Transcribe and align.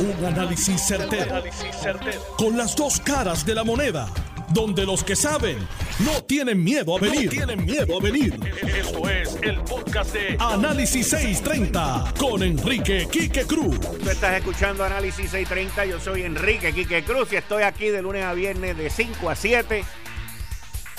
Un 0.00 0.24
análisis 0.24 0.80
certero, 0.80 1.42
Con 2.36 2.56
las 2.56 2.76
dos 2.76 3.00
caras 3.00 3.44
de 3.44 3.54
la 3.54 3.64
moneda. 3.64 4.08
Donde 4.50 4.86
los 4.86 5.02
que 5.02 5.16
saben 5.16 5.58
no 5.98 6.22
tienen 6.22 6.62
miedo 6.62 6.96
a 6.96 7.00
venir. 7.00 7.28
tienen 7.28 7.64
miedo 7.64 7.98
a 7.98 8.00
venir. 8.00 8.38
Esto 8.62 9.08
es 9.10 9.36
el 9.42 9.60
podcast 9.62 10.12
de 10.14 10.36
Análisis 10.38 11.08
630 11.08 12.14
con 12.16 12.44
Enrique 12.44 13.08
Quique 13.10 13.44
Cruz. 13.44 13.80
Tú 13.80 14.08
estás 14.08 14.36
escuchando 14.38 14.84
Análisis 14.84 15.30
630. 15.32 15.86
Yo 15.86 15.98
soy 15.98 16.22
Enrique 16.22 16.72
Quique 16.72 17.02
Cruz 17.02 17.32
y 17.32 17.36
estoy 17.36 17.64
aquí 17.64 17.88
de 17.88 18.00
lunes 18.00 18.24
a 18.24 18.34
viernes 18.34 18.76
de 18.78 18.90
5 18.90 19.28
a 19.28 19.34
7. 19.34 19.84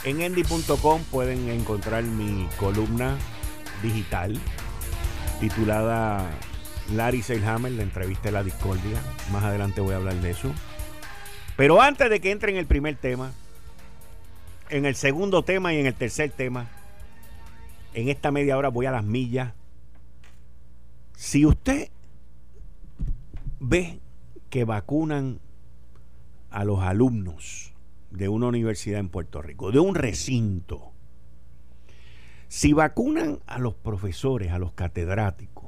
En 0.04 0.22
endy.com 0.22 1.04
pueden 1.06 1.50
encontrar 1.50 2.04
mi 2.04 2.48
columna 2.58 3.18
digital 3.82 4.38
titulada 5.40 6.30
Larry 6.92 7.22
Seilhammer, 7.22 7.72
la 7.72 7.84
entrevista 7.84 8.24
de 8.24 8.32
la 8.32 8.44
discordia. 8.44 9.02
Más 9.32 9.44
adelante 9.44 9.82
voy 9.82 9.94
a 9.94 9.98
hablar 9.98 10.16
de 10.16 10.32
eso. 10.32 10.52
Pero 11.56 11.82
antes 11.82 12.10
de 12.10 12.20
que 12.20 12.32
entre 12.32 12.52
en 12.52 12.58
el 12.58 12.66
primer 12.66 12.96
tema, 12.96 13.32
en 14.70 14.86
el 14.86 14.96
segundo 14.96 15.44
tema 15.44 15.74
y 15.74 15.80
en 15.80 15.86
el 15.86 15.94
tercer 15.94 16.32
tema, 16.32 16.68
en 17.94 18.10
esta 18.10 18.32
media 18.32 18.58
hora 18.58 18.70
voy 18.70 18.86
a 18.86 18.92
las 18.92 19.04
millas. 19.04 19.54
Si 21.16 21.46
usted 21.46 21.90
ve 23.60 24.00
que 24.50 24.64
vacunan 24.64 25.40
a 26.50 26.64
los 26.64 26.80
alumnos 26.80 27.74
de 28.10 28.30
una 28.30 28.48
universidad 28.48 29.00
en 29.00 29.10
Puerto 29.10 29.42
Rico, 29.42 29.72
de 29.72 29.80
un 29.80 29.96
recinto, 29.96 30.92
si 32.48 32.74
vacunan 32.74 33.40
a 33.46 33.60
los 33.60 33.76
profesores, 33.76 34.52
a 34.52 34.60
los 34.60 34.72
catedráticos, 34.72 35.59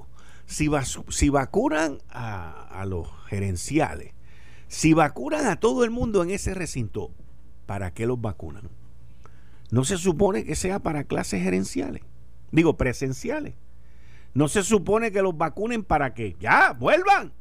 si, 0.51 1.29
vacunan 1.29 1.99
a, 2.09 2.83
los 2.85 3.07
gerenciales, 3.27 4.13
si 4.67 4.93
vacunan 4.93 5.47
a 5.47 5.59
todo 5.59 5.83
el 5.85 5.91
mundo 5.91 6.21
en 6.23 6.29
ese 6.29 6.53
recinto, 6.53 7.11
¿para 7.65 7.93
qué 7.93 8.05
los 8.05 8.19
vacunan? 8.19 8.69
No 9.71 9.85
se 9.85 9.97
supone 9.97 10.43
que 10.43 10.55
sea 10.55 10.79
para 10.79 11.05
clases 11.05 11.41
gerenciales, 11.41 12.03
digo 12.51 12.75
presenciales. 12.75 13.55
No 14.33 14.47
se 14.49 14.63
supone 14.63 15.11
que 15.11 15.21
los 15.21 15.37
vacunen 15.37 15.83
para 15.83 16.13
que 16.13 16.35
ya 16.39 16.73
vuelvan 16.73 17.33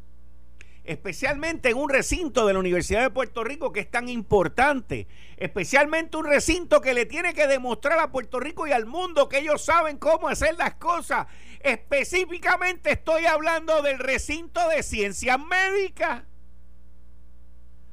especialmente 0.84 1.70
en 1.70 1.76
un 1.76 1.88
recinto 1.88 2.46
de 2.46 2.52
la 2.52 2.58
Universidad 2.58 3.02
de 3.02 3.10
Puerto 3.10 3.44
Rico 3.44 3.72
que 3.72 3.80
es 3.80 3.90
tan 3.90 4.08
importante, 4.08 5.06
especialmente 5.36 6.16
un 6.16 6.24
recinto 6.24 6.80
que 6.80 6.94
le 6.94 7.06
tiene 7.06 7.34
que 7.34 7.46
demostrar 7.46 7.98
a 7.98 8.10
Puerto 8.10 8.40
Rico 8.40 8.66
y 8.66 8.72
al 8.72 8.86
mundo 8.86 9.28
que 9.28 9.38
ellos 9.38 9.64
saben 9.64 9.98
cómo 9.98 10.28
hacer 10.28 10.56
las 10.56 10.74
cosas. 10.74 11.26
Específicamente 11.60 12.92
estoy 12.92 13.26
hablando 13.26 13.82
del 13.82 13.98
recinto 13.98 14.66
de 14.68 14.82
ciencias 14.82 15.38
médicas. 15.38 16.22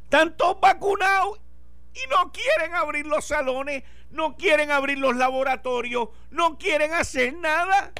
Están 0.05 0.37
todos 0.37 0.59
vacunados 0.61 1.39
y 1.93 2.09
no 2.09 2.31
quieren 2.31 2.73
abrir 2.75 3.05
los 3.05 3.25
salones, 3.25 3.83
no 4.11 4.37
quieren 4.37 4.71
abrir 4.71 4.97
los 4.97 5.15
laboratorios, 5.17 6.09
no 6.31 6.57
quieren 6.57 6.93
hacer 6.93 7.33
nada 7.33 7.91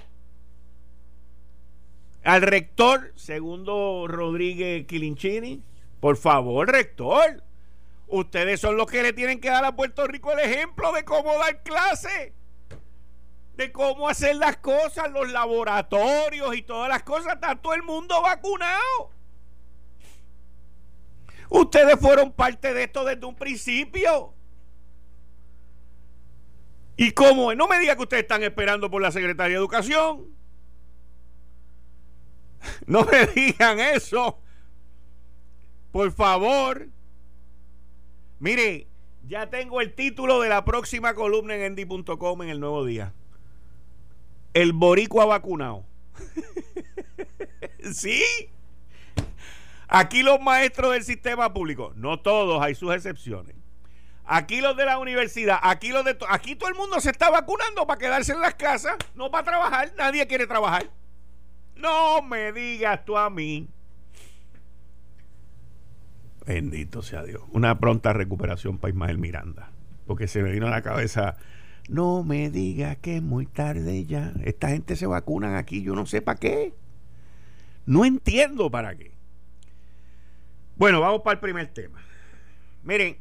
al 2.27 2.41
rector, 2.41 3.13
segundo 3.15 4.05
Rodríguez 4.05 4.85
Quilinchini, 4.85 5.63
por 6.01 6.17
favor, 6.17 6.69
rector, 6.69 7.41
ustedes 8.07 8.59
son 8.59 8.75
los 8.75 8.87
que 8.87 9.01
le 9.01 9.13
tienen 9.13 9.39
que 9.39 9.49
dar 9.49 9.63
a 9.63 9.77
Puerto 9.77 10.05
Rico 10.05 10.33
el 10.33 10.39
ejemplo 10.39 10.91
de 10.91 11.05
cómo 11.05 11.37
dar 11.39 11.63
clase, 11.63 12.33
de 13.55 13.71
cómo 13.71 14.09
hacer 14.09 14.35
las 14.35 14.57
cosas, 14.57 15.09
los 15.09 15.31
laboratorios 15.31 16.53
y 16.53 16.63
todas 16.63 16.89
las 16.89 17.03
cosas, 17.03 17.35
está 17.35 17.55
todo 17.55 17.73
el 17.73 17.83
mundo 17.83 18.21
vacunado. 18.21 19.11
Ustedes 21.49 21.97
fueron 21.97 22.33
parte 22.33 22.73
de 22.73 22.83
esto 22.83 23.05
desde 23.05 23.25
un 23.25 23.35
principio. 23.35 24.33
¿Y 26.97 27.11
cómo? 27.11 27.55
No 27.55 27.69
me 27.69 27.79
diga 27.79 27.95
que 27.95 28.01
ustedes 28.01 28.23
están 28.23 28.43
esperando 28.43 28.91
por 28.91 29.01
la 29.01 29.13
Secretaría 29.13 29.53
de 29.53 29.59
Educación. 29.59 30.36
No 32.85 33.03
me 33.05 33.27
digan 33.27 33.79
eso. 33.79 34.39
Por 35.91 36.11
favor. 36.11 36.87
Mire, 38.39 38.87
ya 39.27 39.49
tengo 39.49 39.81
el 39.81 39.93
título 39.93 40.41
de 40.41 40.49
la 40.49 40.63
próxima 40.63 41.13
columna 41.13 41.55
en 41.55 41.63
endy.com 41.63 42.43
en 42.43 42.49
el 42.49 42.59
nuevo 42.59 42.85
día. 42.85 43.13
El 44.53 44.73
boricua 44.73 45.25
vacunado. 45.25 45.85
sí. 47.93 48.23
Aquí 49.87 50.21
los 50.21 50.39
maestros 50.41 50.93
del 50.93 51.03
sistema 51.03 51.53
público, 51.53 51.93
no 51.95 52.19
todos, 52.19 52.61
hay 52.61 52.75
sus 52.75 52.93
excepciones. 52.93 53.55
Aquí 54.25 54.59
los 54.59 54.75
de 54.75 54.85
la 54.85 54.97
universidad, 54.97 55.59
aquí 55.61 55.89
los 55.89 56.03
de 56.03 56.17
aquí 56.27 56.57
todo 56.57 56.67
el 56.67 56.75
mundo 56.75 56.99
se 56.99 57.11
está 57.11 57.29
vacunando 57.29 57.87
para 57.87 57.97
quedarse 57.97 58.33
en 58.33 58.41
las 58.41 58.55
casas, 58.55 58.97
no 59.15 59.31
para 59.31 59.45
trabajar, 59.45 59.93
nadie 59.97 60.27
quiere 60.27 60.45
trabajar. 60.45 60.89
No 61.79 62.21
me 62.21 62.51
digas 62.51 63.05
tú 63.05 63.17
a 63.17 63.29
mí. 63.29 63.67
Bendito 66.45 67.01
sea 67.01 67.23
Dios. 67.23 67.43
Una 67.51 67.79
pronta 67.79 68.13
recuperación 68.13 68.77
para 68.77 68.91
Ismael 68.91 69.17
Miranda. 69.17 69.71
Porque 70.05 70.27
se 70.27 70.41
me 70.41 70.51
vino 70.51 70.67
a 70.67 70.71
la 70.71 70.81
cabeza. 70.81 71.37
No 71.89 72.23
me 72.23 72.49
digas 72.49 72.97
que 72.97 73.17
es 73.17 73.21
muy 73.21 73.45
tarde 73.45 74.05
ya. 74.05 74.33
Esta 74.43 74.69
gente 74.69 74.95
se 74.95 75.05
vacunan 75.05 75.55
aquí. 75.55 75.83
Yo 75.83 75.93
no 75.93 76.05
sé 76.05 76.21
para 76.21 76.39
qué. 76.39 76.73
No 77.85 78.05
entiendo 78.05 78.71
para 78.71 78.95
qué. 78.95 79.11
Bueno, 80.77 81.01
vamos 81.01 81.21
para 81.21 81.33
el 81.33 81.39
primer 81.39 81.67
tema. 81.67 81.99
Miren, 82.83 83.17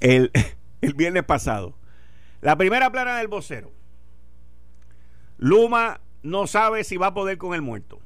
el, 0.00 0.30
el 0.80 0.94
viernes 0.94 1.24
pasado, 1.24 1.76
la 2.40 2.56
primera 2.56 2.90
plana 2.90 3.18
del 3.18 3.28
vocero 3.28 3.75
Luma 5.38 6.00
no 6.22 6.46
sabe 6.46 6.84
si 6.84 6.96
va 6.96 7.08
a 7.08 7.14
poder 7.14 7.38
con 7.38 7.54
el 7.54 7.62
muerto. 7.62 8.00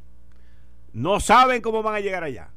No 0.93 1.21
saben 1.21 1.63
cómo 1.63 1.83
van 1.83 1.95
a 1.95 2.01
llegar 2.01 2.25
allá. 2.25 2.51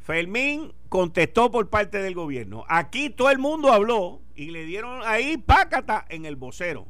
Fermín 0.00 0.72
contestó 0.88 1.50
por 1.50 1.70
parte 1.70 1.98
del 1.98 2.14
gobierno. 2.14 2.64
Aquí 2.68 3.08
todo 3.10 3.30
el 3.30 3.38
mundo 3.38 3.72
habló 3.72 4.20
y 4.34 4.50
le 4.50 4.64
dieron 4.64 5.00
ahí 5.04 5.36
pácata 5.36 6.04
en 6.08 6.26
el 6.26 6.36
vocero. 6.36 6.86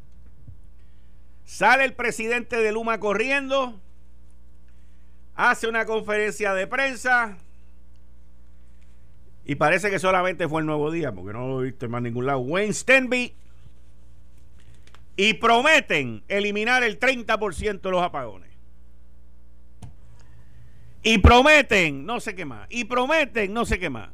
Sale 1.44 1.84
el 1.84 1.94
presidente 1.94 2.56
de 2.56 2.72
Luma 2.72 2.99
corriendo, 2.99 3.78
hace 5.34 5.66
una 5.66 5.84
conferencia 5.84 6.54
de 6.54 6.66
prensa 6.66 7.37
y 9.44 9.56
parece 9.56 9.91
que 9.91 9.99
solamente 9.99 10.49
fue 10.49 10.60
el 10.60 10.66
nuevo 10.66 10.91
día, 10.91 11.12
porque 11.12 11.32
no 11.32 11.49
lo 11.49 11.60
he 11.60 11.64
visto 11.64 11.87
en 11.87 11.93
más 11.93 12.03
ningún 12.03 12.26
lado. 12.26 12.38
Wayne 12.41 12.72
Stenby 12.72 13.34
y 15.17 15.34
prometen 15.34 16.25
eliminar 16.28 16.83
el 16.83 16.99
30% 16.99 17.81
de 17.81 17.91
los 17.91 18.03
apagones. 18.03 18.50
Y 21.03 21.19
prometen 21.19 22.06
no 22.06 22.21
sé 22.21 22.34
qué 22.34 22.45
más. 22.45 22.67
Y 22.71 22.84
prometen 22.84 23.53
no 23.53 23.65
sé 23.65 23.78
qué 23.78 23.91
más. 23.91 24.11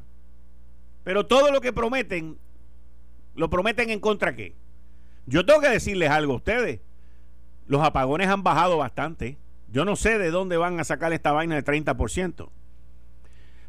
Pero 1.05 1.27
todo 1.27 1.51
lo 1.51 1.61
que 1.61 1.73
prometen, 1.73 2.39
lo 3.35 3.51
prometen 3.51 3.91
en 3.91 4.01
contra 4.01 4.35
qué. 4.35 4.55
Yo 5.27 5.45
tengo 5.45 5.61
que 5.61 5.69
decirles 5.69 6.11
algo 6.11 6.33
a 6.33 6.37
ustedes. 6.37 6.81
Los 7.67 7.83
apagones 7.83 8.29
han 8.29 8.43
bajado 8.43 8.79
bastante. 8.79 9.37
Yo 9.71 9.85
no 9.85 9.97
sé 9.97 10.19
de 10.19 10.31
dónde 10.31 10.57
van 10.57 10.81
a 10.81 10.85
sacar 10.85 11.13
esta 11.13 11.33
vaina 11.33 11.55
de 11.55 11.65
30%. 11.65 12.49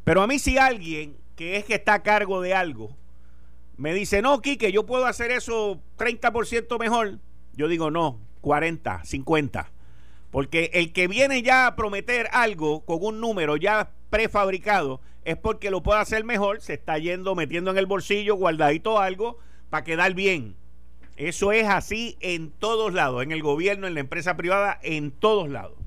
Pero 0.05 0.21
a 0.21 0.27
mí 0.27 0.39
si 0.39 0.57
alguien 0.57 1.17
que 1.35 1.57
es 1.57 1.65
que 1.65 1.75
está 1.75 1.95
a 1.95 2.03
cargo 2.03 2.41
de 2.41 2.53
algo 2.53 2.95
me 3.79 3.93
dice, 3.93 4.21
no, 4.21 4.41
Quique, 4.41 4.73
yo 4.73 4.85
puedo 4.85 5.05
hacer 5.05 5.31
eso 5.31 5.81
30% 5.97 6.77
mejor. 6.77 7.19
Yo 7.53 7.69
digo, 7.69 7.89
no, 7.89 8.19
40, 8.41 9.05
50. 9.05 9.71
Porque 10.31 10.69
el 10.73 10.91
que 10.91 11.07
viene 11.07 11.41
ya 11.43 11.65
a 11.65 11.77
prometer 11.77 12.27
algo 12.33 12.83
con 12.83 12.99
un 13.01 13.21
número 13.21 13.55
ya 13.55 13.91
prefabricado 14.09 14.99
es 15.23 15.37
porque 15.37 15.71
lo 15.71 15.81
puede 15.81 16.01
hacer 16.01 16.25
mejor, 16.25 16.59
se 16.59 16.73
está 16.73 16.97
yendo 16.97 17.35
metiendo 17.35 17.71
en 17.71 17.77
el 17.77 17.85
bolsillo 17.85 18.35
guardadito 18.35 18.99
algo 18.99 19.39
para 19.69 19.85
quedar 19.85 20.13
bien. 20.13 20.57
Eso 21.15 21.53
es 21.53 21.65
así 21.65 22.17
en 22.19 22.51
todos 22.51 22.93
lados, 22.93 23.23
en 23.23 23.31
el 23.31 23.41
gobierno, 23.41 23.87
en 23.87 23.93
la 23.93 24.01
empresa 24.01 24.35
privada, 24.35 24.77
en 24.83 25.11
todos 25.11 25.49
lados. 25.49 25.77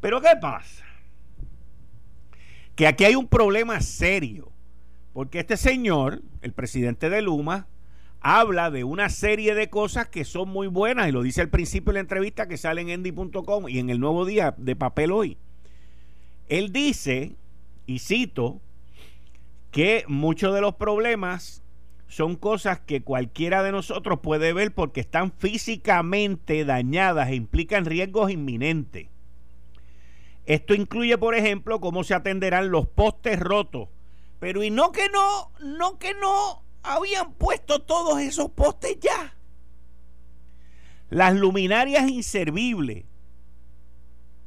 Pero 0.00 0.20
¿qué 0.20 0.34
pasa? 0.40 0.84
Que 2.74 2.88
aquí 2.88 3.04
hay 3.04 3.14
un 3.14 3.28
problema 3.28 3.80
serio 3.80 4.51
porque 5.12 5.40
este 5.40 5.56
señor, 5.56 6.22
el 6.40 6.52
presidente 6.52 7.10
de 7.10 7.22
Luma, 7.22 7.66
habla 8.20 8.70
de 8.70 8.84
una 8.84 9.08
serie 9.08 9.54
de 9.54 9.68
cosas 9.68 10.08
que 10.08 10.24
son 10.24 10.48
muy 10.48 10.68
buenas 10.68 11.08
y 11.08 11.12
lo 11.12 11.22
dice 11.22 11.40
al 11.40 11.48
principio 11.48 11.92
de 11.92 11.94
la 11.94 12.00
entrevista 12.00 12.46
que 12.46 12.56
sale 12.56 12.80
en 12.80 12.88
endy.com 12.88 13.68
y 13.68 13.78
en 13.78 13.90
el 13.90 14.00
nuevo 14.00 14.24
día 14.24 14.54
de 14.56 14.76
papel 14.76 15.10
hoy. 15.12 15.36
Él 16.48 16.72
dice, 16.72 17.34
y 17.86 17.98
cito, 17.98 18.60
que 19.70 20.04
muchos 20.06 20.54
de 20.54 20.60
los 20.60 20.76
problemas 20.76 21.62
son 22.06 22.36
cosas 22.36 22.78
que 22.78 23.02
cualquiera 23.02 23.62
de 23.62 23.72
nosotros 23.72 24.20
puede 24.22 24.52
ver 24.52 24.72
porque 24.74 25.00
están 25.00 25.32
físicamente 25.32 26.64
dañadas 26.64 27.30
e 27.30 27.34
implican 27.34 27.86
riesgos 27.86 28.30
inminentes. 28.30 29.08
Esto 30.44 30.74
incluye, 30.74 31.16
por 31.18 31.34
ejemplo, 31.34 31.80
cómo 31.80 32.04
se 32.04 32.14
atenderán 32.14 32.70
los 32.70 32.86
postes 32.86 33.40
rotos. 33.40 33.88
Pero 34.42 34.64
y 34.64 34.70
no 34.70 34.90
que 34.90 35.08
no, 35.08 35.52
no 35.60 36.00
que 36.00 36.14
no 36.14 36.64
habían 36.82 37.34
puesto 37.34 37.82
todos 37.82 38.18
esos 38.18 38.50
postes 38.50 38.98
ya. 38.98 39.36
Las 41.10 41.36
luminarias 41.36 42.10
inservibles, 42.10 43.04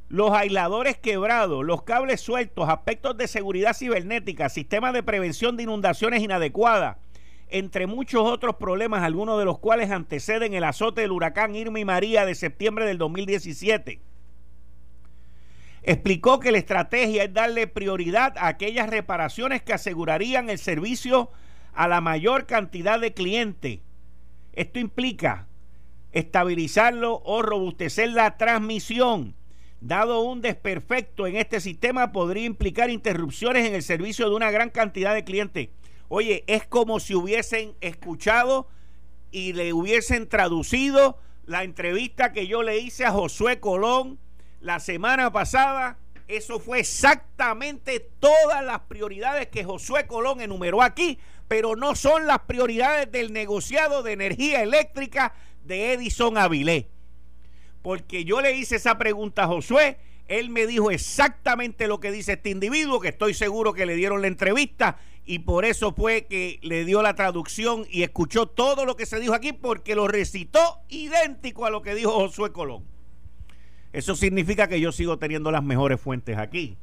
los 0.08 0.32
aisladores 0.32 0.98
quebrados, 0.98 1.64
los 1.64 1.84
cables 1.84 2.20
sueltos, 2.20 2.68
aspectos 2.68 3.16
de 3.16 3.26
seguridad 3.26 3.74
cibernética, 3.74 4.50
sistemas 4.50 4.92
de 4.92 5.02
prevención 5.02 5.56
de 5.56 5.62
inundaciones 5.62 6.22
inadecuadas, 6.22 6.98
entre 7.48 7.86
muchos 7.86 8.20
otros 8.20 8.56
problemas, 8.56 9.02
algunos 9.02 9.38
de 9.38 9.46
los 9.46 9.58
cuales 9.60 9.90
anteceden 9.90 10.52
el 10.52 10.64
azote 10.64 11.00
del 11.00 11.12
huracán 11.12 11.54
Irma 11.54 11.80
y 11.80 11.86
María 11.86 12.26
de 12.26 12.34
septiembre 12.34 12.84
del 12.84 12.98
2017. 12.98 14.02
Explicó 15.86 16.40
que 16.40 16.50
la 16.50 16.58
estrategia 16.58 17.22
es 17.22 17.32
darle 17.32 17.68
prioridad 17.68 18.36
a 18.38 18.48
aquellas 18.48 18.90
reparaciones 18.90 19.62
que 19.62 19.72
asegurarían 19.72 20.50
el 20.50 20.58
servicio 20.58 21.30
a 21.74 21.86
la 21.86 22.00
mayor 22.00 22.46
cantidad 22.46 22.98
de 22.98 23.14
clientes. 23.14 23.78
Esto 24.52 24.80
implica 24.80 25.46
estabilizarlo 26.10 27.22
o 27.24 27.40
robustecer 27.40 28.08
la 28.08 28.36
transmisión. 28.36 29.36
Dado 29.80 30.22
un 30.22 30.40
desperfecto 30.40 31.28
en 31.28 31.36
este 31.36 31.60
sistema, 31.60 32.10
podría 32.10 32.46
implicar 32.46 32.90
interrupciones 32.90 33.64
en 33.64 33.76
el 33.76 33.84
servicio 33.84 34.28
de 34.28 34.34
una 34.34 34.50
gran 34.50 34.70
cantidad 34.70 35.14
de 35.14 35.22
clientes. 35.22 35.68
Oye, 36.08 36.42
es 36.48 36.66
como 36.66 36.98
si 36.98 37.14
hubiesen 37.14 37.74
escuchado 37.80 38.66
y 39.30 39.52
le 39.52 39.72
hubiesen 39.72 40.28
traducido 40.28 41.20
la 41.44 41.62
entrevista 41.62 42.32
que 42.32 42.48
yo 42.48 42.64
le 42.64 42.78
hice 42.78 43.04
a 43.04 43.12
Josué 43.12 43.60
Colón 43.60 44.18
la 44.66 44.80
semana 44.80 45.32
pasada. 45.32 45.96
Eso 46.26 46.58
fue 46.58 46.80
exactamente 46.80 48.00
todas 48.00 48.64
las 48.64 48.80
prioridades 48.80 49.46
que 49.46 49.62
Josué 49.62 50.08
Colón 50.08 50.40
enumeró 50.40 50.82
aquí, 50.82 51.20
pero 51.46 51.76
no 51.76 51.94
son 51.94 52.26
las 52.26 52.40
prioridades 52.40 53.10
del 53.12 53.32
negociado 53.32 54.02
de 54.02 54.12
energía 54.12 54.62
eléctrica 54.62 55.34
de 55.62 55.92
Edison 55.92 56.36
Avilés. 56.36 56.86
Porque 57.80 58.24
yo 58.24 58.40
le 58.40 58.56
hice 58.56 58.74
esa 58.74 58.98
pregunta 58.98 59.44
a 59.44 59.46
Josué, 59.46 59.98
él 60.26 60.50
me 60.50 60.66
dijo 60.66 60.90
exactamente 60.90 61.86
lo 61.86 62.00
que 62.00 62.10
dice 62.10 62.32
este 62.32 62.50
individuo, 62.50 62.98
que 62.98 63.10
estoy 63.10 63.34
seguro 63.34 63.72
que 63.72 63.86
le 63.86 63.94
dieron 63.94 64.20
la 64.20 64.26
entrevista 64.26 64.98
y 65.24 65.38
por 65.40 65.64
eso 65.64 65.92
fue 65.92 66.26
que 66.26 66.58
le 66.62 66.84
dio 66.84 67.02
la 67.02 67.14
traducción 67.14 67.86
y 67.88 68.02
escuchó 68.02 68.46
todo 68.46 68.84
lo 68.84 68.96
que 68.96 69.06
se 69.06 69.20
dijo 69.20 69.34
aquí 69.34 69.52
porque 69.52 69.94
lo 69.94 70.08
recitó 70.08 70.80
idéntico 70.88 71.66
a 71.66 71.70
lo 71.70 71.82
que 71.82 71.94
dijo 71.94 72.10
Josué 72.10 72.50
Colón. 72.50 72.95
Eso 73.96 74.14
significa 74.14 74.68
que 74.68 74.78
yo 74.78 74.92
sigo 74.92 75.18
teniendo 75.18 75.50
las 75.50 75.64
mejores 75.64 75.98
fuentes 75.98 76.36
aquí. 76.36 76.76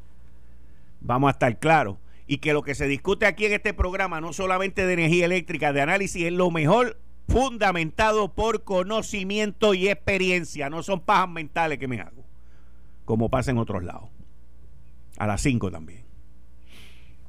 Vamos 1.00 1.28
a 1.28 1.32
estar 1.34 1.60
claros. 1.60 1.98
Y 2.26 2.40
que 2.40 2.54
lo 2.54 2.64
que 2.64 2.74
se 2.74 2.88
discute 2.88 3.28
aquí 3.28 3.46
en 3.46 3.54
este 3.54 3.72
programa, 3.72 4.20
no 4.20 4.34
solamente 4.34 4.88
de 4.88 4.94
energía 4.94 5.26
eléctrica, 5.26 5.74
de 5.74 5.82
análisis, 5.82 6.24
es 6.24 6.34
lo 6.34 6.50
mejor 6.50 7.00
fundamentado 7.28 8.34
por 8.34 8.64
conocimiento 8.64 9.76
y 9.76 9.90
experiencia. 9.90 10.72
No 10.72 10.82
son 10.82 11.02
pajas 11.02 11.30
mentales 11.30 11.78
que 11.78 11.88
me 11.88 12.02
hago, 12.02 12.26
como 13.06 13.30
pasa 13.30 13.52
en 13.52 13.60
otros 13.60 13.84
lados. 13.84 14.10
A 15.20 15.28
las 15.28 15.40
5 15.42 15.70
también. 15.70 16.06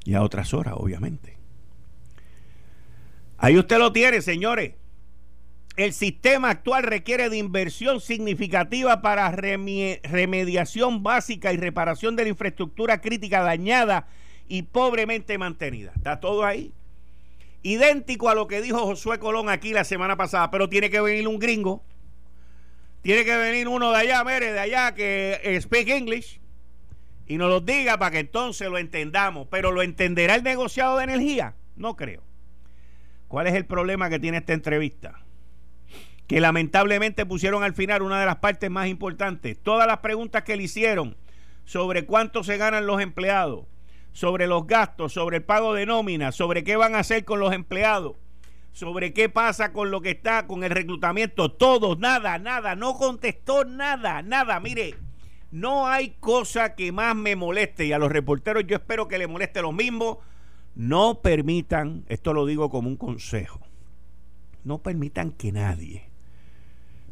Y 0.07 0.15
a 0.15 0.23
otras 0.23 0.55
horas, 0.55 0.77
obviamente. 0.79 1.37
Ahí 3.37 3.59
usted 3.59 3.77
lo 3.77 3.93
tiene, 3.93 4.23
señores. 4.23 4.77
El 5.77 5.93
sistema 5.93 6.51
actual 6.51 6.85
requiere 6.85 7.29
de 7.29 7.37
inversión 7.37 8.01
significativa 8.01 9.03
para 9.03 9.31
remediación 9.33 11.03
básica 11.03 11.53
y 11.53 11.57
reparación 11.57 12.15
de 12.15 12.23
la 12.23 12.29
infraestructura 12.29 13.01
crítica 13.01 13.43
dañada 13.43 14.07
y 14.47 14.63
pobremente 14.63 15.37
mantenida. 15.37 15.93
Está 15.97 16.21
todo 16.21 16.45
ahí. 16.45 16.73
Idéntico 17.63 18.29
a 18.29 18.37
lo 18.37 18.47
que 18.47 18.63
dijo 18.63 18.79
Josué 18.79 19.19
Colón 19.19 19.49
aquí 19.49 19.73
la 19.73 19.83
semana 19.83 20.17
pasada, 20.17 20.51
pero 20.53 20.69
tiene 20.69 20.91
que 20.91 21.01
venir 21.01 21.27
un 21.27 21.41
gringo. 21.41 21.83
Tiene 23.03 23.25
que 23.25 23.37
venir 23.37 23.67
uno 23.67 23.91
de 23.91 23.99
allá, 23.99 24.23
mire, 24.23 24.53
de 24.53 24.61
allá 24.61 24.95
que 24.95 25.59
speak 25.61 25.89
English 25.89 26.41
y 27.27 27.37
nos 27.37 27.49
lo 27.49 27.61
diga 27.61 27.99
para 27.99 28.13
que 28.13 28.19
entonces 28.21 28.69
lo 28.69 28.79
entendamos. 28.79 29.49
Pero 29.51 29.73
¿lo 29.73 29.83
entenderá 29.83 30.37
el 30.37 30.45
negociado 30.45 30.99
de 30.99 31.05
energía? 31.05 31.57
No 31.75 31.97
creo. 31.97 32.23
¿Cuál 33.27 33.49
es 33.49 33.55
el 33.55 33.67
problema 33.67 34.09
que 34.09 34.21
tiene 34.21 34.39
esta 34.39 34.53
entrevista? 34.53 35.25
Que 36.27 36.41
lamentablemente 36.41 37.27
pusieron 37.27 37.63
al 37.63 37.75
final 37.75 38.03
una 38.03 38.21
de 38.21 38.27
las 38.27 38.37
partes 38.37 38.71
más 38.71 38.89
importantes. 38.89 39.59
Todas 39.63 39.87
las 39.87 39.99
preguntas 39.99 40.43
que 40.43 40.57
le 40.57 40.65
hicieron 40.65 41.17
sobre 41.65 42.07
cuánto 42.07 42.45
se 42.45 42.57
ganan 42.57 42.87
los 42.87 43.01
empleados, 43.01 43.67
sobre 44.13 44.47
los 44.47 44.67
gastos, 44.67 45.13
sobre 45.13 45.39
el 45.39 45.43
pago 45.43 45.75
de 45.75 45.87
nómina, 45.87 46.33
sobre 46.33 46.65
qué 46.65 46.77
van 46.77 46.95
a 46.95 47.01
hacer 47.01 47.25
con 47.25 47.41
los 47.41 47.53
empleados, 47.53 48.17
sobre 48.73 49.13
qué 49.13 49.29
pasa 49.29 49.73
con 49.73 49.91
lo 49.91 50.01
que 50.01 50.11
está 50.11 50.47
con 50.47 50.65
el 50.65 50.71
reclutamiento, 50.71 51.53
todo, 51.53 51.97
nada, 51.97 52.39
nada, 52.39 52.75
no 52.75 52.95
contestó 52.95 53.65
nada, 53.65 54.23
nada. 54.23 54.61
Mire, 54.61 54.95
no 55.51 55.87
hay 55.89 56.11
cosa 56.21 56.75
que 56.75 56.91
más 56.91 57.15
me 57.15 57.37
moleste 57.37 57.87
y 57.87 57.93
a 57.93 57.99
los 57.99 58.11
reporteros 58.11 58.65
yo 58.67 58.77
espero 58.77 59.09
que 59.09 59.19
le 59.19 59.27
moleste 59.27 59.63
lo 59.63 59.73
mismo. 59.73 60.21
No 60.75 61.21
permitan, 61.21 62.05
esto 62.09 62.33
lo 62.33 62.47
digo 62.47 62.69
como 62.69 62.89
un 62.89 62.97
consejo, 62.97 63.61
no 64.65 64.79
permitan 64.79 65.31
que 65.31 65.53
nadie 65.53 66.14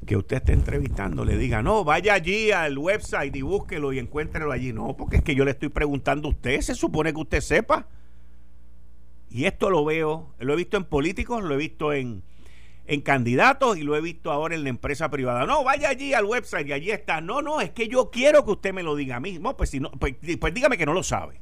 que 0.07 0.17
usted 0.17 0.39
esté 0.39 0.53
entrevistando 0.53 1.25
le 1.25 1.37
diga, 1.37 1.63
no, 1.63 1.85
vaya 1.85 2.15
allí 2.15 2.51
al 2.51 2.77
website 2.77 3.35
y 3.37 3.43
búsquelo 3.43 3.93
y 3.93 3.99
encuéntrelo 3.99 4.51
allí. 4.51 4.73
No, 4.73 4.97
porque 4.97 5.17
es 5.17 5.23
que 5.23 5.35
yo 5.35 5.45
le 5.45 5.53
estoy 5.53 5.69
preguntando 5.69 6.29
a 6.29 6.31
usted, 6.33 6.61
se 6.61 6.75
supone 6.75 7.13
que 7.13 7.21
usted 7.21 7.41
sepa. 7.41 7.87
Y 9.31 9.47
esto 9.47 9.71
lo 9.71 9.85
veo, 9.85 10.35
lo 10.39 10.53
he 10.53 10.57
visto 10.57 10.77
en 10.77 10.85
políticos, 10.85 11.43
lo 11.43 11.55
he 11.55 11.57
visto 11.57 11.93
en, 11.93 12.23
en 12.87 13.01
candidatos 13.01 13.79
y 13.79 13.83
lo 13.83 13.97
he 13.97 14.01
visto 14.01 14.31
ahora 14.31 14.55
en 14.55 14.65
la 14.65 14.69
empresa 14.69 15.09
privada. 15.11 15.47
No, 15.47 15.65
vaya 15.65 15.89
allí 15.89 16.13
al 16.13 16.25
website 16.25 16.69
y 16.69 16.73
allí 16.73 16.91
está. 16.91 17.21
No, 17.21 17.41
no, 17.41 17.61
es 17.61 17.71
que 17.71 17.89
yo 17.89 18.11
quiero 18.11 18.45
que 18.45 18.51
usted 18.51 18.75
me 18.75 18.83
lo 18.83 18.97
diga 18.97 19.17
a 19.17 19.21
mí. 19.21 19.41
pues, 19.57 19.71
si 19.71 19.81
no, 19.81 19.91
pues, 19.93 20.17
pues 20.39 20.53
dígame 20.53 20.77
que 20.77 20.87
no 20.87 20.93
lo 20.93 21.03
sabe. 21.03 21.41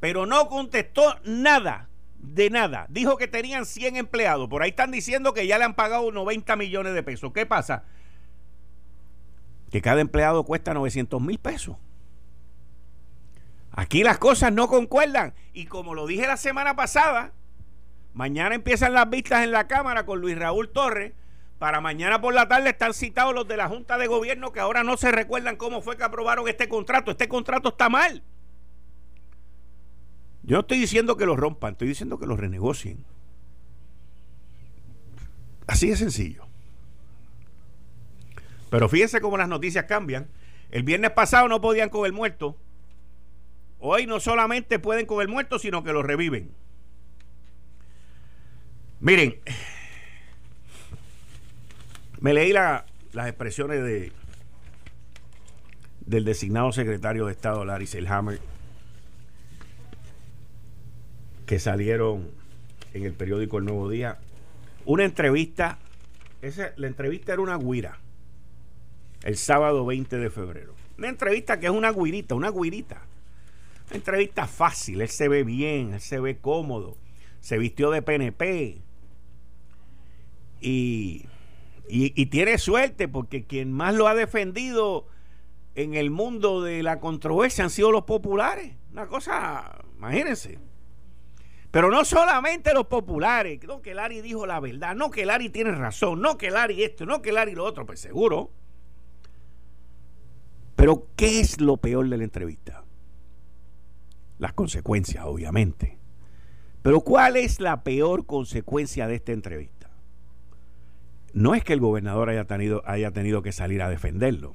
Pero 0.00 0.26
no 0.26 0.48
contestó 0.48 1.16
nada 1.24 1.88
de 2.18 2.50
nada. 2.50 2.86
Dijo 2.88 3.16
que 3.16 3.28
tenían 3.28 3.66
100 3.66 3.96
empleados. 3.96 4.48
Por 4.48 4.62
ahí 4.62 4.70
están 4.70 4.90
diciendo 4.90 5.32
que 5.32 5.46
ya 5.46 5.58
le 5.58 5.64
han 5.64 5.74
pagado 5.74 6.10
90 6.10 6.56
millones 6.56 6.94
de 6.94 7.02
pesos. 7.02 7.32
¿Qué 7.32 7.46
pasa? 7.46 7.84
Que 9.70 9.80
cada 9.80 10.00
empleado 10.00 10.44
cuesta 10.44 10.74
900 10.74 11.20
mil 11.20 11.38
pesos. 11.38 11.76
Aquí 13.72 14.02
las 14.02 14.18
cosas 14.18 14.52
no 14.52 14.68
concuerdan. 14.68 15.34
Y 15.52 15.66
como 15.66 15.94
lo 15.94 16.06
dije 16.06 16.26
la 16.26 16.36
semana 16.36 16.74
pasada, 16.76 17.32
mañana 18.14 18.54
empiezan 18.54 18.94
las 18.94 19.08
vistas 19.10 19.44
en 19.44 19.52
la 19.52 19.66
Cámara 19.66 20.06
con 20.06 20.20
Luis 20.20 20.38
Raúl 20.38 20.70
Torres. 20.70 21.12
Para 21.58 21.80
mañana 21.80 22.20
por 22.20 22.34
la 22.34 22.48
tarde 22.48 22.70
están 22.70 22.92
citados 22.92 23.34
los 23.34 23.48
de 23.48 23.56
la 23.56 23.68
Junta 23.68 23.96
de 23.96 24.06
Gobierno 24.06 24.52
que 24.52 24.60
ahora 24.60 24.82
no 24.82 24.96
se 24.98 25.10
recuerdan 25.10 25.56
cómo 25.56 25.80
fue 25.80 25.96
que 25.96 26.04
aprobaron 26.04 26.48
este 26.48 26.68
contrato. 26.68 27.10
Este 27.10 27.28
contrato 27.28 27.70
está 27.70 27.88
mal. 27.88 28.22
Yo 30.46 30.54
no 30.54 30.60
estoy 30.60 30.78
diciendo 30.78 31.16
que 31.16 31.26
lo 31.26 31.34
rompan, 31.36 31.72
estoy 31.72 31.88
diciendo 31.88 32.20
que 32.20 32.26
lo 32.26 32.36
renegocien. 32.36 33.04
Así 35.66 35.90
de 35.90 35.96
sencillo. 35.96 36.46
Pero 38.70 38.88
fíjense 38.88 39.20
cómo 39.20 39.36
las 39.36 39.48
noticias 39.48 39.86
cambian. 39.86 40.28
El 40.70 40.84
viernes 40.84 41.10
pasado 41.10 41.48
no 41.48 41.60
podían 41.60 41.88
con 41.88 42.06
el 42.06 42.12
muerto. 42.12 42.56
Hoy 43.80 44.06
no 44.06 44.20
solamente 44.20 44.78
pueden 44.78 45.06
con 45.06 45.20
el 45.20 45.28
muerto, 45.28 45.58
sino 45.58 45.82
que 45.82 45.92
lo 45.92 46.04
reviven. 46.04 46.52
Miren, 49.00 49.40
me 52.20 52.32
leí 52.32 52.52
las 52.52 52.84
expresiones 53.14 53.82
de 53.82 54.12
del 56.00 56.24
designado 56.24 56.70
secretario 56.70 57.26
de 57.26 57.32
Estado 57.32 57.64
Larry 57.64 57.88
Selhammer 57.88 58.40
que 61.46 61.58
salieron 61.60 62.30
en 62.92 63.04
el 63.04 63.12
periódico 63.12 63.58
El 63.58 63.64
Nuevo 63.64 63.88
Día. 63.88 64.18
Una 64.84 65.04
entrevista, 65.04 65.78
esa, 66.42 66.72
la 66.76 66.88
entrevista 66.88 67.32
era 67.32 67.42
una 67.42 67.56
guira, 67.56 67.98
el 69.22 69.36
sábado 69.36 69.86
20 69.86 70.18
de 70.18 70.30
febrero. 70.30 70.74
Una 70.98 71.08
entrevista 71.08 71.58
que 71.58 71.66
es 71.66 71.72
una 71.72 71.92
guirita, 71.92 72.34
una 72.34 72.50
guirita. 72.50 73.02
Una 73.88 73.96
entrevista 73.96 74.46
fácil, 74.46 75.00
él 75.00 75.08
se 75.08 75.28
ve 75.28 75.44
bien, 75.44 75.94
él 75.94 76.00
se 76.00 76.18
ve 76.18 76.38
cómodo, 76.38 76.96
se 77.40 77.56
vistió 77.58 77.90
de 77.92 78.02
PNP 78.02 78.80
y, 80.60 81.26
y, 81.88 82.20
y 82.20 82.26
tiene 82.26 82.58
suerte 82.58 83.06
porque 83.06 83.44
quien 83.44 83.72
más 83.72 83.94
lo 83.94 84.08
ha 84.08 84.14
defendido 84.16 85.06
en 85.76 85.94
el 85.94 86.10
mundo 86.10 86.62
de 86.62 86.82
la 86.82 86.98
controversia 86.98 87.62
han 87.62 87.70
sido 87.70 87.92
los 87.92 88.04
populares. 88.04 88.74
Una 88.90 89.06
cosa, 89.06 89.84
imagínense. 89.96 90.58
Pero 91.76 91.90
no 91.90 92.06
solamente 92.06 92.72
los 92.72 92.86
populares, 92.86 93.60
no 93.64 93.82
que 93.82 93.92
Lari 93.92 94.22
dijo 94.22 94.46
la 94.46 94.60
verdad, 94.60 94.96
no 94.96 95.10
que 95.10 95.26
Lari 95.26 95.50
tiene 95.50 95.72
razón, 95.72 96.22
no 96.22 96.38
que 96.38 96.50
Lari 96.50 96.82
esto, 96.82 97.04
no 97.04 97.20
que 97.20 97.32
Lari 97.32 97.54
lo 97.54 97.66
otro, 97.66 97.84
pues 97.84 98.00
seguro. 98.00 98.50
Pero 100.74 100.94
Pero, 100.94 101.06
¿qué 101.16 101.40
es 101.40 101.60
lo 101.60 101.76
peor 101.76 102.08
de 102.08 102.16
la 102.16 102.24
entrevista? 102.24 102.82
Las 104.38 104.54
consecuencias, 104.54 105.26
obviamente. 105.26 105.98
Pero, 106.80 107.02
¿cuál 107.02 107.36
es 107.36 107.60
la 107.60 107.84
peor 107.84 108.24
consecuencia 108.24 109.06
de 109.06 109.16
esta 109.16 109.32
entrevista? 109.32 109.90
No 111.34 111.54
es 111.54 111.62
que 111.62 111.74
el 111.74 111.80
gobernador 111.80 112.30
haya 112.30 112.46
tenido, 112.46 112.82
haya 112.86 113.10
tenido 113.10 113.42
que 113.42 113.52
salir 113.52 113.82
a 113.82 113.90
defenderlo. 113.90 114.54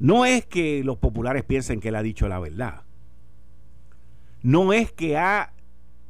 No 0.00 0.24
es 0.24 0.44
que 0.44 0.82
los 0.82 0.96
populares 0.98 1.44
piensen 1.44 1.78
que 1.78 1.90
él 1.90 1.94
ha 1.94 2.02
dicho 2.02 2.26
la 2.26 2.40
verdad. 2.40 2.85
No 4.46 4.72
es 4.72 4.92
que 4.92 5.16
ha, 5.16 5.52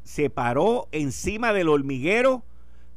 se 0.03 0.29
paró 0.29 0.89
encima 0.93 1.55
del 1.55 1.71
hormiguero 1.71 2.45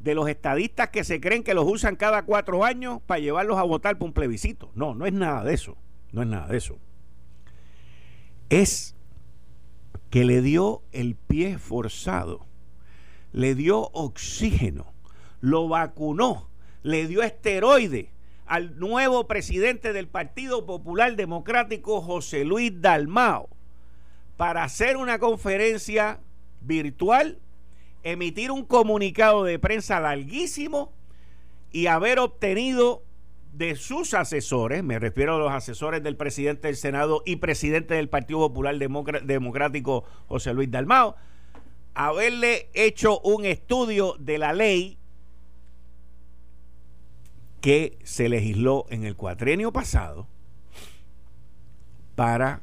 de 0.02 0.14
los 0.14 0.28
estadistas 0.28 0.90
que 0.90 1.06
se 1.06 1.22
creen 1.22 1.46
que 1.46 1.54
los 1.54 1.64
usan 1.66 1.96
cada 1.96 2.24
cuatro 2.26 2.66
años 2.66 3.00
para 3.06 3.22
llevarlos 3.22 3.58
a 3.58 3.64
votar 3.64 3.98
por 3.98 4.10
un 4.10 4.14
plebiscito. 4.14 4.70
No, 4.76 4.94
no 4.96 5.06
es 5.06 5.14
nada 5.14 5.46
de 5.46 5.54
eso. 5.54 5.78
No 6.12 6.24
es 6.24 6.28
nada 6.28 6.48
de 6.50 6.58
eso. 6.58 6.78
Es 8.50 8.98
que 10.10 10.26
le 10.26 10.42
dio 10.42 10.82
el 10.92 11.16
pie 11.16 11.58
forzado, 11.58 12.46
le 13.32 13.56
dio 13.56 13.92
oxígeno, 13.94 14.92
lo 15.40 15.70
vacunó, 15.70 16.50
le 16.84 17.08
dio 17.08 17.24
esteroide 17.24 18.12
al 18.46 18.78
nuevo 18.78 19.26
presidente 19.26 19.94
del 19.94 20.10
Partido 20.10 20.66
Popular 20.66 21.16
Democrático, 21.16 22.02
José 22.02 22.44
Luis 22.44 22.82
Dalmao, 22.82 23.48
para 24.40 24.64
hacer 24.64 24.96
una 24.96 25.20
conferencia 25.20 26.22
virtual 26.62 27.40
emitir 28.04 28.52
un 28.52 28.64
comunicado 28.64 29.44
de 29.44 29.60
prensa 29.60 30.00
larguísimo 30.00 30.94
y 31.74 31.88
haber 31.88 32.20
obtenido 32.20 33.04
de 33.52 33.76
sus 33.76 34.14
asesores, 34.14 34.82
me 34.82 34.98
refiero 34.98 35.36
a 35.36 35.40
los 35.40 35.52
asesores 35.52 36.02
del 36.04 36.16
presidente 36.16 36.70
del 36.70 36.78
Senado 36.78 37.22
y 37.26 37.36
presidente 37.36 37.96
del 37.96 38.08
Partido 38.08 38.40
Popular 38.40 38.78
Democrático 38.78 40.06
José 40.30 40.54
Luis 40.54 40.72
Dalmao, 40.72 41.18
haberle 41.94 42.70
hecho 42.74 43.20
un 43.20 43.44
estudio 43.44 44.16
de 44.20 44.38
la 44.38 44.54
ley 44.54 44.98
que 47.60 48.00
se 48.06 48.30
legisló 48.30 48.86
en 48.90 49.04
el 49.04 49.18
cuatrenio 49.18 49.74
pasado 49.74 50.30
para 52.16 52.62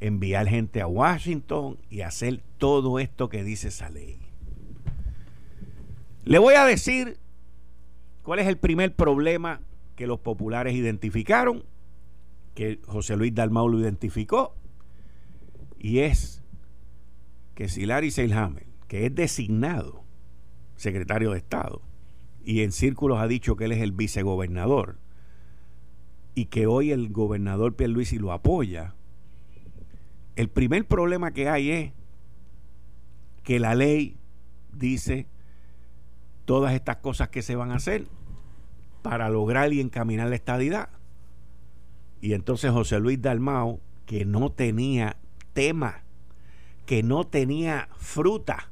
enviar 0.00 0.48
gente 0.48 0.80
a 0.80 0.86
Washington 0.86 1.78
y 1.90 2.02
hacer 2.02 2.42
todo 2.58 2.98
esto 2.98 3.28
que 3.28 3.44
dice 3.44 3.68
esa 3.68 3.88
ley. 3.90 4.18
Le 6.24 6.38
voy 6.38 6.54
a 6.54 6.64
decir 6.64 7.18
cuál 8.24 8.40
es 8.40 8.48
el 8.48 8.58
primer 8.58 8.94
problema 8.94 9.60
que 9.94 10.08
los 10.08 10.18
populares 10.18 10.74
identificaron, 10.74 11.62
que 12.54 12.80
José 12.86 13.16
Luis 13.16 13.32
Dalmau 13.32 13.68
lo 13.68 13.78
identificó, 13.78 14.54
y 15.78 16.00
es 16.00 16.42
que 17.54 17.68
si 17.68 17.86
Larry 17.86 18.10
Seilhammer, 18.10 18.66
que 18.88 19.06
es 19.06 19.14
designado 19.14 20.02
secretario 20.74 21.30
de 21.30 21.38
Estado, 21.38 21.80
y 22.44 22.62
en 22.62 22.72
círculos 22.72 23.20
ha 23.20 23.28
dicho 23.28 23.54
que 23.54 23.66
él 23.66 23.72
es 23.72 23.80
el 23.80 23.92
vicegobernador, 23.92 24.98
y 26.34 26.46
que 26.46 26.66
hoy 26.66 26.90
el 26.90 27.10
gobernador 27.10 27.76
Pierluisi 27.76 28.18
lo 28.18 28.32
apoya, 28.32 28.95
el 30.36 30.48
primer 30.48 30.86
problema 30.86 31.32
que 31.32 31.48
hay 31.48 31.70
es 31.70 31.92
que 33.42 33.58
la 33.58 33.74
ley 33.74 34.16
dice 34.72 35.26
todas 36.44 36.74
estas 36.74 36.96
cosas 36.96 37.30
que 37.30 37.42
se 37.42 37.56
van 37.56 37.72
a 37.72 37.76
hacer 37.76 38.06
para 39.02 39.28
lograr 39.28 39.72
y 39.72 39.80
encaminar 39.80 40.28
la 40.28 40.36
estadidad. 40.36 40.90
Y 42.20 42.34
entonces 42.34 42.70
José 42.70 42.98
Luis 42.98 43.20
Dalmao, 43.20 43.80
que 44.04 44.24
no 44.24 44.50
tenía 44.50 45.16
tema, 45.52 46.02
que 46.86 47.02
no 47.02 47.24
tenía 47.24 47.88
fruta, 47.98 48.70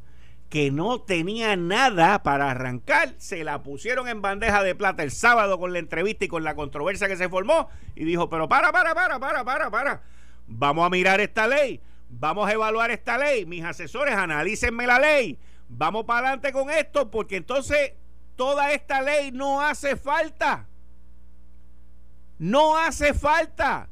que 0.48 0.70
no 0.70 1.00
tenía 1.00 1.56
nada 1.56 2.22
para 2.22 2.50
arrancar, 2.50 3.14
se 3.18 3.42
la 3.42 3.62
pusieron 3.62 4.06
en 4.08 4.22
bandeja 4.22 4.62
de 4.62 4.74
plata 4.74 5.02
el 5.02 5.10
sábado 5.10 5.58
con 5.58 5.72
la 5.72 5.78
entrevista 5.78 6.24
y 6.24 6.28
con 6.28 6.44
la 6.44 6.54
controversia 6.54 7.08
que 7.08 7.16
se 7.16 7.28
formó 7.28 7.68
y 7.96 8.04
dijo, 8.04 8.28
pero 8.28 8.48
para, 8.48 8.70
para, 8.70 8.94
para, 8.94 9.18
para, 9.18 9.44
para, 9.44 9.70
para, 9.70 10.02
vamos 10.46 10.86
a 10.86 10.90
mirar 10.90 11.20
esta 11.20 11.46
ley, 11.46 11.80
vamos 12.08 12.48
a 12.48 12.52
evaluar 12.52 12.90
esta 12.90 13.18
ley, 13.18 13.46
mis 13.46 13.64
asesores 13.64 14.14
analícenme 14.14 14.86
la 14.86 14.98
ley, 14.98 15.38
vamos 15.68 16.04
para 16.04 16.28
adelante 16.28 16.52
con 16.52 16.70
esto 16.70 17.10
porque 17.10 17.36
entonces 17.36 17.92
toda 18.36 18.72
esta 18.72 19.00
ley 19.02 19.32
no 19.32 19.60
hace 19.60 19.96
falta. 19.96 20.66
No 22.38 22.76
hace 22.76 23.14
falta. 23.14 23.88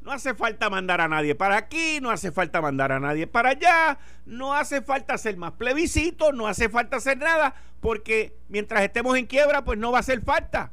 No 0.00 0.12
hace 0.12 0.34
falta 0.34 0.70
mandar 0.70 1.00
a 1.00 1.08
nadie 1.08 1.34
para 1.34 1.56
aquí, 1.56 1.98
no 2.00 2.10
hace 2.10 2.32
falta 2.32 2.62
mandar 2.62 2.92
a 2.92 3.00
nadie 3.00 3.26
para 3.26 3.50
allá, 3.50 3.98
no 4.24 4.54
hace 4.54 4.80
falta 4.80 5.14
hacer 5.14 5.36
más 5.36 5.52
plebiscitos, 5.52 6.32
no 6.32 6.46
hace 6.46 6.70
falta 6.70 6.96
hacer 6.96 7.18
nada, 7.18 7.54
porque 7.80 8.34
mientras 8.48 8.82
estemos 8.82 9.18
en 9.18 9.26
quiebra, 9.26 9.64
pues 9.64 9.78
no 9.78 9.92
va 9.92 9.98
a 9.98 10.00
hacer 10.00 10.22
falta. 10.22 10.72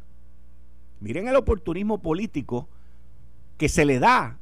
Miren 1.01 1.27
el 1.27 1.36
oportunismo 1.36 2.01
político 2.01 2.70
que 3.58 3.67
se 3.67 3.84
le 3.84 4.00
da 4.00 4.38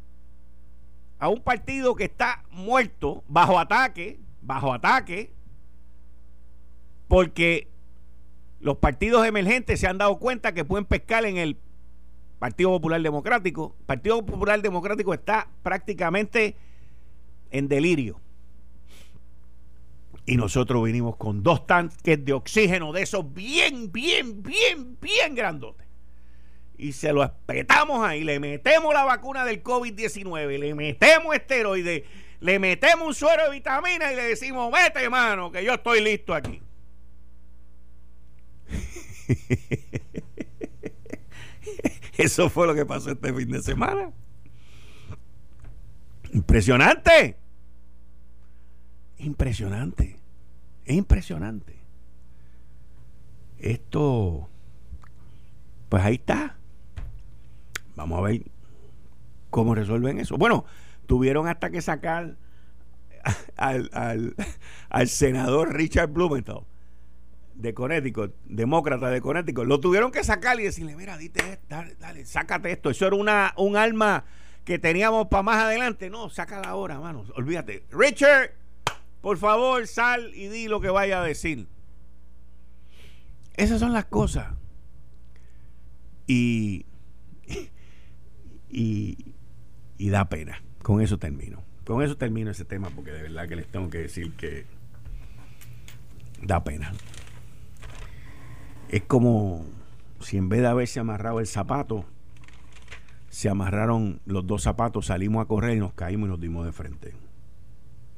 a 1.23 1.29
un 1.29 1.41
partido 1.41 1.95
que 1.95 2.03
está 2.03 2.43
muerto, 2.51 3.23
bajo 3.29 3.57
ataque, 3.57 4.19
bajo 4.41 4.73
ataque, 4.73 5.31
porque 7.07 7.69
los 8.59 8.75
partidos 8.79 9.25
emergentes 9.25 9.79
se 9.79 9.87
han 9.87 9.97
dado 9.97 10.19
cuenta 10.19 10.53
que 10.53 10.65
pueden 10.65 10.83
pescar 10.83 11.23
en 11.23 11.37
el 11.37 11.57
Partido 12.39 12.71
Popular 12.71 13.01
Democrático. 13.01 13.73
El 13.79 13.85
Partido 13.85 14.25
Popular 14.25 14.61
Democrático 14.61 15.13
está 15.13 15.47
prácticamente 15.61 16.57
en 17.51 17.69
delirio. 17.69 18.19
Y 20.25 20.35
nosotros 20.35 20.83
vinimos 20.83 21.15
con 21.15 21.41
dos 21.41 21.65
tanques 21.65 22.25
de 22.25 22.33
oxígeno 22.33 22.91
de 22.91 23.01
esos 23.01 23.33
bien, 23.33 23.93
bien, 23.93 24.43
bien, 24.43 24.97
bien 24.99 25.35
grandotes. 25.35 25.82
Y 26.83 26.91
se 26.91 27.13
lo 27.13 27.23
espetamos 27.23 28.05
ahí, 28.05 28.25
le 28.25 28.41
metemos 28.41 28.93
la 28.93 29.05
vacuna 29.05 29.45
del 29.45 29.63
COVID-19, 29.63 30.59
le 30.59 30.75
metemos 30.75 31.33
esteroides, 31.33 32.03
le 32.41 32.59
metemos 32.59 33.07
un 33.07 33.15
suero 33.15 33.45
de 33.45 33.51
vitamina 33.51 34.11
y 34.11 34.17
le 34.17 34.23
decimos, 34.23 34.69
vete, 34.69 35.01
hermano, 35.01 35.49
que 35.49 35.63
yo 35.63 35.75
estoy 35.75 36.01
listo 36.01 36.33
aquí. 36.33 36.61
Eso 42.17 42.49
fue 42.49 42.67
lo 42.67 42.75
que 42.75 42.85
pasó 42.85 43.11
este 43.11 43.33
fin 43.33 43.49
de 43.49 43.61
semana. 43.61 44.11
Impresionante. 46.33 47.37
Impresionante. 49.19 50.19
Es 50.83 50.97
impresionante. 50.97 51.77
Esto, 53.57 54.49
pues 55.87 56.03
ahí 56.03 56.15
está. 56.15 56.57
Vamos 57.95 58.19
a 58.19 58.21
ver 58.21 58.41
cómo 59.49 59.75
resuelven 59.75 60.19
eso. 60.19 60.37
Bueno, 60.37 60.65
tuvieron 61.05 61.47
hasta 61.47 61.69
que 61.69 61.81
sacar 61.81 62.37
al, 63.55 63.89
al, 63.93 64.35
al 64.89 65.07
senador 65.07 65.73
Richard 65.73 66.09
Blumenthal 66.09 66.65
de 67.55 67.73
Connecticut, 67.73 68.35
demócrata 68.45 69.09
de 69.09 69.21
Connecticut, 69.21 69.65
lo 69.65 69.79
tuvieron 69.79 70.11
que 70.11 70.23
sacar 70.23 70.59
y 70.59 70.63
decirle, 70.63 70.95
mira, 70.95 71.17
dite, 71.17 71.59
dale, 71.69 71.95
dale, 71.99 72.25
sácate 72.25 72.71
esto. 72.71 72.89
Eso 72.89 73.07
era 73.07 73.15
una, 73.15 73.53
un 73.57 73.77
alma 73.77 74.25
que 74.65 74.79
teníamos 74.79 75.27
para 75.27 75.43
más 75.43 75.63
adelante. 75.63 76.09
No, 76.09 76.29
sácala 76.29 76.69
ahora, 76.69 76.99
mano. 76.99 77.25
Olvídate. 77.35 77.85
Richard, 77.91 78.51
por 79.21 79.37
favor, 79.37 79.87
sal 79.87 80.31
y 80.33 80.47
di 80.47 80.67
lo 80.67 80.81
que 80.81 80.89
vaya 80.89 81.21
a 81.21 81.23
decir. 81.23 81.67
Esas 83.55 83.79
son 83.79 83.93
las 83.93 84.05
cosas. 84.05 84.53
Y, 86.25 86.85
y, 88.73 90.09
da 90.09 90.29
pena. 90.29 90.61
Con 90.81 91.01
eso 91.01 91.17
termino. 91.17 91.63
Con 91.85 92.01
eso 92.01 92.17
termino 92.17 92.51
ese 92.51 92.65
tema 92.65 92.89
porque 92.89 93.11
de 93.11 93.23
verdad 93.23 93.47
que 93.47 93.55
les 93.55 93.67
tengo 93.67 93.89
que 93.89 93.99
decir 93.99 94.33
que 94.33 94.65
da 96.41 96.63
pena. 96.63 96.91
Es 98.89 99.03
como 99.03 99.65
si 100.19 100.37
en 100.37 100.49
vez 100.49 100.61
de 100.61 100.67
haberse 100.67 100.99
amarrado 100.99 101.39
el 101.39 101.47
zapato, 101.47 102.05
se 103.29 103.49
amarraron 103.49 104.21
los 104.25 104.45
dos 104.45 104.63
zapatos, 104.63 105.07
salimos 105.07 105.43
a 105.43 105.47
correr 105.47 105.77
y 105.77 105.79
nos 105.79 105.93
caímos 105.93 106.27
y 106.27 106.31
nos 106.31 106.39
dimos 106.39 106.65
de 106.65 106.71
frente. 106.71 107.13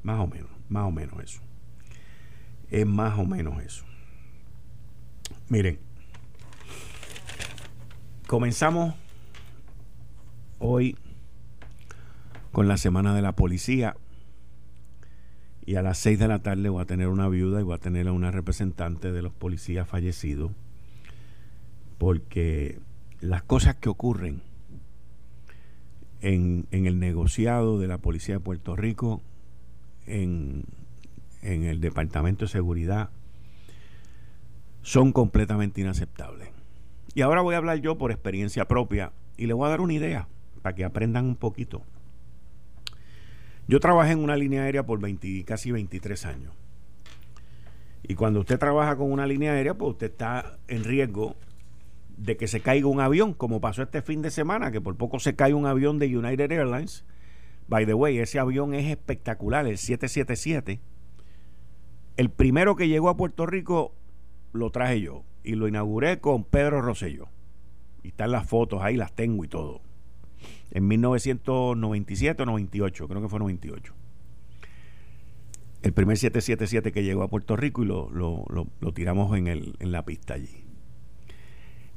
Más 0.03 0.19
o 0.19 0.27
menos, 0.27 0.49
más 0.69 0.83
o 0.85 0.91
menos 0.91 1.23
eso. 1.23 1.41
Es 2.69 2.85
más 2.85 3.17
o 3.17 3.25
menos 3.25 3.61
eso. 3.63 3.85
Miren, 5.47 5.79
comenzamos 8.27 8.95
hoy 10.65 10.97
con 12.51 12.67
la 12.67 12.77
semana 12.77 13.13
de 13.13 13.21
la 13.21 13.33
policía 13.33 13.95
y 15.65 15.75
a 15.75 15.81
las 15.81 15.97
6 15.99 16.19
de 16.19 16.27
la 16.27 16.39
tarde 16.39 16.69
voy 16.69 16.81
a 16.81 16.85
tener 16.85 17.07
una 17.07 17.27
viuda 17.27 17.59
y 17.59 17.63
voy 17.63 17.75
a 17.75 17.79
tener 17.79 18.07
a 18.07 18.11
una 18.11 18.31
representante 18.31 19.11
de 19.11 19.21
los 19.21 19.33
policías 19.33 19.87
fallecidos 19.87 20.51
porque 21.97 22.79
las 23.21 23.43
cosas 23.43 23.75
que 23.75 23.89
ocurren 23.89 24.41
en, 26.21 26.67
el 26.71 26.99
negociado 26.99 27.79
de 27.79 27.87
la 27.87 27.99
Policía 27.99 28.35
de 28.35 28.39
Puerto 28.39 28.75
Rico, 28.75 29.21
en, 30.07 30.65
en 31.41 31.63
el 31.63 31.79
Departamento 31.79 32.45
de 32.45 32.49
Seguridad, 32.49 33.11
son 34.81 35.11
completamente 35.11 35.81
inaceptables. 35.81 36.49
Y 37.13 37.21
ahora 37.21 37.41
voy 37.41 37.53
a 37.53 37.59
hablar 37.59 37.77
yo 37.77 37.97
por 37.97 38.11
experiencia 38.11 38.65
propia 38.65 39.11
y 39.37 39.45
le 39.45 39.53
voy 39.53 39.67
a 39.67 39.69
dar 39.69 39.81
una 39.81 39.93
idea 39.93 40.27
para 40.65 40.73
que 40.73 40.83
aprendan 40.83 41.25
un 41.25 41.35
poquito. 41.35 41.83
Yo 43.67 43.79
trabajé 43.79 44.13
en 44.13 44.23
una 44.23 44.35
línea 44.35 44.63
aérea 44.63 44.83
por 44.83 44.99
20, 44.99 45.43
casi 45.45 45.71
23 45.71 46.25
años. 46.25 46.53
Y 48.01 48.15
cuando 48.15 48.39
usted 48.39 48.57
trabaja 48.57 48.95
con 48.95 49.11
una 49.11 49.27
línea 49.27 49.51
aérea, 49.51 49.75
pues 49.75 49.91
usted 49.91 50.09
está 50.09 50.57
en 50.67 50.83
riesgo 50.83 51.35
de 52.17 52.35
que 52.35 52.47
se 52.47 52.61
caiga 52.61 52.87
un 52.87 52.99
avión, 52.99 53.35
como 53.35 53.61
pasó 53.61 53.83
este 53.83 54.01
fin 54.01 54.23
de 54.23 54.31
semana, 54.31 54.71
que 54.71 54.81
por 54.81 54.97
poco 54.97 55.19
se 55.19 55.35
cae 55.35 55.53
un 55.53 55.67
avión 55.67 55.99
de 55.99 56.17
United 56.17 56.51
Airlines. 56.51 57.05
By 57.67 57.85
the 57.85 57.93
way, 57.93 58.17
ese 58.17 58.39
avión 58.39 58.73
es 58.73 58.89
espectacular, 58.89 59.67
el 59.67 59.77
777. 59.77 60.79
El 62.17 62.31
primero 62.31 62.75
que 62.75 62.87
llegó 62.87 63.09
a 63.09 63.17
Puerto 63.17 63.45
Rico 63.45 63.93
lo 64.51 64.71
traje 64.71 64.99
yo 64.99 65.25
y 65.43 65.53
lo 65.53 65.67
inauguré 65.67 66.19
con 66.19 66.43
Pedro 66.43 66.81
Rosselló. 66.81 67.27
Y 68.01 68.07
están 68.07 68.31
las 68.31 68.47
fotos 68.47 68.81
ahí, 68.81 68.97
las 68.97 69.13
tengo 69.13 69.45
y 69.45 69.47
todo. 69.47 69.84
En 70.75 70.89
1997 70.89 72.43
o 72.43 72.45
98, 72.45 73.07
creo 73.07 73.21
que 73.21 73.29
fue 73.29 73.39
98. 73.39 73.93
El 75.83 75.93
primer 75.93 76.17
777 76.17 76.91
que 76.91 77.01
llegó 77.01 77.23
a 77.23 77.29
Puerto 77.29 77.55
Rico 77.55 77.83
y 77.83 77.85
lo, 77.85 78.09
lo 78.09 78.93
tiramos 78.93 79.37
en, 79.37 79.47
el, 79.47 79.77
en 79.79 79.93
la 79.93 80.03
pista 80.03 80.33
allí. 80.33 80.65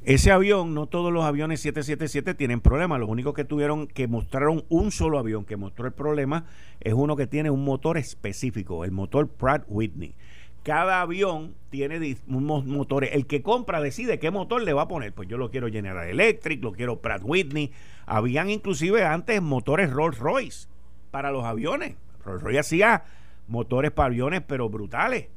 Ese 0.03 0.31
avión, 0.31 0.73
no 0.73 0.87
todos 0.87 1.11
los 1.11 1.25
aviones 1.25 1.59
777 1.59 2.35
tienen 2.35 2.61
problemas. 2.61 3.01
Los 3.01 3.09
únicos 3.09 3.33
que 3.33 3.43
tuvieron 3.43 3.85
que 3.85 4.07
mostraron 4.07 4.63
un 4.69 4.91
solo 4.91 5.19
avión 5.19 5.43
que 5.43 5.57
mostró 5.57 5.85
el 5.85 5.91
problema 5.91 6.45
es 6.79 6.93
uno 6.93 7.17
que 7.17 7.27
tiene 7.27 7.49
un 7.49 7.65
motor 7.65 7.97
específico, 7.97 8.85
el 8.85 8.91
motor 8.91 9.27
Pratt 9.27 9.65
Whitney. 9.67 10.15
Cada 10.63 11.01
avión 11.01 11.55
tiene 11.69 12.17
unos 12.27 12.65
motores. 12.65 13.11
El 13.13 13.25
que 13.25 13.41
compra 13.41 13.81
decide 13.81 14.19
qué 14.19 14.31
motor 14.31 14.61
le 14.61 14.73
va 14.73 14.83
a 14.83 14.87
poner. 14.87 15.13
Pues 15.13 15.27
yo 15.29 15.37
lo 15.37 15.49
quiero 15.49 15.69
General 15.69 16.07
Electric, 16.07 16.61
lo 16.63 16.73
quiero 16.73 16.99
Pratt 16.99 17.21
Whitney. 17.23 17.71
Habían 18.05 18.49
inclusive 18.49 19.05
antes 19.05 19.41
motores 19.41 19.91
Rolls 19.91 20.19
Royce 20.19 20.67
para 21.11 21.31
los 21.31 21.45
aviones. 21.45 21.95
Rolls 22.25 22.41
Royce 22.41 22.59
hacía 22.59 23.03
motores 23.47 23.91
para 23.91 24.07
aviones, 24.07 24.41
pero 24.45 24.69
brutales. 24.69 25.27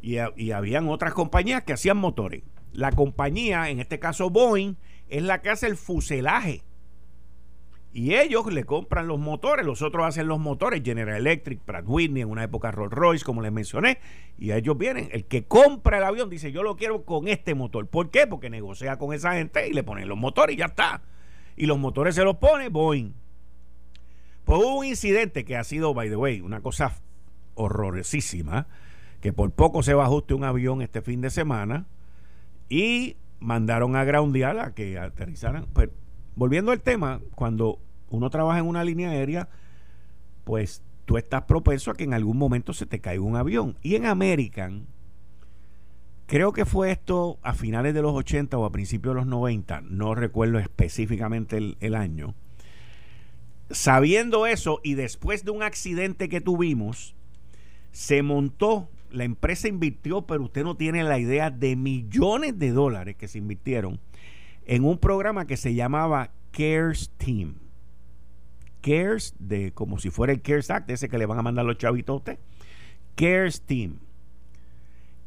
Y, 0.00 0.16
y 0.36 0.52
habían 0.52 0.88
otras 0.88 1.14
compañías 1.14 1.62
que 1.64 1.74
hacían 1.74 1.96
motores. 1.96 2.42
La 2.72 2.92
compañía, 2.92 3.70
en 3.70 3.80
este 3.80 3.98
caso 3.98 4.30
Boeing, 4.30 4.74
es 5.08 5.22
la 5.22 5.42
que 5.42 5.50
hace 5.50 5.66
el 5.66 5.76
fuselaje. 5.76 6.62
Y 7.96 8.16
ellos 8.16 8.52
le 8.52 8.64
compran 8.64 9.06
los 9.06 9.20
motores, 9.20 9.64
los 9.64 9.80
otros 9.80 10.04
hacen 10.04 10.26
los 10.26 10.40
motores, 10.40 10.82
General 10.84 11.16
Electric, 11.16 11.60
Pratt 11.60 11.84
Whitney, 11.86 12.22
en 12.22 12.28
una 12.28 12.42
época 12.42 12.72
Rolls 12.72 12.92
Royce, 12.92 13.24
como 13.24 13.40
les 13.40 13.52
mencioné, 13.52 14.00
y 14.36 14.50
ellos 14.50 14.76
vienen, 14.76 15.08
el 15.12 15.26
que 15.26 15.44
compra 15.44 15.98
el 15.98 16.04
avión 16.04 16.28
dice, 16.28 16.50
yo 16.50 16.64
lo 16.64 16.74
quiero 16.74 17.04
con 17.04 17.28
este 17.28 17.54
motor. 17.54 17.86
¿Por 17.86 18.10
qué? 18.10 18.26
Porque 18.26 18.50
negocia 18.50 18.96
con 18.98 19.14
esa 19.14 19.34
gente 19.34 19.68
y 19.68 19.72
le 19.72 19.84
ponen 19.84 20.08
los 20.08 20.18
motores 20.18 20.56
y 20.56 20.58
ya 20.58 20.64
está. 20.64 21.02
Y 21.56 21.66
los 21.66 21.78
motores 21.78 22.16
se 22.16 22.24
los 22.24 22.38
pone 22.38 22.68
Boeing. 22.68 23.14
Pues 24.42 24.58
hubo 24.58 24.80
un 24.80 24.86
incidente 24.86 25.44
que 25.44 25.56
ha 25.56 25.62
sido, 25.62 25.94
by 25.94 26.08
the 26.08 26.16
way, 26.16 26.40
una 26.40 26.62
cosa 26.62 26.96
horrorosísima, 27.54 28.66
que 29.20 29.32
por 29.32 29.52
poco 29.52 29.84
se 29.84 29.94
va 29.94 30.06
ajuste 30.06 30.34
un 30.34 30.42
avión 30.42 30.82
este 30.82 31.00
fin 31.00 31.20
de 31.20 31.30
semana 31.30 31.86
y 32.68 33.18
mandaron 33.38 33.94
a 33.94 34.02
groundear 34.02 34.58
a 34.58 34.74
que 34.74 34.98
aterrizaran. 34.98 35.66
Pues, 35.72 35.90
volviendo 36.34 36.72
al 36.72 36.80
tema, 36.80 37.20
cuando 37.36 37.78
uno 38.14 38.30
trabaja 38.30 38.58
en 38.58 38.66
una 38.66 38.84
línea 38.84 39.10
aérea, 39.10 39.48
pues 40.44 40.82
tú 41.04 41.16
estás 41.16 41.42
propenso 41.42 41.90
a 41.90 41.94
que 41.94 42.04
en 42.04 42.14
algún 42.14 42.36
momento 42.36 42.72
se 42.72 42.86
te 42.86 43.00
caiga 43.00 43.22
un 43.22 43.36
avión. 43.36 43.76
Y 43.82 43.94
en 43.96 44.06
American, 44.06 44.86
creo 46.26 46.52
que 46.52 46.64
fue 46.64 46.90
esto 46.90 47.38
a 47.42 47.54
finales 47.54 47.94
de 47.94 48.02
los 48.02 48.14
80 48.14 48.56
o 48.56 48.64
a 48.64 48.72
principios 48.72 49.14
de 49.14 49.20
los 49.20 49.26
90, 49.26 49.82
no 49.82 50.14
recuerdo 50.14 50.58
específicamente 50.58 51.56
el, 51.56 51.76
el 51.80 51.94
año. 51.94 52.34
Sabiendo 53.70 54.46
eso 54.46 54.80
y 54.82 54.94
después 54.94 55.44
de 55.44 55.50
un 55.50 55.62
accidente 55.62 56.28
que 56.28 56.40
tuvimos, 56.40 57.14
se 57.92 58.22
montó 58.22 58.88
la 59.14 59.24
empresa 59.24 59.68
invirtió, 59.68 60.22
pero 60.22 60.42
usted 60.42 60.64
no 60.64 60.76
tiene 60.76 61.04
la 61.04 61.18
idea 61.18 61.50
de 61.50 61.76
millones 61.76 62.58
de 62.58 62.72
dólares 62.72 63.16
que 63.16 63.28
se 63.28 63.38
invirtieron 63.38 64.00
en 64.66 64.84
un 64.84 64.98
programa 64.98 65.46
que 65.46 65.56
se 65.56 65.74
llamaba 65.74 66.32
CARES 66.50 67.10
Team. 67.16 67.54
CARES, 68.84 69.34
de 69.38 69.72
como 69.72 69.98
si 69.98 70.10
fuera 70.10 70.32
el 70.32 70.42
CARES 70.42 70.70
Act, 70.70 70.90
ese 70.90 71.08
que 71.08 71.16
le 71.16 71.26
van 71.26 71.38
a 71.38 71.42
mandar 71.42 71.64
los 71.64 71.78
chavitos 71.78 72.12
a 72.12 72.16
usted. 72.16 72.38
CARES 73.14 73.62
Team. 73.62 73.98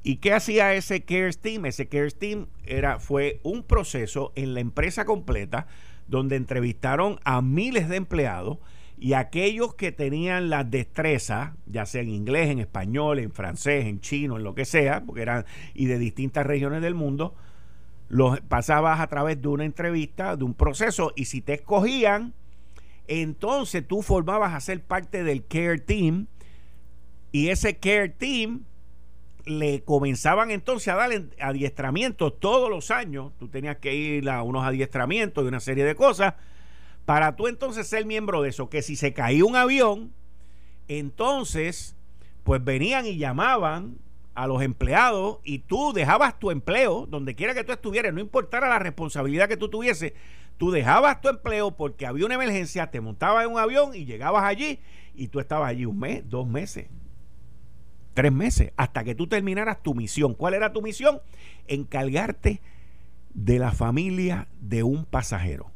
¿Y 0.03 0.17
qué 0.17 0.33
hacía 0.33 0.75
ese 0.75 1.03
CARES 1.03 1.39
Team? 1.39 1.65
Ese 1.65 1.87
CARES 1.87 2.19
Team 2.19 2.47
era, 2.65 2.99
fue 2.99 3.39
un 3.43 3.63
proceso 3.63 4.31
en 4.35 4.53
la 4.53 4.59
empresa 4.59 5.05
completa 5.05 5.65
donde 6.07 6.35
entrevistaron 6.35 7.19
a 7.23 7.41
miles 7.41 7.89
de 7.89 7.97
empleados 7.97 8.59
y 8.99 9.13
aquellos 9.13 9.73
que 9.73 9.91
tenían 9.91 10.49
la 10.49 10.63
destreza, 10.63 11.55
ya 11.65 11.85
sea 11.85 12.01
en 12.01 12.09
inglés, 12.09 12.49
en 12.49 12.59
español, 12.59 13.19
en 13.19 13.31
francés, 13.31 13.85
en 13.85 14.01
chino, 14.01 14.37
en 14.37 14.43
lo 14.43 14.55
que 14.55 14.65
sea, 14.65 15.03
porque 15.03 15.23
eran 15.23 15.45
y 15.73 15.85
de 15.85 15.97
distintas 15.97 16.45
regiones 16.45 16.81
del 16.81 16.95
mundo, 16.95 17.35
los 18.07 18.39
pasabas 18.41 18.99
a 18.99 19.07
través 19.07 19.41
de 19.41 19.47
una 19.49 19.65
entrevista, 19.65 20.35
de 20.35 20.45
un 20.45 20.53
proceso, 20.53 21.11
y 21.15 21.25
si 21.25 21.41
te 21.41 21.55
escogían, 21.55 22.33
entonces 23.07 23.87
tú 23.87 24.01
formabas 24.01 24.53
a 24.53 24.59
ser 24.59 24.83
parte 24.83 25.23
del 25.23 25.45
care 25.45 25.79
team, 25.79 26.27
y 27.31 27.49
ese 27.49 27.77
care 27.77 28.09
team 28.09 28.63
le 29.45 29.83
comenzaban 29.83 30.51
entonces 30.51 30.89
a 30.89 30.95
dar 30.95 31.11
adiestramientos 31.39 32.39
todos 32.39 32.69
los 32.69 32.91
años, 32.91 33.31
tú 33.39 33.47
tenías 33.47 33.77
que 33.77 33.95
ir 33.95 34.29
a 34.29 34.43
unos 34.43 34.65
adiestramientos 34.65 35.43
y 35.43 35.47
una 35.47 35.59
serie 35.59 35.85
de 35.85 35.95
cosas, 35.95 36.33
para 37.05 37.35
tú 37.35 37.47
entonces 37.47 37.87
ser 37.87 38.05
miembro 38.05 38.41
de 38.41 38.49
eso, 38.49 38.69
que 38.69 38.81
si 38.81 38.97
se 38.97 39.13
caía 39.13 39.45
un 39.45 39.55
avión, 39.55 40.11
entonces, 40.89 41.95
pues 42.43 42.63
venían 42.63 43.05
y 43.05 43.17
llamaban 43.17 43.97
a 44.35 44.47
los 44.47 44.61
empleados 44.61 45.39
y 45.43 45.59
tú 45.59 45.93
dejabas 45.93 46.37
tu 46.37 46.51
empleo, 46.51 47.05
donde 47.07 47.35
quiera 47.35 47.53
que 47.53 47.63
tú 47.63 47.71
estuvieras, 47.71 48.13
no 48.13 48.19
importara 48.19 48.69
la 48.69 48.79
responsabilidad 48.79 49.47
que 49.47 49.57
tú 49.57 49.69
tuviese, 49.69 50.13
tú 50.57 50.71
dejabas 50.71 51.21
tu 51.21 51.29
empleo 51.29 51.75
porque 51.75 52.05
había 52.05 52.25
una 52.25 52.35
emergencia, 52.35 52.91
te 52.91 53.01
montabas 53.01 53.45
en 53.45 53.51
un 53.51 53.59
avión 53.59 53.95
y 53.95 54.05
llegabas 54.05 54.43
allí 54.43 54.79
y 55.15 55.27
tú 55.27 55.39
estabas 55.39 55.69
allí 55.69 55.85
un 55.85 55.99
mes, 55.99 56.27
dos 56.29 56.47
meses, 56.47 56.87
tres 58.13 58.31
meses, 58.31 58.73
hasta 58.77 59.03
que 59.03 59.15
tú 59.15 59.27
terminaras 59.27 59.81
tu 59.81 59.93
misión. 59.93 60.33
¿Cuál 60.33 60.53
era 60.53 60.73
tu 60.73 60.81
misión? 60.81 61.21
Encargarte 61.67 62.61
de 63.33 63.59
la 63.59 63.71
familia 63.71 64.47
de 64.59 64.83
un 64.83 65.05
pasajero 65.05 65.71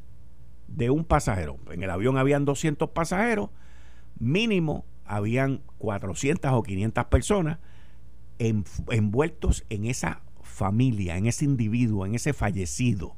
de 0.76 0.90
un 0.90 1.04
pasajero. 1.06 1.58
En 1.72 1.84
el 1.84 1.90
avión 1.90 2.18
habían 2.18 2.46
200 2.46 2.90
pasajeros, 2.90 3.50
mínimo 4.20 4.86
habían 5.06 5.62
400 5.78 6.52
o 6.54 6.64
500 6.64 7.06
personas 7.06 7.60
envueltos 8.40 9.66
en 9.70 9.86
esa 9.86 10.22
familia, 10.42 11.18
en 11.18 11.28
ese 11.28 11.46
individuo, 11.46 12.06
en 12.06 12.16
ese 12.16 12.34
fallecido. 12.34 13.16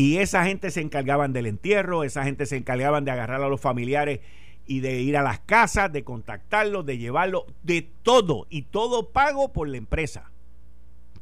Y 0.00 0.16
esa 0.16 0.44
gente 0.44 0.70
se 0.70 0.80
encargaban 0.80 1.34
del 1.34 1.44
entierro, 1.44 2.04
esa 2.04 2.24
gente 2.24 2.46
se 2.46 2.56
encargaban 2.56 3.04
de 3.04 3.10
agarrar 3.10 3.42
a 3.42 3.50
los 3.50 3.60
familiares 3.60 4.20
y 4.66 4.80
de 4.80 5.02
ir 5.02 5.14
a 5.18 5.22
las 5.22 5.40
casas, 5.40 5.92
de 5.92 6.04
contactarlos, 6.04 6.86
de 6.86 6.96
llevarlos, 6.96 7.42
de 7.62 7.86
todo, 8.02 8.46
y 8.48 8.62
todo 8.62 9.10
pago 9.10 9.52
por 9.52 9.68
la 9.68 9.76
empresa. 9.76 10.30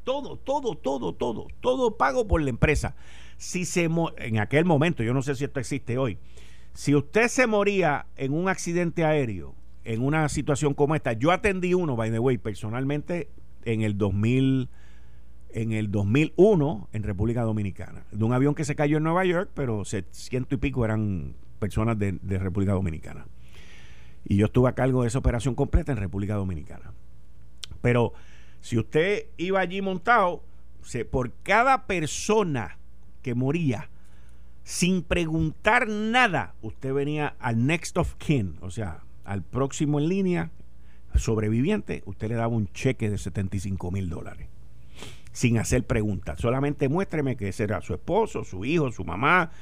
Todo, 0.04 0.36
todo, 0.36 0.76
todo, 0.76 1.12
todo, 1.12 1.48
todo 1.60 1.96
pago 1.96 2.28
por 2.28 2.40
la 2.40 2.50
empresa 2.50 2.94
si 3.36 3.64
se 3.64 3.88
en 4.18 4.38
aquel 4.38 4.64
momento, 4.64 5.02
yo 5.02 5.12
no 5.12 5.22
sé 5.22 5.34
si 5.34 5.42
esto 5.42 5.58
existe 5.58 5.98
hoy, 5.98 6.18
si 6.72 6.94
usted 6.94 7.26
se 7.26 7.48
moría 7.48 8.06
en 8.16 8.32
un 8.32 8.48
accidente 8.48 9.04
aéreo, 9.04 9.56
en 9.82 10.02
una 10.02 10.28
situación 10.28 10.74
como 10.74 10.94
esta, 10.94 11.14
yo 11.14 11.32
atendí 11.32 11.74
uno, 11.74 11.96
by 11.96 12.12
the 12.12 12.20
way, 12.20 12.38
personalmente 12.38 13.28
en 13.64 13.82
el 13.82 13.98
2000 13.98 14.68
en 15.50 15.72
el 15.72 15.90
2001 15.90 16.88
en 16.92 17.02
República 17.02 17.42
Dominicana, 17.42 18.04
de 18.10 18.24
un 18.24 18.32
avión 18.32 18.54
que 18.54 18.64
se 18.64 18.74
cayó 18.74 18.98
en 18.98 19.04
Nueva 19.04 19.24
York, 19.24 19.50
pero 19.54 19.84
ciento 19.84 20.54
y 20.54 20.58
pico 20.58 20.84
eran 20.84 21.34
personas 21.58 21.98
de, 21.98 22.18
República 22.38 22.72
Dominicana. 22.72 23.26
Y 24.24 24.36
yo 24.36 24.46
estuve 24.46 24.68
a 24.68 24.74
cargo 24.74 25.02
de 25.02 25.08
esa 25.08 25.18
operación 25.18 25.54
completa 25.54 25.92
en 25.92 25.98
República 25.98 26.34
Dominicana. 26.34 26.92
Pero 27.80 28.12
si 28.60 28.78
usted 28.78 29.26
iba 29.36 29.60
allí 29.60 29.80
montado, 29.80 30.42
por 31.10 31.32
cada 31.42 31.86
persona 31.86 32.78
que 33.22 33.34
moría, 33.34 33.90
sin 34.64 35.02
preguntar 35.02 35.88
nada, 35.88 36.54
usted 36.60 36.92
venía 36.92 37.36
al 37.38 37.66
next 37.66 37.96
of 37.96 38.14
kin, 38.16 38.56
o 38.60 38.70
sea, 38.70 39.00
al 39.24 39.42
próximo 39.42 39.98
en 39.98 40.08
línea, 40.08 40.50
sobreviviente, 41.14 42.02
usted 42.06 42.28
le 42.28 42.34
daba 42.34 42.48
un 42.48 42.68
cheque 42.72 43.10
de 43.10 43.18
75 43.18 43.90
mil 43.90 44.08
dólares. 44.08 44.48
Sin 45.38 45.56
hacer 45.56 45.86
preguntas. 45.86 46.40
Solamente 46.40 46.88
muéstreme 46.88 47.36
que 47.36 47.50
ese 47.50 47.62
era 47.62 47.80
su 47.80 47.94
esposo, 47.94 48.42
su 48.42 48.64
hijo, 48.64 48.90
su 48.90 49.04
mamá, 49.04 49.52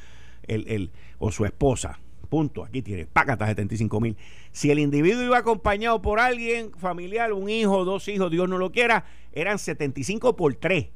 el, 0.44 0.90
o 1.18 1.30
su 1.30 1.44
esposa. 1.44 2.00
Punto. 2.30 2.64
Aquí 2.64 2.80
tiene, 2.80 3.04
págata 3.04 3.46
75 3.46 4.00
mil. 4.00 4.16
Si 4.52 4.70
el 4.70 4.78
individuo 4.78 5.22
iba 5.22 5.36
acompañado 5.36 6.00
por 6.00 6.18
alguien 6.18 6.72
familiar, 6.78 7.34
un 7.34 7.50
hijo, 7.50 7.84
dos 7.84 8.08
hijos, 8.08 8.30
Dios 8.30 8.48
no 8.48 8.56
lo 8.56 8.72
quiera, 8.72 9.04
eran 9.32 9.58
75 9.58 10.34
por 10.34 10.54
3. 10.54 10.88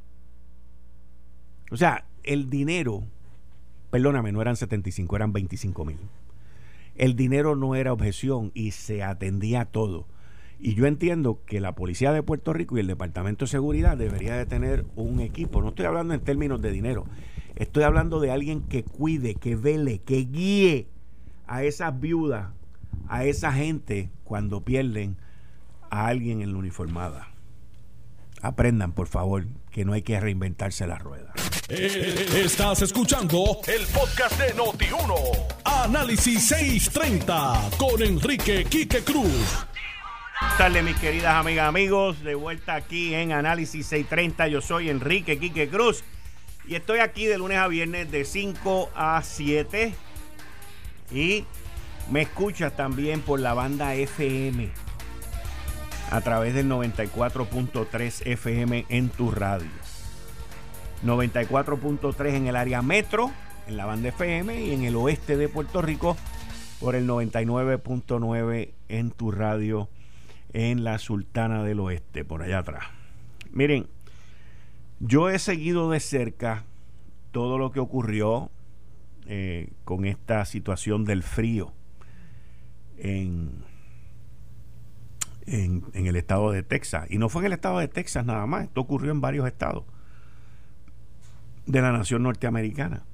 O 1.71 1.77
sea, 1.77 2.07
el 2.23 2.49
dinero, 2.49 3.03
perdóname, 3.91 4.33
no 4.33 4.41
eran 4.41 4.57
75, 4.57 5.15
eran 5.15 5.35
25 5.35 5.85
mil. 5.85 5.99
El 6.97 7.17
dinero 7.17 7.55
no 7.55 7.75
era 7.75 7.93
objeción 7.93 8.51
y 8.55 8.71
se 8.71 9.03
atendía 9.03 9.67
todo. 9.67 10.07
Y 10.63 10.75
yo 10.75 10.87
entiendo 10.87 11.41
que 11.47 11.59
la 11.59 11.75
Policía 11.75 12.13
de 12.13 12.23
Puerto 12.23 12.53
Rico 12.53 12.77
y 12.77 12.81
el 12.81 12.87
Departamento 12.87 13.47
de 13.47 13.51
Seguridad 13.51 13.97
debería 13.97 14.37
de 14.37 14.45
tener 14.45 14.85
un 14.95 15.21
equipo. 15.21 15.63
No 15.63 15.71
estoy 15.71 15.87
hablando 15.87 16.13
en 16.13 16.21
términos 16.21 16.61
de 16.61 16.71
dinero. 16.71 17.07
Estoy 17.57 17.85
hablando 17.85 18.21
de 18.21 18.31
alguien 18.31 18.63
que 18.63 18.85
cuide, 18.85 19.35
que 19.35 19.57
vele, 19.57 20.01
que 20.01 20.19
guíe 20.19 20.87
a 21.47 21.65
esas 21.65 21.99
viudas, 21.99 22.49
a 23.09 23.25
esa 23.25 23.53
gente 23.53 24.11
cuando 24.23 24.63
pierden 24.63 25.17
a 25.89 26.07
alguien 26.07 26.43
en 26.43 26.53
la 26.53 26.59
uniformada. 26.59 27.29
Aprendan, 28.43 28.93
por 28.93 29.07
favor, 29.07 29.47
que 29.71 29.85
no 29.85 29.95
hay 29.95 30.03
que 30.03 30.21
reinventarse 30.21 30.87
la 30.87 30.99
rueda. 30.99 31.33
Eh, 31.69 32.27
estás 32.45 32.83
escuchando 32.83 33.61
el 33.67 33.87
podcast 33.87 34.39
de 34.39 34.55
Noti1. 34.55 35.15
Análisis 35.65 36.49
630 36.49 37.71
con 37.79 38.03
Enrique 38.03 38.65
Quique 38.65 39.03
Cruz. 39.03 39.67
Buenas 40.61 40.85
mis 40.85 40.97
queridas 40.97 41.35
amigas, 41.35 41.69
amigos. 41.69 42.23
De 42.23 42.35
vuelta 42.35 42.75
aquí 42.75 43.15
en 43.15 43.33
Análisis 43.33 43.87
630. 43.87 44.49
Yo 44.49 44.61
soy 44.61 44.91
Enrique 44.91 45.39
Quique 45.39 45.71
Cruz. 45.71 46.05
Y 46.67 46.75
estoy 46.75 46.99
aquí 46.99 47.25
de 47.25 47.39
lunes 47.39 47.57
a 47.57 47.67
viernes 47.67 48.11
de 48.11 48.27
5 48.27 48.91
a 48.95 49.23
7. 49.23 49.95
Y 51.13 51.47
me 52.11 52.21
escuchas 52.23 52.77
también 52.77 53.23
por 53.23 53.41
la 53.41 53.55
banda 53.55 53.95
FM 53.95 54.71
a 56.11 56.21
través 56.21 56.53
del 56.53 56.69
94.3 56.69 58.27
FM 58.27 58.85
en 58.91 59.09
tu 59.09 59.31
radio. 59.31 59.71
94.3 61.05 62.35
en 62.35 62.47
el 62.49 62.57
área 62.57 62.83
metro, 62.83 63.31
en 63.67 63.79
la 63.79 63.87
banda 63.87 64.11
FM 64.11 64.63
y 64.63 64.75
en 64.75 64.85
el 64.85 64.95
oeste 64.97 65.39
de 65.39 65.49
Puerto 65.49 65.81
Rico 65.81 66.19
por 66.81 66.95
el 66.95 67.09
99.9 67.09 68.71
en 68.89 69.11
tu 69.11 69.31
radio 69.31 69.89
en 70.53 70.85
la 70.85 70.99
Sultana 70.99 71.65
del 71.65 71.81
Oeste, 71.81 72.25
por 72.25 72.43
allá 72.43 72.59
atrás. 72.59 72.85
Miren, 73.53 73.87
yo 75.01 75.29
he 75.31 75.39
seguido 75.39 75.91
de 75.91 76.01
cerca 76.01 76.65
todo 77.31 77.59
lo 77.59 77.71
que 77.71 77.81
ocurrió 77.81 78.51
eh, 79.27 79.71
con 79.85 80.05
esta 80.05 80.45
situación 80.45 81.05
del 81.05 81.23
frío 81.23 81.73
en, 82.99 83.65
en, 85.47 86.07
el 86.07 86.17
estado 86.17 86.51
de 86.51 86.63
Texas. 86.63 87.07
Y 87.11 87.19
no 87.19 87.29
fue 87.29 87.43
en 87.43 87.47
el 87.47 87.53
estado 87.53 87.79
de 87.79 87.89
Texas 87.89 88.25
nada 88.25 88.47
más, 88.47 88.65
esto 88.65 88.81
ocurrió 88.81 89.11
en 89.11 89.21
varios 89.21 89.47
estados 89.47 89.85
de 91.67 91.81
la 91.81 91.93
nación 91.93 92.23
norteamericana. 92.23 93.05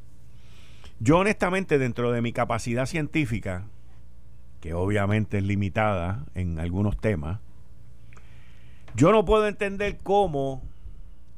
Yo 0.98 1.18
honestamente, 1.18 1.78
dentro 1.78 2.10
de 2.10 2.22
mi 2.22 2.32
capacidad 2.32 2.86
científica, 2.86 3.66
que 4.66 4.74
obviamente 4.74 5.38
es 5.38 5.44
limitada 5.44 6.26
en 6.34 6.58
algunos 6.58 6.96
temas, 6.96 7.38
yo 8.96 9.12
no 9.12 9.24
puedo 9.24 9.46
entender 9.46 9.96
cómo 10.02 10.60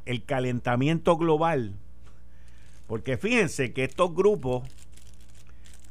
el 0.06 0.24
calentamiento 0.24 1.18
global, 1.18 1.74
porque 2.86 3.18
fíjense 3.18 3.74
que 3.74 3.84
estos 3.84 4.14
grupos 4.14 4.66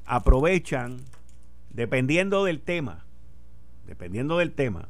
aprovechan, 0.08 0.98
dependiendo 1.70 2.44
del 2.44 2.60
tema, 2.60 3.06
dependiendo 3.86 4.40
del 4.40 4.54
tema, 4.54 4.90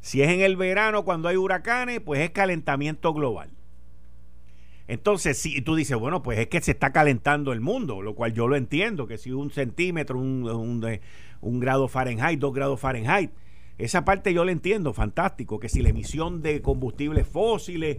si 0.00 0.22
es 0.22 0.30
en 0.30 0.40
el 0.40 0.56
verano 0.56 1.04
cuando 1.04 1.28
hay 1.28 1.36
huracanes, 1.36 2.00
pues 2.00 2.22
es 2.22 2.30
calentamiento 2.30 3.14
global. 3.14 3.50
Entonces, 4.88 5.38
si 5.38 5.60
tú 5.60 5.76
dices, 5.76 5.98
bueno, 5.98 6.22
pues 6.22 6.38
es 6.38 6.46
que 6.48 6.62
se 6.62 6.70
está 6.70 6.92
calentando 6.92 7.52
el 7.52 7.60
mundo, 7.60 8.00
lo 8.00 8.14
cual 8.14 8.32
yo 8.32 8.48
lo 8.48 8.56
entiendo, 8.56 9.06
que 9.06 9.18
si 9.18 9.30
un 9.30 9.50
centímetro, 9.50 10.18
un, 10.18 10.48
un, 10.48 10.80
un 11.40 11.60
grado 11.60 11.88
Fahrenheit, 11.88 12.38
dos 12.38 12.52
grados 12.52 12.80
Fahrenheit, 12.80 13.30
esa 13.78 14.04
parte 14.04 14.34
yo 14.34 14.44
la 14.44 14.52
entiendo, 14.52 14.92
fantástico, 14.92 15.60
que 15.60 15.68
si 15.68 15.82
la 15.82 15.90
emisión 15.90 16.42
de 16.42 16.60
combustibles 16.62 17.28
fósiles 17.28 17.98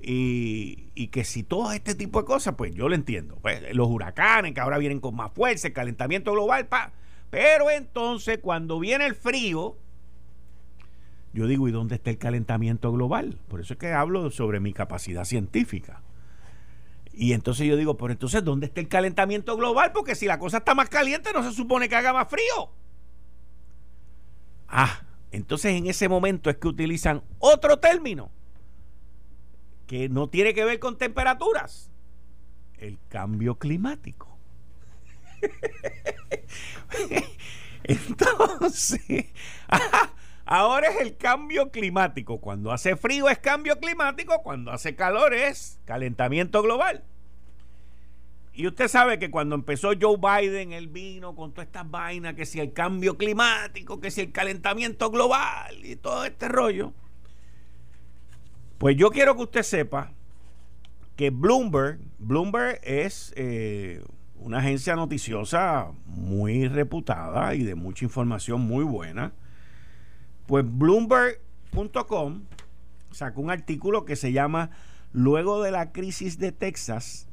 y, 0.00 1.08
que 1.08 1.24
si 1.24 1.42
todo 1.42 1.72
este 1.72 1.94
tipo 1.94 2.20
de 2.20 2.24
cosas, 2.24 2.54
pues 2.56 2.74
yo 2.74 2.88
lo 2.88 2.94
entiendo. 2.94 3.36
Pues, 3.42 3.62
los 3.74 3.88
huracanes 3.88 4.54
que 4.54 4.60
ahora 4.60 4.78
vienen 4.78 5.00
con 5.00 5.14
más 5.14 5.30
fuerza, 5.32 5.68
el 5.68 5.74
calentamiento 5.74 6.32
global, 6.32 6.66
pa. 6.66 6.92
Pero 7.28 7.70
entonces 7.70 8.38
cuando 8.38 8.78
viene 8.78 9.06
el 9.06 9.14
frío, 9.14 9.76
yo 11.34 11.46
digo, 11.46 11.68
¿y 11.68 11.72
dónde 11.72 11.96
está 11.96 12.10
el 12.10 12.18
calentamiento 12.18 12.90
global? 12.90 13.38
Por 13.48 13.60
eso 13.60 13.74
es 13.74 13.78
que 13.78 13.92
hablo 13.92 14.30
sobre 14.30 14.60
mi 14.60 14.72
capacidad 14.72 15.24
científica. 15.24 16.02
Y 17.14 17.34
entonces 17.34 17.66
yo 17.66 17.76
digo, 17.76 17.96
pero 17.96 18.12
entonces, 18.12 18.42
¿dónde 18.42 18.66
está 18.66 18.80
el 18.80 18.88
calentamiento 18.88 19.56
global? 19.56 19.92
Porque 19.92 20.14
si 20.14 20.26
la 20.26 20.38
cosa 20.38 20.58
está 20.58 20.74
más 20.74 20.88
caliente, 20.88 21.30
no 21.32 21.42
se 21.42 21.52
supone 21.52 21.88
que 21.88 21.96
haga 21.96 22.12
más 22.12 22.28
frío. 22.28 22.70
Ah, 24.68 25.02
entonces 25.30 25.74
en 25.74 25.86
ese 25.86 26.08
momento 26.08 26.48
es 26.48 26.56
que 26.56 26.68
utilizan 26.68 27.22
otro 27.38 27.78
término 27.78 28.30
que 29.86 30.08
no 30.08 30.28
tiene 30.28 30.54
que 30.54 30.64
ver 30.64 30.78
con 30.78 30.96
temperaturas. 30.96 31.90
El 32.78 32.98
cambio 33.08 33.56
climático. 33.56 34.38
entonces, 37.84 39.26
ahora 40.44 40.88
es 40.88 41.00
el 41.00 41.16
cambio 41.16 41.70
climático. 41.70 42.40
Cuando 42.40 42.72
hace 42.72 42.96
frío 42.96 43.28
es 43.28 43.38
cambio 43.38 43.78
climático, 43.78 44.42
cuando 44.42 44.70
hace 44.70 44.94
calor 44.96 45.34
es 45.34 45.80
calentamiento 45.84 46.62
global. 46.62 47.04
Y 48.54 48.66
usted 48.66 48.88
sabe 48.88 49.18
que 49.18 49.30
cuando 49.30 49.54
empezó 49.54 49.92
Joe 49.98 50.18
Biden, 50.18 50.72
él 50.72 50.88
vino 50.88 51.34
con 51.34 51.52
todas 51.52 51.66
estas 51.66 51.90
vainas, 51.90 52.34
que 52.34 52.44
si 52.44 52.60
el 52.60 52.72
cambio 52.74 53.16
climático, 53.16 53.98
que 53.98 54.10
si 54.10 54.20
el 54.20 54.32
calentamiento 54.32 55.10
global 55.10 55.84
y 55.84 55.96
todo 55.96 56.24
este 56.26 56.48
rollo. 56.48 56.92
Pues 58.76 58.96
yo 58.96 59.10
quiero 59.10 59.36
que 59.36 59.42
usted 59.42 59.62
sepa 59.62 60.12
que 61.16 61.30
Bloomberg, 61.30 62.00
Bloomberg 62.18 62.80
es 62.82 63.32
eh, 63.36 64.02
una 64.36 64.58
agencia 64.58 64.96
noticiosa 64.96 65.92
muy 66.04 66.68
reputada 66.68 67.54
y 67.54 67.62
de 67.62 67.74
mucha 67.74 68.04
información 68.04 68.60
muy 68.60 68.84
buena. 68.84 69.32
Pues 70.52 70.66
Bloomberg.com 70.70 72.42
sacó 73.10 73.40
un 73.40 73.50
artículo 73.50 74.04
que 74.04 74.16
se 74.16 74.32
llama 74.32 74.68
Luego 75.10 75.62
de 75.62 75.70
la 75.70 75.92
crisis 75.92 76.38
de 76.38 76.52
Texas, 76.52 77.26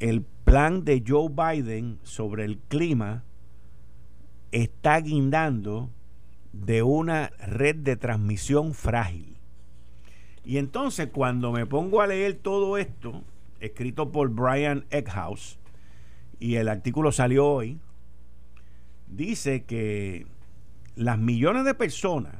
el 0.00 0.22
plan 0.42 0.84
de 0.84 1.04
Joe 1.06 1.28
Biden 1.28 2.00
sobre 2.02 2.46
el 2.46 2.58
clima 2.58 3.22
está 4.50 4.98
guindando 4.98 5.88
de 6.52 6.82
una 6.82 7.30
red 7.46 7.76
de 7.76 7.94
transmisión 7.94 8.74
frágil. 8.74 9.36
Y 10.44 10.58
entonces 10.58 11.10
cuando 11.12 11.52
me 11.52 11.64
pongo 11.64 12.00
a 12.00 12.08
leer 12.08 12.34
todo 12.42 12.76
esto, 12.76 13.22
escrito 13.60 14.10
por 14.10 14.30
Brian 14.30 14.84
Eckhouse, 14.90 15.60
y 16.40 16.56
el 16.56 16.66
artículo 16.66 17.12
salió 17.12 17.46
hoy, 17.46 17.78
dice 19.06 19.62
que 19.62 20.26
las 20.98 21.16
millones 21.16 21.64
de 21.64 21.74
personas 21.74 22.34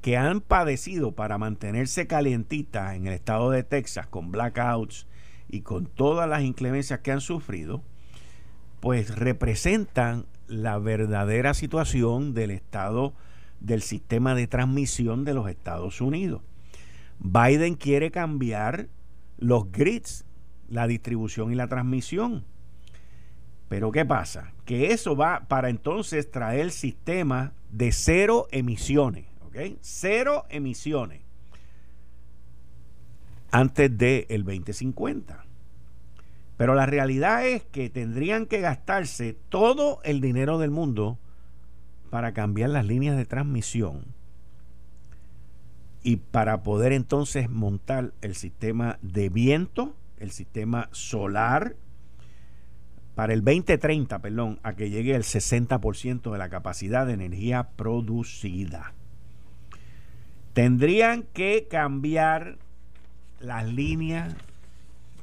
que 0.00 0.16
han 0.16 0.40
padecido 0.40 1.12
para 1.12 1.38
mantenerse 1.38 2.08
calientitas 2.08 2.96
en 2.96 3.06
el 3.06 3.12
estado 3.12 3.50
de 3.50 3.62
Texas 3.62 4.08
con 4.08 4.32
blackouts 4.32 5.06
y 5.48 5.60
con 5.60 5.86
todas 5.86 6.28
las 6.28 6.42
inclemencias 6.42 6.98
que 6.98 7.12
han 7.12 7.20
sufrido, 7.20 7.84
pues 8.80 9.16
representan 9.16 10.26
la 10.48 10.78
verdadera 10.78 11.54
situación 11.54 12.34
del 12.34 12.50
estado 12.50 13.14
del 13.60 13.82
sistema 13.82 14.34
de 14.34 14.48
transmisión 14.48 15.24
de 15.24 15.34
los 15.34 15.48
Estados 15.48 16.00
Unidos. 16.00 16.42
Biden 17.20 17.76
quiere 17.76 18.10
cambiar 18.10 18.88
los 19.36 19.70
grids, 19.70 20.24
la 20.68 20.88
distribución 20.88 21.52
y 21.52 21.54
la 21.54 21.68
transmisión. 21.68 22.44
Pero 23.68 23.92
¿qué 23.92 24.04
pasa? 24.04 24.52
Que 24.64 24.92
eso 24.92 25.14
va 25.14 25.46
para 25.48 25.68
entonces 25.68 26.30
traer 26.30 26.70
sistema 26.70 27.52
de 27.70 27.92
cero 27.92 28.48
emisiones, 28.50 29.26
¿ok? 29.46 29.78
Cero 29.80 30.46
emisiones 30.48 31.20
antes 33.50 33.96
del 33.96 34.26
el 34.28 34.44
2050. 34.44 35.44
Pero 36.56 36.74
la 36.74 36.86
realidad 36.86 37.46
es 37.46 37.62
que 37.64 37.88
tendrían 37.88 38.46
que 38.46 38.60
gastarse 38.60 39.36
todo 39.48 40.00
el 40.02 40.20
dinero 40.20 40.58
del 40.58 40.70
mundo 40.70 41.18
para 42.10 42.32
cambiar 42.32 42.70
las 42.70 42.84
líneas 42.84 43.16
de 43.16 43.26
transmisión 43.26 44.04
y 46.02 46.16
para 46.16 46.62
poder 46.62 46.92
entonces 46.92 47.50
montar 47.50 48.12
el 48.22 48.34
sistema 48.34 48.98
de 49.02 49.28
viento, 49.28 49.94
el 50.18 50.30
sistema 50.30 50.88
solar 50.90 51.76
para 53.18 53.32
el 53.32 53.42
2030, 53.42 54.20
perdón, 54.20 54.60
a 54.62 54.76
que 54.76 54.90
llegue 54.90 55.16
el 55.16 55.24
60% 55.24 56.30
de 56.30 56.38
la 56.38 56.48
capacidad 56.48 57.04
de 57.04 57.14
energía 57.14 57.70
producida. 57.74 58.94
Tendrían 60.52 61.24
que 61.24 61.66
cambiar 61.68 62.58
las 63.40 63.66
líneas, 63.66 64.36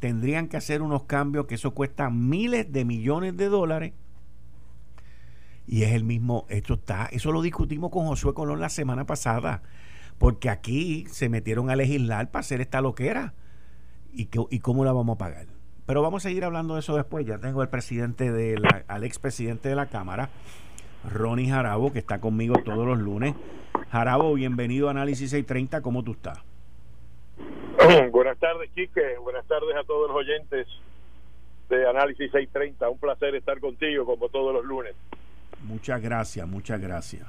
tendrían 0.02 0.50
que 0.50 0.58
hacer 0.58 0.82
unos 0.82 1.04
cambios 1.04 1.46
que 1.46 1.56
eso 1.56 1.72
cuesta 1.72 2.10
miles 2.10 2.70
de 2.70 2.84
millones 2.84 3.38
de 3.38 3.48
dólares. 3.48 3.94
Y 5.66 5.84
es 5.84 5.94
el 5.94 6.04
mismo, 6.04 6.46
esto 6.50 6.74
está, 6.74 7.06
eso 7.14 7.32
lo 7.32 7.42
discutimos 7.42 7.92
con 7.92 8.08
Josué 8.08 8.34
Colón 8.34 8.60
la 8.60 8.68
semana 8.68 9.06
pasada, 9.06 9.62
porque 10.18 10.50
aquí 10.50 11.06
se 11.10 11.30
metieron 11.30 11.70
a 11.70 11.78
legislar 11.78 12.30
para 12.30 12.42
hacer 12.42 12.60
esta 12.60 12.82
loquera. 12.82 13.36
¿Y, 14.12 14.28
y 14.50 14.60
cómo 14.60 14.84
la 14.84 14.92
vamos 14.92 15.16
a 15.16 15.18
pagar? 15.18 15.55
Pero 15.86 16.02
vamos 16.02 16.26
a 16.26 16.30
seguir 16.30 16.44
hablando 16.44 16.74
de 16.74 16.80
eso 16.80 16.96
después. 16.96 17.26
Ya 17.26 17.38
tengo 17.38 17.62
al 17.62 17.70
presidente 17.70 18.32
de 18.32 18.58
la, 18.58 18.84
al 18.88 19.04
expresidente 19.04 19.70
de 19.70 19.76
la 19.76 19.86
Cámara, 19.86 20.30
Ronnie 21.12 21.50
Jarabo, 21.50 21.94
que 21.94 22.00
está 22.00 22.20
conmigo 22.20 22.56
todos 22.64 22.88
los 22.88 22.98
lunes. 22.98 23.36
Jarabo, 23.92 24.34
bienvenido 24.34 24.88
a 24.88 24.92
Análisis 24.92 25.30
630. 25.30 25.82
¿Cómo 25.82 26.04
tú 26.04 26.14
estás? 26.14 26.40
Buenas 28.12 28.38
tardes, 28.40 28.70
Quique. 28.74 29.18
Buenas 29.22 29.46
tardes 29.46 29.76
a 29.76 29.84
todos 29.84 30.10
los 30.10 30.18
oyentes 30.18 30.68
de 31.70 31.88
Análisis 31.88 32.32
630. 32.32 32.90
Un 32.90 32.98
placer 32.98 33.36
estar 33.36 33.60
contigo 33.60 34.06
como 34.06 34.28
todos 34.30 34.54
los 34.54 34.66
lunes. 34.66 34.96
Muchas 35.64 36.02
gracias, 36.02 36.48
muchas 36.48 36.82
gracias. 36.82 37.28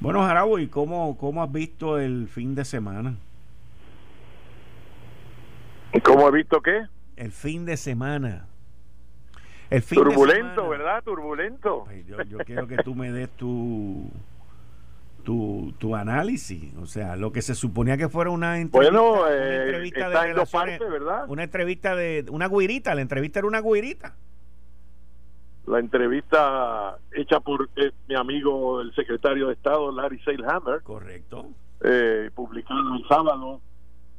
Bueno, 0.00 0.22
Jarabo, 0.22 0.58
¿y 0.58 0.66
cómo, 0.66 1.16
cómo 1.16 1.42
has 1.42 1.50
visto 1.50 1.98
el 1.98 2.28
fin 2.28 2.54
de 2.54 2.66
semana? 2.66 3.14
¿Cómo 6.14 6.28
he 6.28 6.32
visto 6.32 6.60
qué? 6.62 6.86
El 7.16 7.32
fin 7.32 7.64
de 7.64 7.76
semana. 7.76 8.46
El 9.70 9.82
fin 9.82 9.98
Turbulento, 9.98 10.68
¿verdad? 10.68 11.02
Turbulento. 11.02 11.84
Pues 11.84 12.06
yo, 12.28 12.38
quiero 12.38 12.68
que 12.68 12.76
tú 12.78 12.94
me 12.94 13.10
des 13.10 13.28
tu, 13.30 14.08
tu, 15.24 15.74
tu 15.78 15.96
análisis. 15.96 16.72
O 16.76 16.86
sea, 16.86 17.16
lo 17.16 17.32
que 17.32 17.42
se 17.42 17.54
suponía 17.54 17.96
que 17.96 18.08
fuera 18.08 18.30
una 18.30 18.60
entrevista, 18.60 18.96
bueno, 18.96 19.26
eh, 19.28 19.90
de 19.90 20.12
relaciones, 20.32 20.78
¿verdad? 20.78 21.24
Una 21.28 21.42
entrevista 21.42 21.96
de 21.96 22.24
una 22.30 22.48
guirita. 22.48 22.94
La 22.94 23.02
entrevista 23.02 23.40
era 23.40 23.48
una 23.48 23.60
guirita. 23.60 24.14
La 25.66 25.78
entrevista 25.80 26.98
hecha 27.12 27.40
por 27.40 27.70
eh, 27.76 27.90
mi 28.06 28.14
amigo, 28.14 28.82
el 28.82 28.94
secretario 28.94 29.48
de 29.48 29.54
Estado, 29.54 29.90
Larry 29.90 30.20
Seilhammer. 30.20 30.82
Correcto. 30.82 31.46
Eh, 31.82 32.30
publicado 32.34 32.94
el 32.94 33.08
sábado 33.08 33.60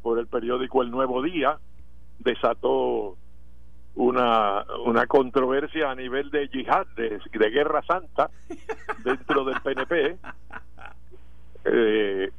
por 0.02 0.20
el 0.20 0.28
periódico 0.28 0.84
El 0.84 0.92
Nuevo 0.92 1.24
Día, 1.24 1.58
desató 2.26 3.16
una, 3.96 4.66
una 4.86 5.08
controversia 5.08 5.92
a 5.92 5.96
nivel 5.96 6.30
de 6.32 6.50
yihad, 6.50 6.86
de, 6.98 7.50
guerra 7.50 7.82
santa, 7.84 8.30
dentro 9.06 9.46
del 9.46 9.62
PNP, 9.62 10.18
eh, 11.64 12.32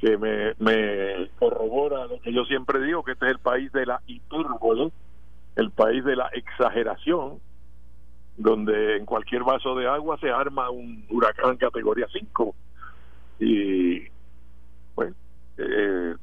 que 0.00 0.16
me, 0.16 0.54
me 0.58 1.28
corrobora 1.38 2.06
lo 2.06 2.18
que 2.20 2.32
yo 2.32 2.44
siempre 2.44 2.80
digo, 2.80 3.04
que 3.04 3.12
este 3.12 3.26
es 3.26 3.32
el 3.32 3.38
país 3.40 3.70
de 3.72 3.84
la 3.84 4.00
hipérbole, 4.06 4.90
el 5.56 5.70
país 5.72 6.02
de 6.04 6.16
la 6.16 6.28
exageración, 6.28 7.38
donde 8.38 8.96
en 8.96 9.04
cualquier 9.04 9.42
vaso 9.42 9.74
de 9.74 9.86
agua 9.86 10.16
se 10.18 10.30
arma 10.30 10.70
un 10.70 11.04
huracán 11.10 11.58
categoría 11.58 12.06
5. 12.10 12.54
Y, 13.40 14.04
bueno, 14.94 15.14
eh, 15.58 16.14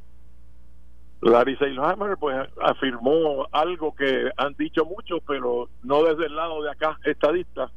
Larry 1.30 1.58
Seilhammer 1.58 2.18
pues 2.18 2.38
afirmó 2.62 3.48
algo 3.52 3.94
que 3.96 4.32
han 4.38 4.54
dicho 4.54 4.86
muchos, 4.86 5.22
pero 5.28 5.70
no 5.84 6.04
desde 6.04 6.28
el 6.28 6.36
lado 6.36 6.62
de 6.64 6.72
acá, 6.72 6.98
estadistas, 7.04 7.72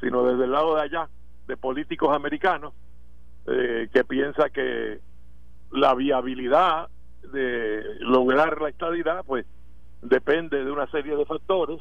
sino 0.00 0.24
desde 0.24 0.44
el 0.44 0.52
lado 0.52 0.76
de 0.76 0.82
allá, 0.82 1.08
de 1.46 1.56
políticos 1.56 2.14
americanos, 2.14 2.72
eh, 3.46 3.88
que 3.92 4.04
piensa 4.04 4.50
que 4.50 5.00
la 5.72 5.94
viabilidad 5.94 6.88
de 7.32 7.82
lograr 8.00 8.60
la 8.60 8.68
estadidad 8.68 9.24
pues 9.24 9.46
depende 10.02 10.64
de 10.64 10.70
una 10.70 10.86
serie 10.90 11.16
de 11.16 11.24
factores, 11.24 11.80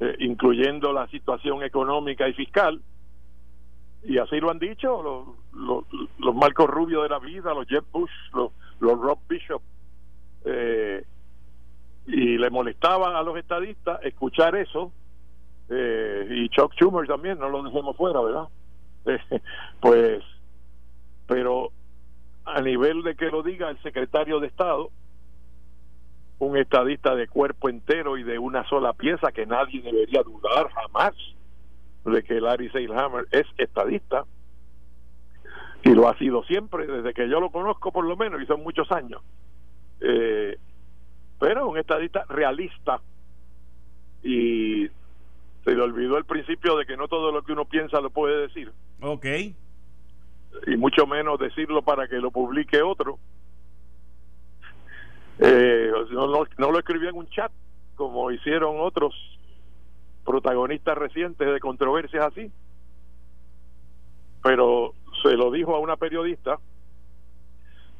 eh, 0.00 0.16
incluyendo 0.20 0.92
la 0.92 1.06
situación 1.08 1.62
económica 1.62 2.28
y 2.28 2.34
fiscal, 2.34 2.80
y 4.04 4.18
así 4.18 4.38
lo 4.38 4.50
han 4.50 4.58
dicho 4.58 5.02
los, 5.52 5.84
los, 6.18 6.34
Marcos 6.34 6.68
Rubio 6.68 7.02
de 7.02 7.08
la 7.08 7.18
vida, 7.18 7.54
los 7.54 7.66
Jeb 7.66 7.84
Bush, 7.90 8.10
los, 8.34 8.50
los 8.80 8.98
Rob 9.00 9.18
Bishop, 9.28 9.62
eh, 10.44 11.04
y 12.06 12.38
le 12.38 12.50
molestaba 12.50 13.18
a 13.18 13.22
los 13.22 13.36
estadistas 13.36 14.00
escuchar 14.04 14.56
eso 14.56 14.92
eh, 15.70 16.28
y 16.30 16.48
Chuck 16.50 16.74
Schumer 16.74 17.06
también 17.06 17.38
no 17.38 17.48
lo 17.48 17.62
dejemos 17.62 17.96
fuera 17.96 18.20
verdad 18.20 18.48
pues 19.80 20.22
pero 21.26 21.70
a 22.44 22.60
nivel 22.60 23.02
de 23.02 23.14
que 23.14 23.30
lo 23.30 23.42
diga 23.42 23.70
el 23.70 23.80
secretario 23.82 24.40
de 24.40 24.48
Estado 24.48 24.90
un 26.38 26.56
estadista 26.58 27.14
de 27.14 27.28
cuerpo 27.28 27.68
entero 27.68 28.18
y 28.18 28.22
de 28.22 28.38
una 28.38 28.68
sola 28.68 28.92
pieza 28.92 29.32
que 29.32 29.46
nadie 29.46 29.80
debería 29.80 30.22
dudar 30.22 30.68
jamás 30.70 31.14
de 32.04 32.22
que 32.22 32.40
Larry 32.40 32.68
Seilhammer 32.70 33.26
es 33.30 33.46
estadista 33.56 34.24
y 35.84 35.90
lo 35.90 36.08
ha 36.08 36.18
sido 36.18 36.42
siempre 36.44 36.86
desde 36.86 37.14
que 37.14 37.28
yo 37.28 37.40
lo 37.40 37.50
conozco 37.50 37.92
por 37.92 38.04
lo 38.04 38.16
menos 38.16 38.42
y 38.42 38.46
son 38.46 38.62
muchos 38.62 38.90
años 38.92 39.22
eh, 40.06 40.58
pero 41.40 41.68
un 41.68 41.78
estadista 41.78 42.24
realista 42.28 43.00
y 44.22 44.86
se 45.64 45.74
le 45.74 45.80
olvidó 45.80 46.18
el 46.18 46.26
principio 46.26 46.76
de 46.76 46.84
que 46.84 46.96
no 46.96 47.08
todo 47.08 47.32
lo 47.32 47.42
que 47.42 47.52
uno 47.52 47.64
piensa 47.64 48.00
lo 48.00 48.10
puede 48.10 48.42
decir. 48.42 48.70
Ok. 49.00 49.26
Y 50.66 50.76
mucho 50.76 51.06
menos 51.06 51.38
decirlo 51.38 51.82
para 51.82 52.06
que 52.06 52.16
lo 52.16 52.30
publique 52.30 52.82
otro. 52.82 53.18
Eh, 55.38 55.90
no, 56.10 56.26
no, 56.26 56.70
lo 56.70 56.78
escribió 56.78 57.08
en 57.08 57.16
un 57.16 57.28
chat 57.28 57.50
como 57.96 58.30
hicieron 58.30 58.76
otros 58.78 59.14
protagonistas 60.24 60.96
recientes 60.96 61.50
de 61.50 61.60
controversias 61.60 62.26
así. 62.26 62.52
Pero 64.42 64.92
se 65.22 65.32
lo 65.32 65.50
dijo 65.50 65.74
a 65.74 65.80
una 65.80 65.96
periodista 65.96 66.58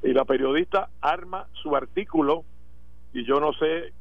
y 0.04 0.12
la 0.12 0.24
periodista 0.24 0.90
arma 1.00 1.48
su 1.62 1.74
artículo 1.74 2.44
y 3.12 3.24
yo 3.24 3.40
no 3.40 3.52
sé 3.54 3.92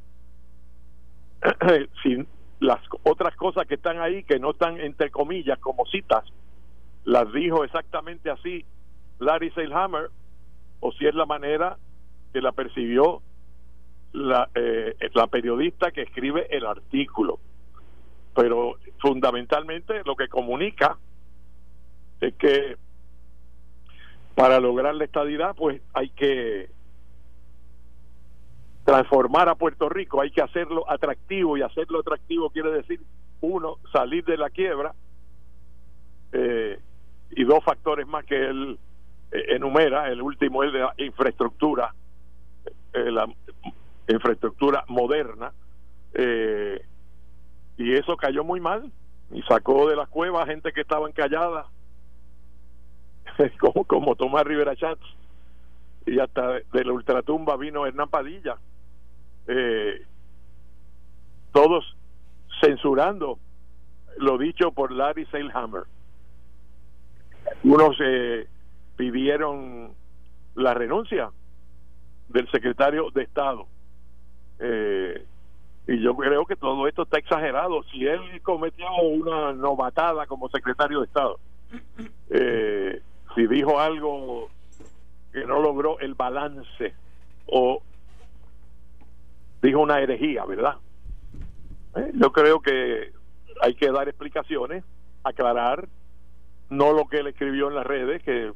si 2.04 2.26
las 2.60 2.80
otras 3.04 3.36
cosas 3.36 3.66
que 3.68 3.76
están 3.76 4.00
ahí 4.00 4.24
que 4.24 4.39
no 4.39 4.52
están 4.52 4.80
entre 4.80 5.10
comillas 5.10 5.58
como 5.60 5.86
citas 5.86 6.26
las 7.06 7.32
dijo 7.34 7.63
exactamente 7.63 8.30
así 8.30 8.66
Larry 9.20 9.52
Seilhammer 9.52 10.10
o 10.80 10.92
si 10.92 11.08
es 11.08 11.16
la 11.16 11.26
manera 11.26 11.78
que 12.34 12.42
la 12.42 12.52
percibió 12.52 13.22
la, 14.12 14.50
eh, 14.54 14.96
la 15.13 15.28
periodista 15.28 15.92
que 15.92 16.02
escribe 16.02 16.48
el 16.50 16.66
artículo. 16.66 17.39
Pero 18.36 18.76
fundamentalmente 19.00 20.02
lo 20.06 20.16
que 20.16 20.28
comunica 20.28 20.98
es 22.20 22.34
que 22.36 22.78
para 24.36 24.60
lograr 24.60 24.96
la 24.96 25.06
estadidad, 25.06 25.56
pues 25.56 25.82
hay 25.93 26.10
que 26.10 26.69
transformar 28.84 29.48
a 29.48 29.56
Puerto 29.56 29.89
Rico, 29.89 30.22
hay 30.22 30.32
que 30.32 30.41
hacerlo 30.41 30.89
atractivo 30.89 31.58
y 31.58 31.62
hacerlo 31.62 32.00
atractivo 32.00 32.50
quiere 32.50 32.72
decir, 32.72 33.00
uno, 33.41 33.78
salir 33.91 34.26
de 34.26 34.38
la 34.38 34.50
quiebra 34.50 34.93
eh, 36.32 36.80
y 37.32 37.43
dos 37.43 37.63
factores 37.63 38.08
más 38.08 38.26
que 38.26 38.36
él 38.36 38.78
eh, 39.32 39.43
enumera, 39.50 40.10
el 40.10 40.22
último 40.22 40.63
es 40.63 40.74
la 40.74 40.93
infraestructura, 40.98 41.93
eh, 42.93 43.12
la 43.12 43.28
infraestructura 44.08 44.84
moderna, 44.88 45.52
y 47.76 47.96
eso 47.96 48.15
cayó 48.17 48.43
muy 48.43 48.60
mal 48.60 48.91
y 49.32 49.41
sacó 49.43 49.89
de 49.89 49.96
las 49.96 50.08
cuevas 50.10 50.48
gente 50.48 50.72
que 50.72 50.82
estaban 50.82 51.12
calladas 51.12 51.65
como, 53.60 53.86
como 53.86 54.15
Tomás 54.15 54.43
Rivera 54.43 54.76
Chats 54.76 55.04
y 56.06 56.19
hasta 56.19 56.60
de 56.60 56.84
la 56.84 56.93
ultratumba 56.93 57.56
vino 57.58 57.86
Hernán 57.86 58.10
Padilla. 58.10 58.58
Eh, 59.48 60.06
todos 61.52 61.96
censurando 62.62 63.39
lo 64.17 64.38
dicho 64.38 64.72
por 64.72 64.91
Larry 64.91 65.26
Seilhammer. 65.28 65.84
Unos 67.63 67.98
eh, 68.04 68.48
pidieron 68.96 69.93
la 70.56 70.74
renuncia 70.74 71.32
del 72.30 72.50
secretario 72.52 73.10
de 73.12 73.24
Estado. 73.24 73.67
Eh, 74.60 75.26
y 75.88 76.02
yo 76.02 76.15
creo 76.15 76.46
que 76.46 76.56
todo 76.56 76.88
esto 76.88 77.04
está 77.04 77.17
exagerado. 77.17 77.84
Si 77.91 78.06
él 78.06 78.41
cometió 78.41 78.86
una 79.02 79.54
novatada 79.54 80.26
como 80.28 80.50
secretario 80.50 81.00
de 81.00 81.06
Estado 81.06 81.39
eh, 82.30 83.02
si 83.36 83.48
dijo 83.48 83.80
algo 83.80 84.50
que 85.32 85.46
no 85.46 85.60
logró 85.60 86.00
el 86.00 86.13
balance 86.13 86.93
o 87.48 87.82
dijo 89.62 89.80
una 89.80 90.00
herejía, 90.00 90.46
¿verdad? 90.46 90.76
¿Eh? 91.96 92.12
Yo 92.15 92.32
creo 92.32 92.62
que 92.62 93.12
hay 93.62 93.76
que 93.76 93.91
dar 93.91 94.08
explicaciones, 94.08 94.84
aclarar, 95.24 95.88
no 96.69 96.93
lo 96.93 97.08
que 97.08 97.17
él 97.19 97.28
escribió 97.28 97.69
en 97.69 97.76
las 97.76 97.86
redes, 97.86 98.22
que 98.24 98.52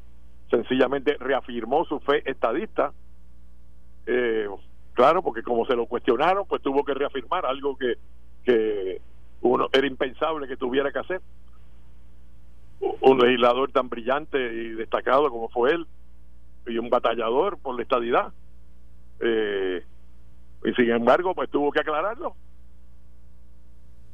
sencillamente 0.50 1.16
reafirmó 1.18 1.84
su 1.84 2.00
fe 2.00 2.28
estadista. 2.28 2.92
Eh, 4.06 4.48
claro, 4.94 5.22
porque 5.22 5.42
como 5.42 5.66
se 5.66 5.76
lo 5.76 5.86
cuestionaron, 5.86 6.46
pues 6.46 6.62
tuvo 6.62 6.84
que 6.84 6.94
reafirmar 6.94 7.46
algo 7.46 7.76
que, 7.76 7.94
que 8.44 9.00
uno 9.40 9.68
era 9.72 9.86
impensable 9.86 10.48
que 10.48 10.56
tuviera 10.56 10.92
que 10.92 10.98
hacer. 10.98 11.20
Un 12.80 13.18
legislador 13.18 13.72
tan 13.72 13.88
brillante 13.88 14.38
y 14.38 14.70
destacado 14.70 15.30
como 15.30 15.48
fue 15.48 15.72
él, 15.72 15.86
y 16.66 16.78
un 16.78 16.90
batallador 16.90 17.58
por 17.58 17.76
la 17.76 17.82
estadidad. 17.82 18.32
Eh, 19.20 19.84
y 20.64 20.72
sin 20.74 20.90
embargo, 20.90 21.34
pues 21.34 21.50
tuvo 21.50 21.72
que 21.72 21.80
aclararlo. 21.80 22.34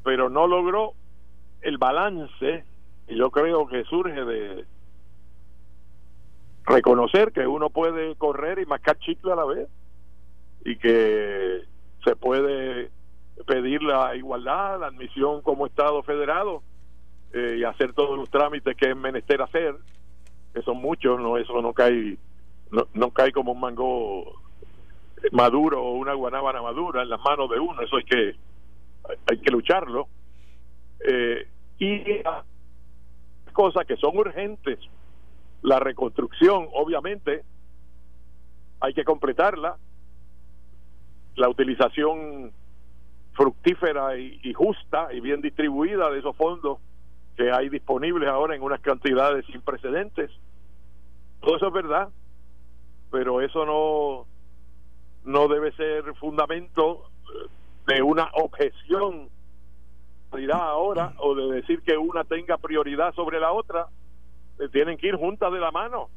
Pero 0.03 0.31
no 0.31 0.47
logró 0.47 0.93
el 1.61 1.79
balance, 1.79 2.65
y 3.09 3.17
yo 3.17 3.31
creo 3.31 3.67
que 3.67 3.85
surge 3.85 4.25
de 4.25 4.65
reconocer 6.65 7.33
que 7.33 7.47
uno 7.47 7.69
puede 7.69 8.17
correr 8.17 8.59
y 8.59 8.67
mascar 8.67 8.99
chicle 8.99 9.33
a 9.33 9.37
la 9.37 9.45
vez, 9.45 9.69
y 10.65 10.77
que 10.77 11.65
se 12.05 12.17
puede 12.17 12.91
pedir 13.47 13.83
la 13.83 14.15
igualdad, 14.17 14.81
la 14.81 14.87
admisión 14.87 15.43
como 15.43 15.67
Estado 15.67 16.03
federado 16.03 16.63
eh, 17.35 17.57
y 17.59 17.65
hacer 17.65 17.93
todos 17.93 18.17
los 18.17 18.31
trámites 18.31 18.77
que 18.77 18.91
es 18.91 18.97
menester 18.97 19.43
hacer, 19.43 19.75
que 20.55 20.63
son 20.63 20.79
muchos, 20.79 21.21
no 21.21 21.37
eso 21.37 21.61
no 21.61 21.73
cae 21.73 22.17
no, 22.71 22.87
no 22.95 23.11
cae 23.11 23.33
como 23.33 23.53
un 23.53 23.61
mango 23.61 24.41
maduro 25.33 25.83
o 25.83 25.93
una 25.93 26.15
guanábana 26.15 26.63
madura 26.63 27.03
en 27.03 27.09
las 27.09 27.21
manos 27.21 27.51
de 27.51 27.59
uno, 27.59 27.83
eso 27.83 27.97
hay 27.97 28.05
que 28.05 28.37
hay 29.31 29.39
que 29.39 29.51
lucharlo. 29.51 30.09
Eh, 31.07 31.47
y 31.79 32.03
cosas 33.53 33.87
que 33.87 33.97
son 33.97 34.17
urgentes, 34.17 34.79
la 35.63 35.79
reconstrucción, 35.79 36.69
obviamente, 36.73 37.43
hay 38.81 38.95
que 38.95 39.05
completarla, 39.05 39.77
la 41.37 41.49
utilización 41.49 42.53
fructífera 43.33 44.17
y, 44.17 44.53
justa 44.53 45.09
y 45.13 45.21
bien 45.21 45.41
distribuida 45.41 46.11
de 46.11 46.21
esos 46.21 46.37
fondos 46.37 46.79
que 47.37 47.51
hay 47.51 47.69
disponibles 47.69 48.29
ahora 48.29 48.55
en 48.55 48.63
unas 48.63 48.81
cantidades 48.81 49.45
sin 49.47 49.61
precedentes. 49.61 50.31
Todo 51.41 51.57
eso 51.57 51.69
es 51.69 51.73
verdad, 51.73 52.09
pero 53.11 53.41
eso 53.41 53.65
no 53.65 54.27
no 55.25 55.49
debe 55.49 55.73
ser 55.73 56.15
fundamento 56.17 57.09
de 57.87 58.03
una 58.03 58.29
objeción 58.35 59.31
ahora 60.53 61.13
o 61.19 61.35
de 61.35 61.55
decir 61.55 61.83
que 61.83 61.97
una 61.97 62.25
tenga 62.25 62.59
prioridad 62.59 63.15
sobre 63.15 63.41
la 63.41 63.53
otra. 63.53 63.87
Eh, 64.59 64.69
tienen 64.73 64.99
que 64.99 65.09
ir 65.09 65.17
juntas 65.17 65.53
de 65.53 65.61
la 65.61 65.71
mano. 65.71 66.09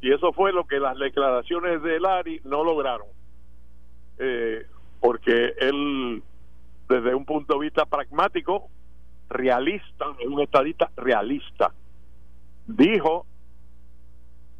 Y 0.00 0.12
eso 0.12 0.32
fue 0.32 0.52
lo 0.52 0.66
que 0.66 0.80
las 0.80 0.98
declaraciones 0.98 1.82
de 1.82 2.00
Lari 2.00 2.40
no 2.44 2.64
lograron. 2.64 3.06
Eh, 4.18 4.66
porque 5.00 5.54
él 5.58 6.22
desde 6.88 7.14
un 7.14 7.24
punto 7.24 7.54
de 7.54 7.60
vista 7.60 7.86
pragmático 7.86 8.68
realista 9.32 10.06
un 10.26 10.40
estadista 10.40 10.90
realista 10.96 11.72
dijo 12.66 13.26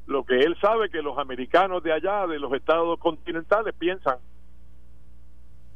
lo 0.06 0.24
que 0.24 0.40
él 0.40 0.56
sabe 0.60 0.90
que 0.90 1.00
los 1.00 1.16
americanos 1.18 1.82
de 1.82 1.92
allá, 1.92 2.26
de 2.26 2.38
los 2.38 2.52
estados 2.52 2.98
continentales, 2.98 3.74
piensan. 3.78 4.18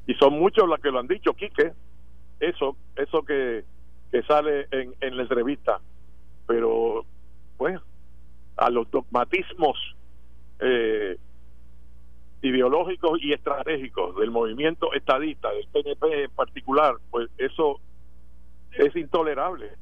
Y 0.06 0.14
son 0.14 0.34
muchos 0.34 0.68
los 0.68 0.80
que 0.80 0.90
lo 0.90 0.98
han 0.98 1.06
dicho, 1.06 1.32
Quique, 1.34 1.72
eso, 2.40 2.76
eso 2.96 3.22
que, 3.22 3.64
que 4.10 4.22
sale 4.24 4.66
en, 4.70 4.94
en 5.00 5.16
la 5.16 5.22
entrevista. 5.22 5.80
Pero, 6.46 7.04
bueno, 7.56 7.80
a 8.56 8.68
los 8.70 8.90
dogmatismos 8.90 9.76
eh, 10.60 11.16
ideológicos 12.42 13.22
y 13.22 13.32
estratégicos 13.32 14.16
del 14.16 14.30
movimiento 14.30 14.92
estadista, 14.92 15.50
del 15.50 15.66
PNP 15.68 16.24
en 16.24 16.30
particular, 16.30 16.96
pues 17.10 17.28
eso 17.38 17.80
es 18.78 18.94
intolerable. 18.96 19.72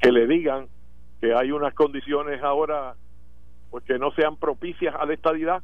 Que 0.00 0.12
le 0.12 0.26
digan 0.26 0.68
que 1.20 1.34
hay 1.34 1.50
unas 1.50 1.74
condiciones 1.74 2.42
ahora 2.42 2.94
pues 3.70 3.84
que 3.84 3.98
no 3.98 4.12
sean 4.12 4.36
propicias 4.36 4.94
a 4.94 5.04
la 5.04 5.14
estadidad 5.14 5.62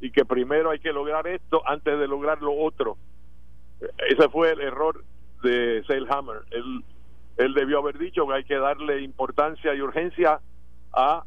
y 0.00 0.10
que 0.10 0.24
primero 0.24 0.70
hay 0.70 0.78
que 0.78 0.92
lograr 0.92 1.26
esto 1.26 1.62
antes 1.66 1.98
de 1.98 2.06
lograr 2.06 2.40
lo 2.42 2.54
otro. 2.54 2.96
Ese 4.08 4.28
fue 4.28 4.52
el 4.52 4.60
error 4.60 5.04
de 5.42 5.82
Seilhammer. 5.86 6.42
Él, 6.50 6.84
él 7.36 7.54
debió 7.54 7.78
haber 7.78 7.98
dicho 7.98 8.26
que 8.26 8.34
hay 8.34 8.44
que 8.44 8.58
darle 8.58 9.00
importancia 9.02 9.74
y 9.74 9.80
urgencia 9.80 10.40
a 10.92 11.24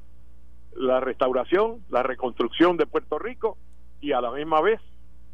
la 0.75 0.99
restauración, 0.99 1.83
la 1.89 2.03
reconstrucción 2.03 2.77
de 2.77 2.85
Puerto 2.85 3.19
Rico 3.19 3.57
y 3.99 4.13
a 4.13 4.21
la 4.21 4.31
misma 4.31 4.61
vez 4.61 4.79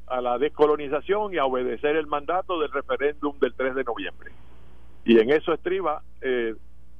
a 0.07 0.21
la 0.21 0.37
descolonización 0.37 1.33
y 1.33 1.37
a 1.37 1.45
obedecer 1.45 1.95
el 1.95 2.07
mandato 2.07 2.59
del 2.59 2.71
referéndum 2.71 3.37
del 3.39 3.53
3 3.53 3.75
de 3.75 3.83
noviembre. 3.83 4.31
Y 5.05 5.19
en 5.19 5.29
eso 5.31 5.53
estriba 5.53 6.01
eh, 6.21 6.55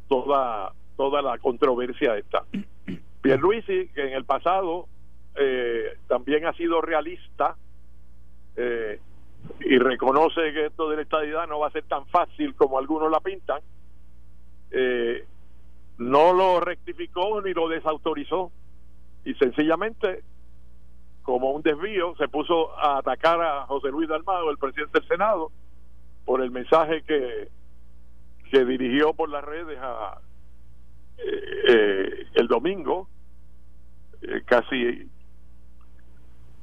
toda 0.08 0.74
toda 0.98 1.22
la 1.22 1.38
controversia 1.38 2.17
esta. 2.17 2.43
Pierluisi, 3.22 3.88
que 3.89 4.08
en 4.08 4.13
el 4.13 4.26
pasado 4.26 4.88
eh, 5.36 5.98
también 6.08 6.46
ha 6.46 6.54
sido 6.54 6.82
realista 6.82 7.56
eh, 8.56 9.00
y 9.62 9.78
reconoce 9.78 10.52
que 10.52 10.65
esto 10.65 10.89
de 10.89 10.98
la 10.98 11.02
estadidad 11.04 11.48
no 11.48 11.60
va 11.60 11.67
a 11.67 11.72
ser 11.72 11.84
tan 11.84 12.06
fácil 12.08 12.56
como 12.56 12.80
algunos 12.80 13.12
la 13.12 13.20
pintan, 13.20 13.62
eh, 14.72 15.26
no 16.00 16.34
lo 16.34 16.60
rectificó 16.60 17.41
ni 17.41 17.54
lo 17.54 17.70
desautorizó 17.70 18.52
y 19.24 19.34
sencillamente 19.36 20.24
como 21.28 21.52
un 21.52 21.62
desvío 21.62 22.16
se 22.16 22.30
puso 22.30 22.74
a 22.80 23.00
atacar 23.00 23.42
a 23.42 23.66
José 23.66 23.90
Luis 23.90 24.08
Dalmado, 24.08 24.50
el 24.50 24.58
presidente 24.58 25.02
del 25.02 25.10
Senado, 25.10 25.52
por 26.24 26.42
el 26.42 26.52
mensaje 26.52 27.02
que, 27.02 27.50
que 28.50 28.63
dirigió 28.63 29.13
por 29.13 29.28
las 29.28 29.44
redes 29.44 29.78
a, 29.82 30.22
eh, 31.18 32.28
el 32.34 32.48
domingo, 32.48 33.10
eh, 34.22 34.42
casi 34.46 35.12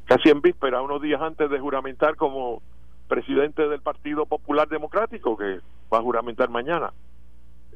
casi 0.06 0.30
en 0.30 0.40
víspera, 0.40 0.80
unos 0.80 1.02
días 1.02 1.20
antes 1.20 1.50
de 1.50 1.60
juramentar 1.60 2.16
como 2.16 2.62
presidente 3.06 3.68
del 3.68 3.82
Partido 3.82 4.24
Popular 4.24 4.66
Democrático, 4.66 5.36
que 5.36 5.60
va 5.92 5.98
a 5.98 6.02
juramentar 6.02 6.48
mañana. 6.48 6.90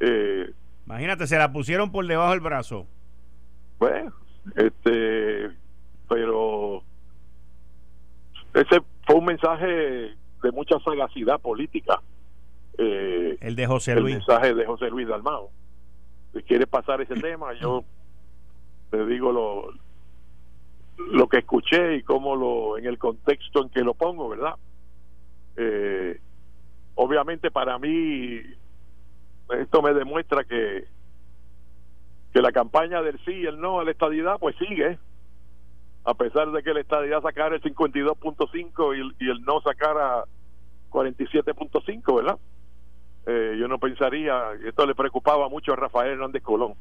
Eh, 0.01 0.55
Imagínate, 0.87 1.27
se 1.27 1.37
la 1.37 1.53
pusieron 1.53 1.93
por 1.93 2.07
debajo 2.07 2.31
del 2.31 2.41
brazo. 2.41 2.87
Bueno, 3.79 4.11
este, 4.57 5.51
pero 6.09 6.83
ese 8.55 8.81
fue 9.07 9.17
un 9.17 9.25
mensaje 9.27 9.67
de 9.67 10.53
mucha 10.53 10.79
sagacidad 10.81 11.41
política. 11.41 12.01
el 12.77 13.57
de 13.57 13.67
José 13.67 13.95
Luis. 13.97 14.15
El 14.15 14.19
mensaje 14.21 14.55
de 14.55 14.67
José 14.67 14.91
Luis 14.91 15.09
Dalmao 15.09 15.51
si 16.33 16.43
quiere 16.43 16.67
pasar 16.67 17.01
ese 17.01 17.15
tema, 17.15 17.53
yo 17.55 17.85
te 18.91 19.05
digo 19.07 19.33
lo, 19.33 19.73
lo 21.13 21.29
que 21.29 21.39
escuché 21.39 21.97
y 21.97 22.03
cómo 22.03 22.37
lo, 22.37 22.79
en 22.79 22.87
el 22.87 22.99
contexto 22.99 23.63
en 23.63 23.71
que 23.71 23.81
lo 23.81 23.95
pongo, 23.95 24.29
¿verdad? 24.29 24.55
Eh, 25.57 26.21
obviamente 26.95 27.51
para 27.51 27.79
mí 27.79 28.41
esto 29.59 29.83
me 29.83 29.95
demuestra 29.95 30.45
que 30.45 30.87
que 32.33 32.43
la 32.43 32.53
campaña 32.53 33.01
del 33.01 33.19
sí 33.25 33.33
y 33.33 33.47
el 33.47 33.59
no 33.59 33.81
a 33.81 33.85
la 33.85 33.91
estadidad 33.91 34.39
pues 34.39 34.55
sigue 34.57 34.99
a 36.09 36.15
pesar 36.15 36.51
de 36.53 36.63
que 36.63 36.73
la 36.73 36.81
estadidad 36.81 37.21
sacara 37.21 37.55
el 37.55 37.63
52.5 37.63 38.97
y, 38.97 39.25
y 39.27 39.31
el 39.31 39.43
no 39.43 39.61
sacara 39.61 40.25
47.5 40.91 42.17
¿verdad? 42.17 42.39
Eh, 43.27 43.59
yo 43.61 43.69
no 43.69 43.79
pensaría, 43.79 44.53
esto 44.67 44.87
le 44.87 44.95
preocupaba 44.95 45.51
mucho 45.51 45.75
a 45.75 45.77
Rafael 45.77 46.13
Hernández 46.13 46.43
Colón, 46.43 46.73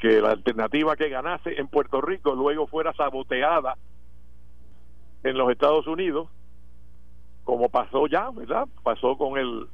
que 0.00 0.20
la 0.20 0.30
alternativa 0.30 0.96
que 0.96 1.08
ganase 1.08 1.60
en 1.60 1.68
Puerto 1.68 2.00
Rico 2.00 2.34
luego 2.34 2.66
fuera 2.66 2.92
saboteada 2.94 3.76
en 5.22 5.38
los 5.38 5.48
Estados 5.52 5.86
Unidos, 5.86 6.28
como 7.44 7.68
pasó 7.68 8.08
ya, 8.08 8.30
¿verdad? 8.30 8.66
Pasó 8.82 9.16
con 9.16 9.38
el 9.38 9.68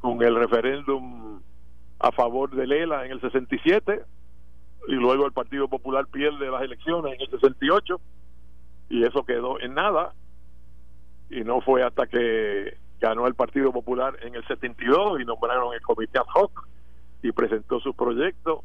con 0.00 0.22
el 0.22 0.34
referéndum 0.34 1.40
a 2.00 2.12
favor 2.12 2.50
de 2.50 2.66
Lela 2.66 3.06
en 3.06 3.12
el 3.12 3.20
67 3.22 4.02
y 4.88 4.94
luego 4.94 5.26
el 5.26 5.32
Partido 5.32 5.68
Popular 5.68 6.06
pierde 6.06 6.50
las 6.50 6.62
elecciones 6.62 7.14
en 7.14 7.20
el 7.20 7.30
68 7.30 8.00
y 8.90 9.04
eso 9.04 9.24
quedó 9.24 9.60
en 9.60 9.74
nada 9.74 10.12
y 11.30 11.42
no 11.42 11.60
fue 11.60 11.82
hasta 11.82 12.06
que 12.06 12.76
ganó 13.00 13.26
el 13.26 13.34
Partido 13.34 13.72
Popular 13.72 14.16
en 14.22 14.34
el 14.34 14.46
72 14.46 15.20
y 15.20 15.24
nombraron 15.24 15.74
el 15.74 15.80
comité 15.80 16.18
ad 16.18 16.26
hoc 16.34 16.68
y 17.22 17.32
presentó 17.32 17.80
su 17.80 17.94
proyecto 17.94 18.62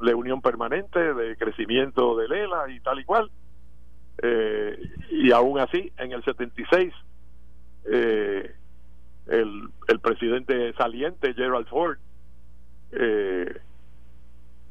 de 0.00 0.14
unión 0.14 0.42
permanente, 0.42 1.14
de 1.14 1.36
crecimiento 1.36 2.16
de 2.16 2.28
Lela 2.28 2.68
y 2.68 2.80
tal 2.80 3.00
y 3.00 3.04
cual. 3.04 3.30
Eh, 4.22 4.78
y 5.10 5.32
aún 5.32 5.58
así, 5.58 5.92
en 5.96 6.12
el 6.12 6.22
76 6.22 6.92
eh, 7.90 8.54
el, 9.26 9.68
el 9.88 10.00
presidente 10.00 10.72
saliente 10.74 11.34
Gerald 11.34 11.66
Ford 11.68 11.98
eh, 12.92 13.60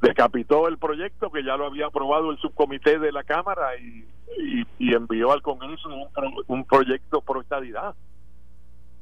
decapitó 0.01 0.67
el 0.67 0.77
proyecto 0.77 1.31
que 1.31 1.43
ya 1.43 1.57
lo 1.57 1.67
había 1.67 1.87
aprobado 1.87 2.31
el 2.31 2.37
subcomité 2.39 2.99
de 2.99 3.11
la 3.11 3.23
Cámara 3.23 3.77
y, 3.77 4.05
y, 4.79 4.93
envió 4.93 5.31
al 5.31 5.41
Congreso 5.41 5.89
un, 5.89 6.43
un 6.47 6.65
proyecto 6.65 7.21
pro 7.21 7.41
estadidad 7.41 7.95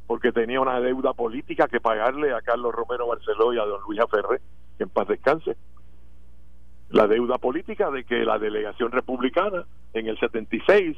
porque 0.10 0.32
tenía 0.32 0.60
una 0.60 0.80
deuda 0.80 1.14
política 1.14 1.68
que 1.68 1.80
pagarle 1.80 2.34
a 2.34 2.42
Carlos 2.42 2.74
Romero 2.74 3.06
Barceló 3.06 3.54
y 3.54 3.60
a 3.60 3.64
don 3.64 3.80
Luis 3.84 4.00
Aferre, 4.00 4.42
que 4.76 4.86
en 4.86 4.90
paz 4.90 5.08
descanse. 5.08 5.56
La 6.90 7.06
deuda 7.06 7.38
política 7.38 7.92
de 7.92 8.04
que 8.04 8.26
la 8.26 8.40
delegación 8.40 8.92
republicana 8.92 9.66
en 9.94 10.08
el 10.08 10.20
76 10.20 10.98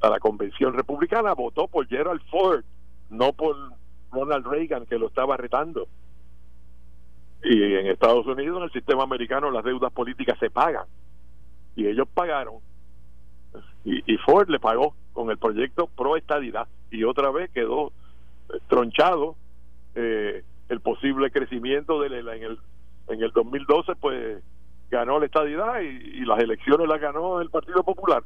a 0.00 0.08
la 0.08 0.20
convención 0.20 0.74
republicana 0.74 1.34
votó 1.34 1.66
por 1.66 1.88
Gerald 1.88 2.22
Ford, 2.30 2.62
no 3.10 3.32
por 3.32 3.56
Ronald 4.12 4.46
Reagan 4.46 4.86
que 4.86 5.00
lo 5.00 5.08
estaba 5.08 5.36
retando. 5.36 5.88
Y 7.42 7.74
en 7.74 7.86
Estados 7.86 8.26
Unidos, 8.26 8.58
en 8.58 8.64
el 8.64 8.72
sistema 8.72 9.04
americano, 9.04 9.50
las 9.50 9.64
deudas 9.64 9.92
políticas 9.92 10.38
se 10.38 10.50
pagan. 10.50 10.86
Y 11.74 11.86
ellos 11.86 12.08
pagaron. 12.12 12.56
Y, 13.84 14.16
Ford 14.18 14.48
le 14.48 14.58
pagó 14.58 14.94
con 15.12 15.30
el 15.30 15.38
proyecto 15.38 15.86
pro 15.86 16.16
estadidad. 16.16 16.66
Y 16.90 17.04
otra 17.04 17.30
vez 17.30 17.50
quedó 17.50 17.92
tronchado 18.68 19.36
eh, 19.94 20.42
el 20.68 20.80
posible 20.80 21.30
crecimiento 21.30 22.00
de 22.00 22.08
en 22.18 22.42
el 22.42 22.58
en 23.08 23.22
el 23.22 23.30
2012 23.30 23.94
pues 23.96 24.42
ganó 24.90 25.18
la 25.20 25.26
estadidad 25.26 25.80
y, 25.80 25.86
y, 25.86 26.24
las 26.24 26.40
elecciones 26.40 26.88
las 26.88 27.00
ganó 27.00 27.40
el 27.40 27.50
Partido 27.50 27.82
Popular 27.84 28.22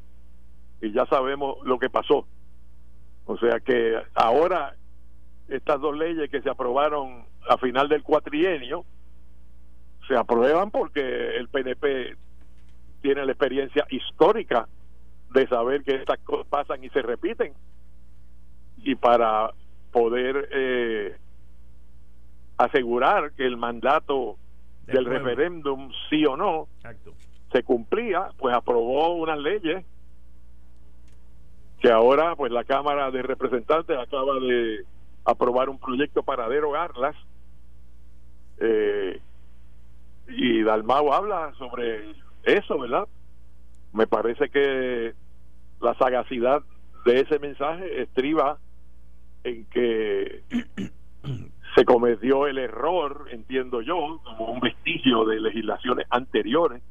y 0.81 0.93
ya 0.93 1.07
sabemos 1.07 1.59
lo 1.65 1.79
que 1.79 1.91
pasó 1.91 2.27
o 3.27 3.37
sea 3.39 3.61
que 3.61 4.01
ahora 4.15 4.75
estas 5.49 5.81
dos 5.81 5.97
leyes 5.97 6.31
que 6.31 6.41
se 6.41 6.51
aprobaron 6.51 7.25
a 7.49 7.59
final 7.59 7.89
del 7.89 8.03
cuatrienio 8.03 8.85
se 10.11 10.17
aprueban 10.17 10.73
porque 10.73 11.37
el 11.37 11.49
PNP 11.49 12.17
tiene 13.01 13.25
la 13.25 13.31
experiencia 13.31 13.87
histórica 13.91 14.67
de 15.33 15.47
saber 15.47 15.85
que 15.85 15.95
estas 15.95 16.19
cosas 16.25 16.49
pasan 16.49 16.83
y 16.83 16.89
se 16.89 17.01
repiten. 17.01 17.53
Y 18.79 18.97
para 18.97 19.53
poder 19.93 20.49
eh, 20.51 21.17
asegurar 22.59 23.31
que 23.35 23.47
el 23.47 23.57
mandato 23.57 24.37
del, 24.87 25.05
referéndum 25.05 25.93
sí 26.09 26.27
o 26.27 26.37
no 26.37 26.67
se 27.53 27.63
cumplía 27.63 28.31
pues 28.37 28.53
aprobó 28.53 29.15
unas 29.15 29.39
leyes 29.39 29.85
que 31.81 31.93
ahora 31.93 32.35
pues 32.35 32.51
la 32.51 32.65
Cámara 32.65 33.13
de 33.13 33.23
Representantes 33.23 33.97
acaba 33.97 34.35
de 34.41 34.85
aprobar 35.25 35.69
un 35.69 35.79
proyecto 35.79 36.25
para 36.25 36.49
derogarlas 36.49 37.15
eh, 38.59 39.21
y 40.31 40.62
Dalmau 40.62 41.12
habla 41.12 41.53
sobre 41.59 42.14
eso, 42.45 42.78
¿verdad? 42.78 43.07
Me 43.93 44.07
parece 44.07 44.49
que 44.49 45.14
la 45.81 45.95
sagacidad 45.95 46.62
de 47.05 47.20
ese 47.20 47.39
mensaje 47.39 48.03
estriba 48.03 48.59
en 49.45 49.64
que 49.66 50.43
se 51.74 51.85
cometió 51.85 52.47
el 52.47 52.59
error, 52.59 53.28
entiendo 53.31 53.81
yo, 53.81 54.20
como 54.24 54.53
un 54.53 54.61
vestigio 54.61 55.24
de 55.24 55.41
legislaciones 55.41 56.07
anteriores 56.11 56.83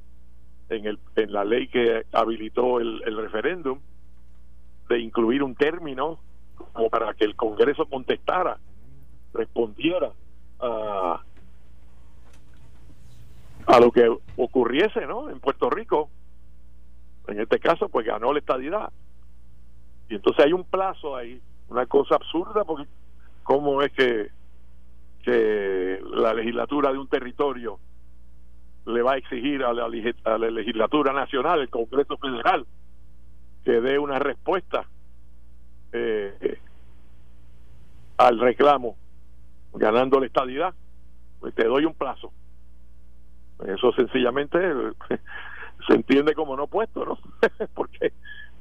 en, 0.70 0.86
el, 0.86 1.00
en 1.16 1.34
la 1.34 1.46
ley 1.46 1.68
que 1.68 2.06
habilitó 2.12 2.80
el, 2.80 3.02
el 3.06 3.18
referéndum, 3.18 3.80
de 4.90 5.00
incluir 5.00 5.44
un 5.44 5.56
término 5.56 6.20
como 6.74 6.90
para 6.90 7.14
que 7.14 7.26
el 7.26 7.36
Congreso 7.36 7.86
contestara, 7.86 8.58
respondiera 9.34 10.12
a, 10.60 11.24
a 13.70 13.80
lo 13.80 13.92
que 13.92 14.10
ocurriese 14.36 15.06
¿no? 15.06 15.30
en 15.30 15.40
Puerto 15.40 15.70
Rico. 15.70 16.10
En 17.28 17.40
este 17.40 17.60
caso, 17.60 17.88
pues 17.88 18.06
ganó 18.06 18.34
la 18.34 18.40
estadidad. 18.40 18.92
Y 20.10 20.16
entonces 20.16 20.44
hay 20.44 20.54
un 20.54 20.64
plazo 20.64 21.16
ahí, 21.16 21.40
una 21.68 21.86
cosa 21.86 22.16
absurda, 22.16 22.64
porque 22.64 22.88
cómo 23.44 23.84
es 23.84 23.92
que, 23.94 24.32
que 25.24 26.02
la 26.04 26.34
legislatura 26.34 26.92
de 26.92 26.98
un 26.98 27.08
territorio 27.08 27.78
le 28.88 29.04
va 29.04 29.14
a 29.14 29.18
exigir 29.18 29.64
a 29.64 29.72
la, 29.72 29.88
legislatura 29.88 31.14
nacional, 31.14 31.62
el 31.62 31.70
Congreso 31.70 32.18
Federal, 32.18 32.66
que 33.64 33.82
dé 33.82 34.00
una 34.00 34.18
respuesta 34.18 34.88
eh, 35.92 36.58
al 38.18 38.40
reclamo 38.40 38.96
ganando 39.74 40.20
la 40.20 40.26
estadidad, 40.26 40.74
pues 41.40 41.54
te 41.54 41.66
doy 41.66 41.86
un 41.86 41.94
plazo. 41.94 42.32
Eso 43.66 43.92
sencillamente 43.94 44.58
se 45.88 45.94
entiende 45.94 46.34
como 46.34 46.56
no 46.56 46.68
puesto, 46.68 47.06
¿no? 47.06 47.18
porque 47.74 48.14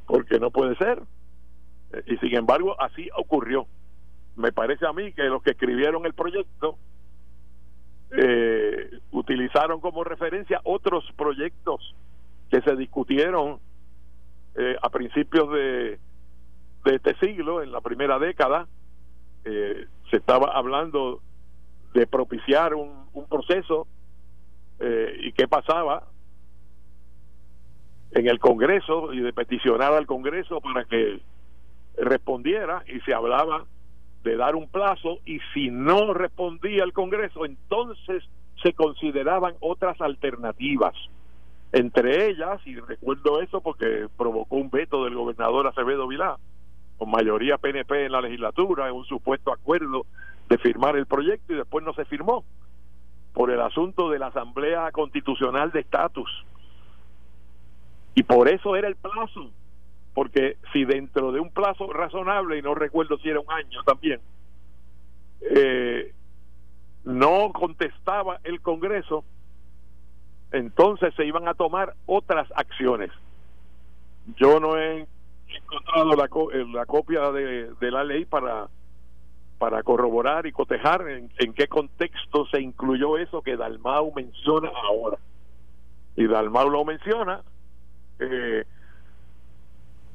porque 0.06 0.38
no 0.38 0.50
puede 0.50 0.74
ser. 0.76 1.02
Y 2.06 2.16
sin 2.16 2.34
embargo, 2.36 2.80
así 2.80 3.08
ocurrió. 3.16 3.66
Me 4.36 4.52
parece 4.52 4.86
a 4.86 4.92
mí 4.92 5.12
que 5.12 5.24
los 5.24 5.42
que 5.42 5.50
escribieron 5.50 6.06
el 6.06 6.14
proyecto 6.14 6.78
eh, 8.10 8.90
utilizaron 9.10 9.80
como 9.80 10.04
referencia 10.04 10.60
otros 10.64 11.04
proyectos 11.16 11.94
que 12.50 12.62
se 12.62 12.74
discutieron 12.76 13.58
eh, 14.54 14.76
a 14.80 14.88
principios 14.88 15.52
de, 15.52 15.98
de 16.84 16.94
este 16.94 17.14
siglo, 17.16 17.62
en 17.62 17.70
la 17.70 17.80
primera 17.80 18.18
década, 18.18 18.66
eh, 19.44 19.86
se 20.10 20.16
estaba 20.16 20.52
hablando 20.54 21.20
de 21.94 22.06
propiciar 22.06 22.74
un, 22.74 23.06
proceso 23.28 23.86
eh, 24.80 25.16
y 25.20 25.32
qué 25.32 25.48
pasaba 25.48 26.04
en 28.12 28.26
el 28.26 28.38
Congreso 28.38 29.12
y 29.12 29.20
de 29.20 29.32
peticionar 29.32 29.92
al 29.92 30.06
Congreso 30.06 30.60
para 30.60 30.84
que 30.84 31.20
respondiera 31.96 32.84
y 32.86 33.00
se 33.00 33.12
hablaba 33.12 33.64
de 34.22 34.36
dar 34.36 34.56
un 34.56 34.68
plazo 34.68 35.18
y 35.24 35.40
si 35.52 35.70
no 35.70 36.14
respondía 36.14 36.84
el 36.84 36.92
Congreso 36.92 37.44
entonces 37.44 38.24
se 38.62 38.72
consideraban 38.72 39.54
otras 39.60 40.00
alternativas 40.00 40.94
entre 41.72 42.30
ellas 42.30 42.60
y 42.66 42.76
recuerdo 42.76 43.42
eso 43.42 43.60
porque 43.60 44.06
provocó 44.16 44.56
un 44.56 44.70
veto 44.70 45.04
del 45.04 45.14
gobernador 45.14 45.66
Acevedo 45.66 46.08
Vilá 46.08 46.36
con 46.96 47.10
mayoría 47.10 47.58
PNP 47.58 48.06
en 48.06 48.12
la 48.12 48.20
legislatura, 48.20 48.88
en 48.88 48.94
un 48.94 49.04
supuesto 49.04 49.52
acuerdo 49.52 50.06
de 50.48 50.58
firmar 50.58 50.96
el 50.96 51.06
proyecto 51.06 51.52
y 51.52 51.56
después 51.56 51.84
no 51.84 51.92
se 51.92 52.04
firmó 52.06 52.44
por 53.32 53.50
el 53.50 53.60
asunto 53.60 54.10
de 54.10 54.18
la 54.18 54.28
Asamblea 54.28 54.90
Constitucional 54.92 55.70
de 55.72 55.80
Estatus. 55.80 56.30
Y 58.14 58.22
por 58.24 58.48
eso 58.48 58.74
era 58.74 58.88
el 58.88 58.96
plazo, 58.96 59.50
porque 60.14 60.56
si 60.72 60.84
dentro 60.84 61.30
de 61.30 61.40
un 61.40 61.50
plazo 61.50 61.92
razonable, 61.92 62.58
y 62.58 62.62
no 62.62 62.74
recuerdo 62.74 63.18
si 63.18 63.28
era 63.28 63.40
un 63.40 63.50
año 63.50 63.82
también, 63.84 64.20
eh, 65.40 66.12
no 67.04 67.52
contestaba 67.52 68.40
el 68.44 68.60
Congreso, 68.60 69.24
entonces 70.52 71.14
se 71.14 71.24
iban 71.24 71.46
a 71.48 71.54
tomar 71.54 71.94
otras 72.06 72.48
acciones. 72.56 73.10
Yo 74.36 74.60
no 74.60 74.76
he 74.76 75.06
encontrado 75.48 76.16
la, 76.16 76.24
eh, 76.24 76.66
la 76.72 76.86
copia 76.86 77.30
de, 77.30 77.90
la 77.90 78.04
ley 78.04 78.24
para 78.24 78.68
para 79.58 79.82
corroborar 79.82 80.46
y 80.46 80.52
cotejar 80.52 81.08
en, 81.08 81.52
qué 81.54 81.66
contexto 81.66 82.46
se 82.46 82.60
incluyó 82.60 83.18
eso 83.18 83.42
que 83.42 83.56
Dalmau 83.56 84.12
menciona 84.14 84.70
ahora. 84.84 85.18
Y 86.16 86.26
Dalmau 86.26 86.70
lo 86.70 86.84
menciona, 86.84 87.42
eh, 88.18 88.64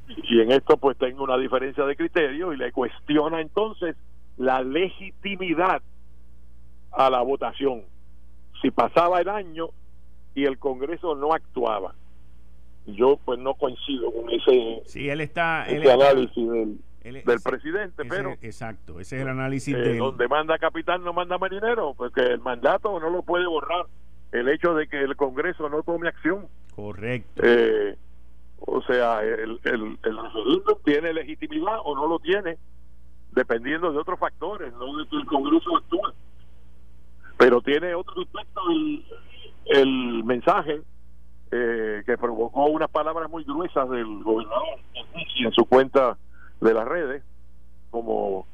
y 0.08 0.40
en 0.40 0.52
esto 0.52 0.76
pues 0.76 0.98
tengo 0.98 1.24
una 1.24 1.38
diferencia 1.38 1.84
de 1.84 1.96
criterio 1.96 2.52
y 2.52 2.56
le 2.56 2.72
cuestiona 2.72 3.40
entonces 3.40 3.96
la 4.36 4.62
legitimidad 4.62 5.82
a 6.92 7.10
la 7.10 7.22
votación. 7.22 7.82
Si 8.60 8.70
pasaba 8.70 9.20
el 9.20 9.28
año 9.28 9.68
y 10.34 10.44
el 10.44 10.58
Congreso 10.58 11.14
no 11.14 11.32
actuaba 11.32 11.94
yo 12.86 13.18
pues 13.24 13.38
no 13.38 13.54
coincido 13.54 14.12
con 14.12 14.30
ese, 14.30 14.82
sí, 14.86 15.08
él 15.08 15.20
está, 15.20 15.62
análisis 15.64 16.50
del, 16.50 16.78
del 17.04 17.40
presidente, 17.42 18.04
pero 18.08 18.34
exacto, 18.40 18.98
ese 18.98 19.16
es 19.16 19.22
el 19.22 19.28
análisis 19.28 19.74
eh, 19.74 19.78
de 19.78 19.98
donde 19.98 20.26
manda 20.26 20.58
capitán 20.58 21.04
no 21.04 21.12
manda 21.12 21.36
marinero, 21.36 21.94
porque 21.94 22.22
el 22.22 22.40
mandato 22.40 22.98
no 22.98 23.10
lo 23.10 23.22
puede 23.22 23.46
borrar 23.46 23.86
el 24.32 24.48
hecho 24.48 24.74
de 24.74 24.88
que 24.88 25.00
el 25.00 25.14
Congreso 25.14 25.68
no 25.68 25.82
tome 25.82 26.08
acción. 26.08 26.48
Correcto. 26.74 27.42
Eh, 27.44 27.96
o 28.58 28.82
sea, 28.82 29.22
el, 29.22 29.60
el, 29.64 29.98
el 30.02 30.18
tiene 30.84 31.12
legitimidad 31.12 31.76
o 31.84 31.94
no 31.94 32.06
lo 32.06 32.18
tiene, 32.18 32.56
dependiendo 33.32 33.92
de 33.92 33.98
otros 33.98 34.18
factores, 34.18 34.72
no 34.72 34.96
de 34.96 35.06
que 35.06 35.16
el 35.16 35.26
Congreso 35.26 35.76
actúe. 35.76 36.12
Pero 37.36 37.60
tiene 37.60 37.94
otro 37.94 38.22
aspecto 38.22 38.60
el, 38.70 39.04
el 39.66 40.24
mensaje 40.24 40.80
eh, 41.50 42.02
que 42.06 42.16
provocó 42.16 42.64
unas 42.66 42.90
palabras 42.90 43.30
muy 43.30 43.44
gruesas 43.44 43.88
del 43.90 44.22
gobernador 44.22 44.78
en 45.36 45.52
su 45.52 45.64
cuenta 45.66 46.16
de 46.64 46.74
las 46.74 46.88
redes, 46.88 47.22
como 47.90 48.46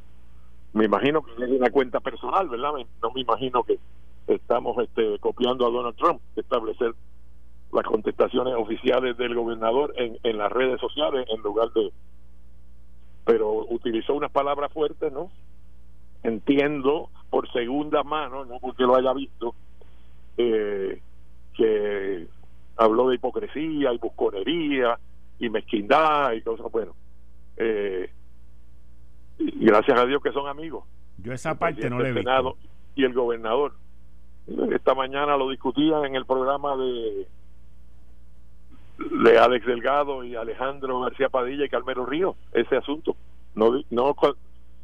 me 0.72 0.84
imagino 0.84 1.22
que 1.22 1.32
es 1.32 1.50
una 1.50 1.70
cuenta 1.70 2.00
personal, 2.00 2.48
¿verdad? 2.48 2.72
No 3.02 3.10
me 3.12 3.20
imagino 3.20 3.62
que 3.62 3.78
estamos 4.26 4.76
este, 4.82 5.18
copiando 5.20 5.66
a 5.66 5.70
Donald 5.70 5.96
Trump, 5.96 6.20
establecer 6.36 6.92
las 7.72 7.84
contestaciones 7.84 8.54
oficiales 8.56 9.16
del 9.16 9.34
gobernador 9.34 9.94
en, 9.96 10.18
en 10.24 10.38
las 10.38 10.50
redes 10.50 10.80
sociales 10.80 11.26
en 11.28 11.40
lugar 11.42 11.72
de... 11.72 11.92
Pero 13.24 13.64
utilizó 13.68 14.14
unas 14.14 14.32
palabras 14.32 14.72
fuertes, 14.72 15.12
¿no? 15.12 15.30
Entiendo 16.24 17.10
por 17.30 17.50
segunda 17.52 18.02
mano, 18.02 18.44
no 18.44 18.58
porque 18.58 18.82
lo 18.82 18.96
haya 18.96 19.12
visto, 19.12 19.54
eh, 20.36 21.00
que 21.54 22.26
habló 22.76 23.08
de 23.08 23.14
hipocresía 23.16 23.92
y 23.92 23.98
busconería 23.98 24.98
y 25.38 25.48
mezquindad 25.48 26.32
y 26.32 26.42
cosas, 26.42 26.66
bueno. 26.72 26.94
Eh, 27.62 28.10
gracias 29.38 29.98
a 29.98 30.06
Dios 30.06 30.22
que 30.22 30.32
son 30.32 30.48
amigos. 30.48 30.84
Yo 31.18 31.32
esa 31.32 31.58
parte 31.58 31.90
no 31.90 32.00
le 32.00 32.12
visto. 32.12 32.56
Y 32.94 33.04
el 33.04 33.12
gobernador. 33.12 33.74
Esta 34.72 34.94
mañana 34.94 35.36
lo 35.36 35.50
discutían 35.50 36.06
en 36.06 36.16
el 36.16 36.24
programa 36.24 36.76
de 36.76 37.26
de 39.22 39.38
Alex 39.38 39.66
Delgado 39.66 40.24
y 40.24 40.36
Alejandro 40.36 41.00
García 41.00 41.28
Padilla 41.28 41.64
y 41.64 41.68
Calmero 41.68 42.04
Río, 42.04 42.36
ese 42.52 42.76
asunto. 42.76 43.16
No, 43.54 43.72
no, 43.90 44.14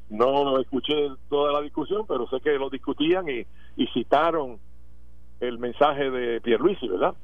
no 0.08 0.58
escuché 0.58 1.10
toda 1.28 1.52
la 1.52 1.60
discusión, 1.60 2.06
pero 2.06 2.28
sé 2.28 2.40
que 2.40 2.58
lo 2.58 2.70
discutían 2.70 3.28
y, 3.28 3.46
y 3.76 3.86
citaron 3.88 4.58
el 5.40 5.58
mensaje 5.58 6.10
de 6.10 6.40
Pierluisi, 6.40 6.88
¿verdad? 6.88 7.14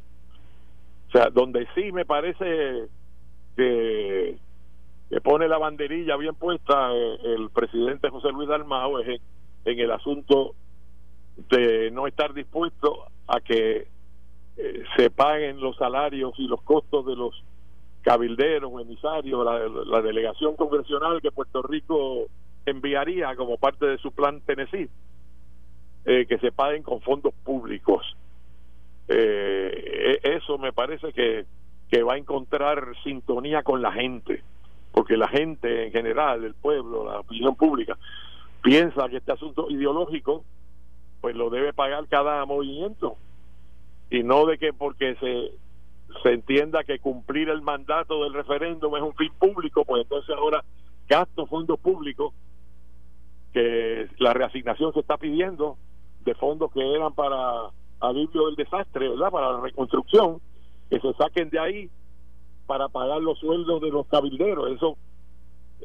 O 1.08 1.10
sea, 1.12 1.30
donde 1.30 1.66
sí 1.74 1.92
me 1.92 2.04
parece 2.04 2.88
que, 3.56 4.38
que 5.12 5.20
pone 5.20 5.46
la 5.46 5.58
banderilla 5.58 6.16
bien 6.16 6.34
puesta 6.34 6.90
eh, 6.90 7.18
el 7.22 7.50
presidente 7.50 8.08
José 8.08 8.30
Luis 8.30 8.48
Dalmao 8.48 8.98
es 9.00 9.20
en 9.66 9.78
el 9.78 9.90
asunto 9.90 10.54
de 11.50 11.90
no 11.90 12.06
estar 12.06 12.32
dispuesto 12.32 13.04
a 13.26 13.40
que 13.40 13.88
eh, 14.56 14.82
se 14.96 15.10
paguen 15.10 15.60
los 15.60 15.76
salarios 15.76 16.32
y 16.38 16.48
los 16.48 16.62
costos 16.62 17.04
de 17.04 17.14
los 17.14 17.44
cabilderos, 18.00 18.72
emisarios, 18.80 19.44
la, 19.44 19.68
la, 19.84 20.00
delegación 20.00 20.56
congresional 20.56 21.20
que 21.20 21.30
Puerto 21.30 21.60
Rico 21.60 22.28
enviaría 22.64 23.36
como 23.36 23.58
parte 23.58 23.84
de 23.84 23.98
su 23.98 24.12
plan 24.12 24.40
Tennessee, 24.40 24.88
eh, 26.06 26.26
que 26.26 26.38
se 26.38 26.52
paguen 26.52 26.82
con 26.82 27.02
fondos 27.02 27.34
públicos. 27.44 28.16
E, 29.08 30.20
eso 30.22 30.56
me 30.56 30.72
parece 30.72 31.12
que, 31.12 31.44
que 31.90 32.02
va 32.02 32.14
a 32.14 32.18
encontrar 32.18 32.94
sintonía 33.04 33.62
con 33.62 33.82
la 33.82 33.92
gente, 33.92 34.42
porque 34.92 35.16
la 35.16 35.28
gente 35.28 35.86
en 35.86 35.92
general, 35.92 36.44
el 36.44 36.54
pueblo, 36.54 37.04
la 37.04 37.20
opinión 37.20 37.56
pública, 37.56 37.96
piensa 38.62 39.08
que 39.08 39.16
este 39.16 39.32
asunto 39.32 39.68
ideológico 39.70 40.44
pues 41.20 41.34
lo 41.36 41.50
debe 41.50 41.72
pagar 41.72 42.06
cada 42.08 42.44
movimiento 42.44 43.16
y 44.10 44.22
no 44.22 44.46
de 44.46 44.58
que 44.58 44.72
porque 44.72 45.16
se 45.16 45.52
se 46.22 46.32
entienda 46.32 46.84
que 46.84 46.98
cumplir 46.98 47.48
el 47.48 47.62
mandato 47.62 48.22
del 48.24 48.34
referéndum 48.34 48.94
es 48.96 49.02
un 49.02 49.14
fin 49.14 49.32
público, 49.38 49.84
pues 49.84 50.02
entonces 50.02 50.34
ahora 50.36 50.62
gasto 51.08 51.46
fondos 51.46 51.78
públicos 51.80 52.34
que 53.52 54.08
la 54.18 54.32
reasignación 54.32 54.92
se 54.92 55.00
está 55.00 55.16
pidiendo 55.16 55.76
de 56.24 56.34
fondos 56.34 56.70
que 56.72 56.94
eran 56.94 57.14
para 57.14 57.70
alivio 58.00 58.46
del 58.46 58.56
desastre, 58.56 59.08
¿verdad? 59.08 59.30
Para 59.30 59.52
la 59.52 59.60
reconstrucción, 59.60 60.40
que 60.90 61.00
se 61.00 61.12
saquen 61.14 61.50
de 61.50 61.58
ahí 61.58 61.90
para 62.66 62.88
pagar 62.88 63.20
los 63.20 63.38
sueldos 63.38 63.80
de 63.80 63.90
los 63.90 64.06
cabilderos. 64.06 64.70
Eso 64.70 64.96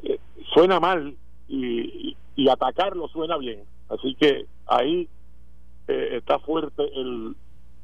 eh, 0.02 0.18
suena 0.54 0.80
mal 0.80 1.16
y, 1.48 2.16
atacarlo 2.50 3.08
suena 3.08 3.36
bien. 3.36 3.64
Así 3.88 4.14
que 4.14 4.46
ahí 4.66 5.08
eh, 5.88 6.08
está 6.16 6.38
fuerte 6.38 6.82
el, 6.94 7.34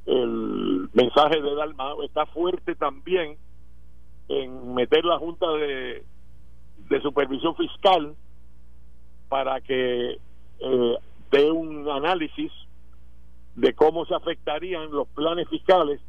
el 0.06 0.88
mensaje 0.92 1.40
de 1.40 1.54
Dalmao 1.54 2.02
está 2.02 2.26
fuerte 2.26 2.74
también 2.74 3.36
en 4.28 4.74
meter 4.74 5.04
la 5.04 5.18
Junta 5.18 5.50
de, 5.52 6.04
de 6.88 7.00
Supervisión 7.02 7.54
Fiscal 7.56 8.14
para 9.28 9.60
que 9.60 10.18
eh, 10.60 10.96
dé 11.30 11.50
un 11.50 11.88
análisis 11.90 12.52
de 13.56 13.74
cómo 13.74 14.04
se 14.06 14.14
afectarían 14.14 14.90
los 14.90 15.08
planes 15.08 15.48
fiscales 15.48 16.00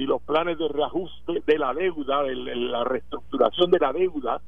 y 0.00 0.06
los 0.06 0.22
planes 0.22 0.56
de 0.56 0.66
reajuste 0.66 1.42
de 1.46 1.58
la 1.58 1.74
deuda, 1.74 2.22
de 2.22 2.34
la 2.34 2.84
reestructuración 2.84 3.70
de 3.70 3.78
la 3.78 3.92
deuda, 3.92 4.40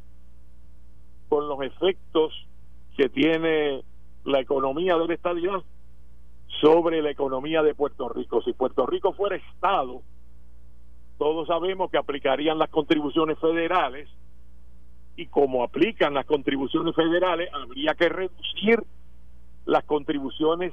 con 1.29 1.47
los 1.47 1.61
efectos 1.61 2.33
que 2.97 3.11
tiene 3.11 3.83
la 4.25 4.41
economía 4.41 4.97
del 4.97 5.11
estadidad 5.11 5.63
sobre 6.63 7.03
la 7.03 7.11
economía 7.11 7.63
de 7.63 7.75
Puerto 7.75 8.09
Rico. 8.09 8.41
Si 8.41 8.55
Puerto 8.55 8.87
Rico 8.87 9.13
fuera 9.13 9.37
Estado, 9.37 10.01
todos 11.19 11.47
sabemos 11.49 11.91
que 11.91 11.99
aplicarían 11.99 12.59
las 12.59 12.71
contribuciones 12.71 13.39
federales 13.39 14.09
y 15.17 15.27
como 15.27 15.65
aplican 15.65 16.15
las 16.15 16.25
contribuciones 16.25 16.95
federales, 16.95 17.51
habría 17.53 17.95
que 17.95 18.09
reducir 18.09 18.83
las 19.67 19.85
contribuciones 19.85 20.73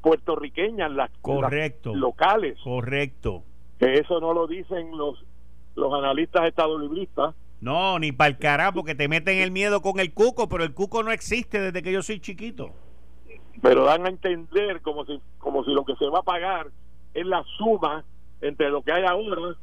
puertorriqueñas, 0.00 0.92
las, 0.92 1.10
Correcto. 1.20 1.92
locales. 1.92 2.56
Correcto. 2.62 3.42
Que 3.78 3.98
eso 3.98 4.20
no 4.20 4.32
lo 4.32 4.46
dicen 4.46 4.96
los, 4.96 5.24
los 5.74 5.92
analistas 5.94 6.46
estadolibristas. 6.46 7.34
No, 7.60 7.98
ni 7.98 8.12
para 8.12 8.28
el 8.28 8.38
carajo, 8.38 8.74
porque 8.74 8.94
te 8.94 9.08
meten 9.08 9.38
el 9.38 9.50
miedo 9.50 9.80
con 9.80 9.98
el 9.98 10.12
cuco, 10.12 10.48
pero 10.48 10.64
el 10.64 10.74
cuco 10.74 11.02
no 11.02 11.10
existe 11.10 11.60
desde 11.60 11.82
que 11.82 11.92
yo 11.92 12.02
soy 12.02 12.20
chiquito 12.20 12.72
pero 13.62 13.84
dan 13.84 14.06
a 14.06 14.08
entender 14.08 14.80
como 14.82 15.04
si 15.04 15.20
como 15.38 15.64
si 15.64 15.72
lo 15.72 15.84
que 15.84 15.96
se 15.96 16.06
va 16.06 16.20
a 16.20 16.22
pagar 16.22 16.68
es 17.14 17.26
la 17.26 17.42
suma 17.56 18.04
entre 18.40 18.70
lo 18.70 18.82
que 18.82 18.92
hay 18.92 19.04
ahora 19.04 19.56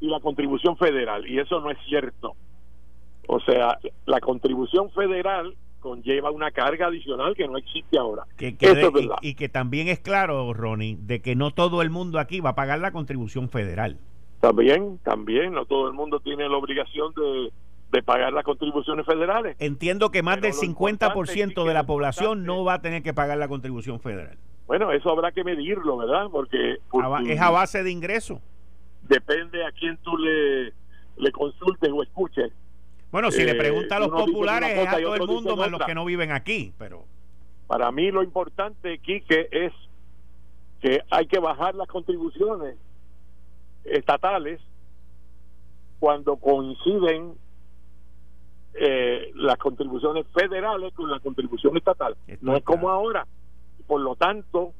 y 0.00 0.08
la 0.08 0.20
contribución 0.20 0.76
federal 0.76 1.26
y 1.28 1.38
eso 1.38 1.60
no 1.60 1.70
es 1.70 1.78
cierto 1.86 2.34
o 3.26 3.40
sea 3.40 3.78
la 4.06 4.20
contribución 4.20 4.90
federal 4.90 5.54
conlleva 5.80 6.30
una 6.30 6.50
carga 6.50 6.86
adicional 6.86 7.34
que 7.34 7.46
no 7.46 7.56
existe 7.56 7.98
ahora 7.98 8.24
que, 8.36 8.56
y, 9.22 9.34
que 9.34 9.48
también 9.48 9.88
es 9.88 10.00
claro 10.00 10.52
Ronnie 10.52 10.96
de 11.00 11.20
que 11.20 11.36
no 11.36 11.52
todo 11.52 11.82
el 11.82 11.90
mundo 11.90 12.18
aquí 12.18 12.40
va 12.40 12.50
a 12.50 12.54
pagar 12.54 12.80
la 12.80 12.92
contribución 12.92 13.48
federal 13.48 13.98
también 14.40 14.98
también 15.04 15.52
no 15.52 15.66
todo 15.66 15.88
el 15.88 15.94
mundo 15.94 16.20
tiene 16.20 16.48
la 16.48 16.56
obligación 16.56 17.12
de 17.14 17.52
de 17.90 18.02
pagar 18.02 18.32
las 18.32 18.44
contribuciones 18.44 19.06
federales. 19.06 19.56
Entiendo 19.58 20.10
que 20.10 20.22
más 20.22 20.40
del 20.40 20.52
50% 20.52 21.66
de 21.66 21.74
la 21.74 21.86
población 21.86 22.44
no 22.44 22.64
va 22.64 22.74
a 22.74 22.82
tener 22.82 23.02
que 23.02 23.14
pagar 23.14 23.38
la 23.38 23.48
contribución 23.48 24.00
federal. 24.00 24.36
Bueno, 24.66 24.92
eso 24.92 25.10
habrá 25.10 25.32
que 25.32 25.44
medirlo, 25.44 25.96
¿verdad? 25.96 26.26
Porque, 26.30 26.76
es 27.26 27.40
a 27.40 27.50
base 27.50 27.82
de 27.82 27.90
ingreso. 27.90 28.40
Depende 29.08 29.64
a 29.64 29.72
quién 29.72 29.96
tú 30.02 30.16
le, 30.18 30.74
le 31.16 31.32
consultes 31.32 31.90
o 31.90 32.02
escuches. 32.02 32.52
Bueno, 33.10 33.30
si 33.30 33.44
le 33.44 33.52
eh, 33.52 33.54
pregunta 33.54 33.96
a 33.96 34.00
los 34.00 34.10
populares 34.10 34.70
es 34.76 34.88
a 34.88 35.00
todo 35.00 35.14
el 35.14 35.26
mundo 35.26 35.56
más 35.56 35.70
los 35.70 35.80
que 35.82 35.94
no 35.94 36.04
viven 36.04 36.32
aquí, 36.32 36.74
pero 36.78 37.04
para 37.66 37.90
mí 37.92 38.10
lo 38.10 38.22
importante, 38.22 38.98
Quique, 38.98 39.48
es 39.50 39.72
que 40.80 41.02
hay 41.10 41.26
que 41.26 41.38
bajar 41.38 41.74
las 41.74 41.88
contribuciones 41.88 42.76
estatales 43.84 44.60
cuando 45.98 46.36
coinciden 46.36 47.34
eh, 48.74 49.32
las 49.34 49.58
contribuciones 49.58 50.26
federales 50.32 50.94
con 50.94 51.10
la 51.10 51.20
contribución 51.20 51.76
estatal. 51.76 52.16
no 52.40 52.56
es 52.56 52.62
como 52.62 52.90
ahora. 52.90 53.26
Por 53.86 54.00
lo 54.02 54.14
tanto, 54.16 54.72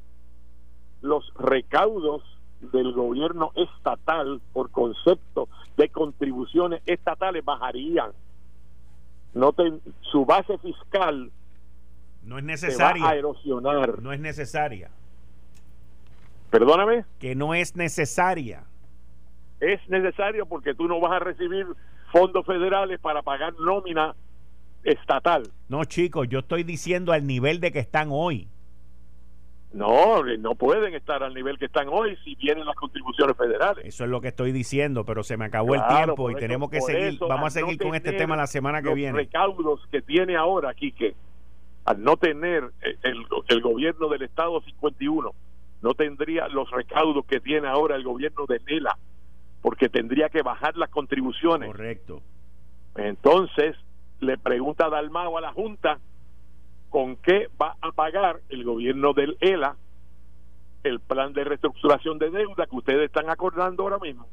los 1.01 1.33
recaudos 1.35 2.23
del 2.61 2.93
gobierno 2.93 3.51
estatal 3.55 4.41
por 4.53 4.69
concepto 4.71 5.47
de 5.77 5.89
contribuciones 5.89 6.81
estatales 6.85 7.43
bajarían. 7.43 8.11
No 9.33 9.53
su 10.01 10.25
base 10.25 10.57
fiscal 10.57 11.31
no 12.23 12.37
es 12.37 12.43
necesaria. 12.43 13.03
va 13.03 13.11
a 13.11 13.15
erosionar. 13.15 14.01
No 14.01 14.11
es 14.11 14.19
necesaria. 14.19 14.89
Perdóname. 16.49 17.05
Que 17.19 17.35
no 17.35 17.53
es 17.53 17.75
necesaria. 17.75 18.63
Es 19.59 19.79
necesario 19.89 20.45
porque 20.45 20.73
tú 20.73 20.87
no 20.87 20.99
vas 20.99 21.13
a 21.13 21.19
recibir 21.19 21.65
fondos 22.11 22.45
federales 22.45 22.99
para 22.99 23.21
pagar 23.21 23.53
nómina 23.59 24.15
estatal. 24.83 25.43
No, 25.67 25.83
chicos, 25.85 26.27
yo 26.29 26.39
estoy 26.39 26.63
diciendo 26.63 27.11
al 27.11 27.27
nivel 27.27 27.59
de 27.59 27.71
que 27.71 27.79
están 27.79 28.09
hoy. 28.11 28.47
No, 29.71 30.23
no 30.23 30.55
pueden 30.55 30.95
estar 30.95 31.21
al 31.21 31.33
nivel 31.33 31.59
que 31.59 31.65
están 31.65 31.87
hoy 31.89 32.17
si 32.23 32.33
vienen 32.35 32.65
las 32.65 32.75
contribuciones 32.75 33.37
federales. 33.37 33.85
Eso 33.85 34.03
es 34.03 34.09
lo 34.09 34.19
que 34.19 34.29
estoy 34.29 34.51
diciendo, 34.51 35.05
pero 35.05 35.23
se 35.23 35.37
me 35.37 35.45
acabó 35.45 35.75
el 35.75 35.85
tiempo 35.87 36.31
y 36.31 36.35
tenemos 36.35 36.69
que 36.69 36.81
seguir. 36.81 37.19
vamos 37.19 37.47
a 37.55 37.59
seguir 37.59 37.77
con 37.77 37.93
este 37.93 38.13
tema 38.13 38.35
la 38.35 38.47
semana 38.47 38.81
que 38.81 38.93
viene. 38.93 39.11
Los 39.11 39.19
recaudos 39.19 39.87
que 39.91 40.01
tiene 40.01 40.35
ahora, 40.35 40.73
Quique, 40.73 41.15
al 41.85 42.03
no 42.03 42.17
tener 42.17 42.71
el, 43.03 43.25
el 43.47 43.61
gobierno 43.61 44.09
del 44.09 44.23
Estado 44.23 44.59
51, 44.61 45.31
no 45.81 45.93
tendría 45.93 46.47
los 46.47 46.69
recaudos 46.71 47.25
que 47.25 47.39
tiene 47.39 47.67
ahora 47.67 47.95
el 47.95 48.03
gobierno 48.03 48.45
de 48.47 48.59
Nela 48.67 48.97
porque 49.61 49.89
tendría 49.89 50.29
que 50.29 50.41
bajar 50.41 50.77
las 50.77 50.89
contribuciones. 50.89 51.69
Correcto. 51.69 52.21
Entonces, 52.95 53.75
le 54.19 54.37
pregunta 54.37 54.89
Dalmao 54.89 55.37
a 55.37 55.41
la 55.41 55.51
Junta 55.51 55.99
con 56.89 57.15
qué 57.17 57.47
va 57.61 57.75
a 57.81 57.91
pagar 57.91 58.41
el 58.49 58.63
gobierno 58.63 59.13
del 59.13 59.37
ELA 59.41 59.75
el 60.83 60.99
plan 60.99 61.33
de 61.33 61.43
reestructuración 61.43 62.19
de 62.19 62.29
deuda 62.29 62.65
que 62.65 62.75
ustedes 62.75 63.05
están 63.05 63.29
acordando 63.29 63.83
ahora 63.83 63.99
mismo 63.99 64.27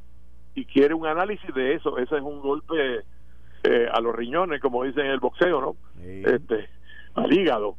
y 0.54 0.64
quiere 0.64 0.94
un 0.94 1.06
análisis 1.06 1.52
de 1.54 1.74
eso. 1.74 1.98
Ese 1.98 2.16
es 2.16 2.22
un 2.22 2.40
golpe 2.40 3.00
eh, 3.64 3.86
a 3.92 4.00
los 4.00 4.14
riñones, 4.14 4.60
como 4.60 4.84
dicen 4.84 5.06
en 5.06 5.12
el 5.12 5.20
boxeo, 5.20 5.60
¿no? 5.60 5.76
Este, 6.02 6.68
al 7.14 7.32
hígado. 7.32 7.76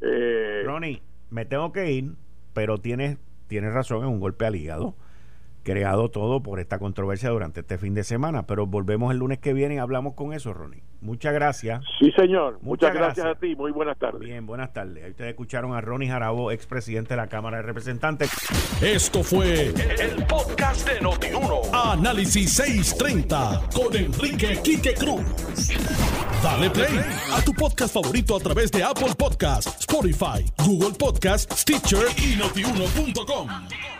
Eh, 0.00 0.62
Ronnie, 0.64 1.02
me 1.30 1.44
tengo 1.44 1.72
que 1.72 1.90
ir, 1.90 2.12
pero 2.54 2.78
tienes, 2.78 3.18
tienes 3.48 3.72
razón, 3.72 4.04
es 4.04 4.08
un 4.08 4.20
golpe 4.20 4.46
al 4.46 4.54
hígado 4.54 4.94
creado 5.62 6.10
todo 6.10 6.42
por 6.42 6.60
esta 6.60 6.78
controversia 6.78 7.30
durante 7.30 7.60
este 7.60 7.78
fin 7.78 7.94
de 7.94 8.04
semana. 8.04 8.46
Pero 8.46 8.66
volvemos 8.66 9.12
el 9.12 9.18
lunes 9.18 9.38
que 9.38 9.52
viene 9.52 9.76
y 9.76 9.78
hablamos 9.78 10.14
con 10.14 10.32
eso, 10.32 10.52
Ronnie. 10.52 10.82
Muchas 11.00 11.32
gracias. 11.32 11.82
Sí, 11.98 12.12
señor. 12.12 12.58
Muchas, 12.62 12.92
gracias. 12.92 13.26
a 13.26 13.34
ti. 13.34 13.56
Muy 13.56 13.72
buenas 13.72 13.98
tardes. 13.98 14.20
Bien, 14.20 14.44
buenas 14.46 14.72
tardes. 14.72 15.02
Ahí 15.02 15.10
ustedes 15.10 15.30
escucharon 15.30 15.74
a 15.74 15.80
Ronnie 15.80 16.08
Jarabo, 16.08 16.50
expresidente 16.50 17.14
de 17.14 17.16
la 17.16 17.28
Cámara 17.28 17.58
de 17.58 17.62
Representantes. 17.62 18.30
Esto 18.82 19.22
fue 19.22 19.68
el, 19.68 20.24
podcast 20.28 20.88
de 20.88 21.00
Notiuno. 21.00 21.62
Análisis 21.72 22.52
630 22.52 23.62
con 23.74 23.96
Enrique 23.96 24.58
Quique 24.62 24.94
Cruz. 24.94 25.22
Dale 26.42 26.70
play 26.70 27.00
a 27.32 27.42
tu 27.42 27.52
podcast 27.52 27.94
favorito 27.94 28.36
a 28.36 28.40
través 28.40 28.70
de 28.70 28.82
Apple 28.82 29.14
Podcasts, 29.16 29.80
Spotify, 29.80 30.44
Google 30.64 30.96
Podcasts, 30.98 31.60
Stitcher 31.60 32.06
y 32.18 32.36
notiuno.com. 32.36 33.99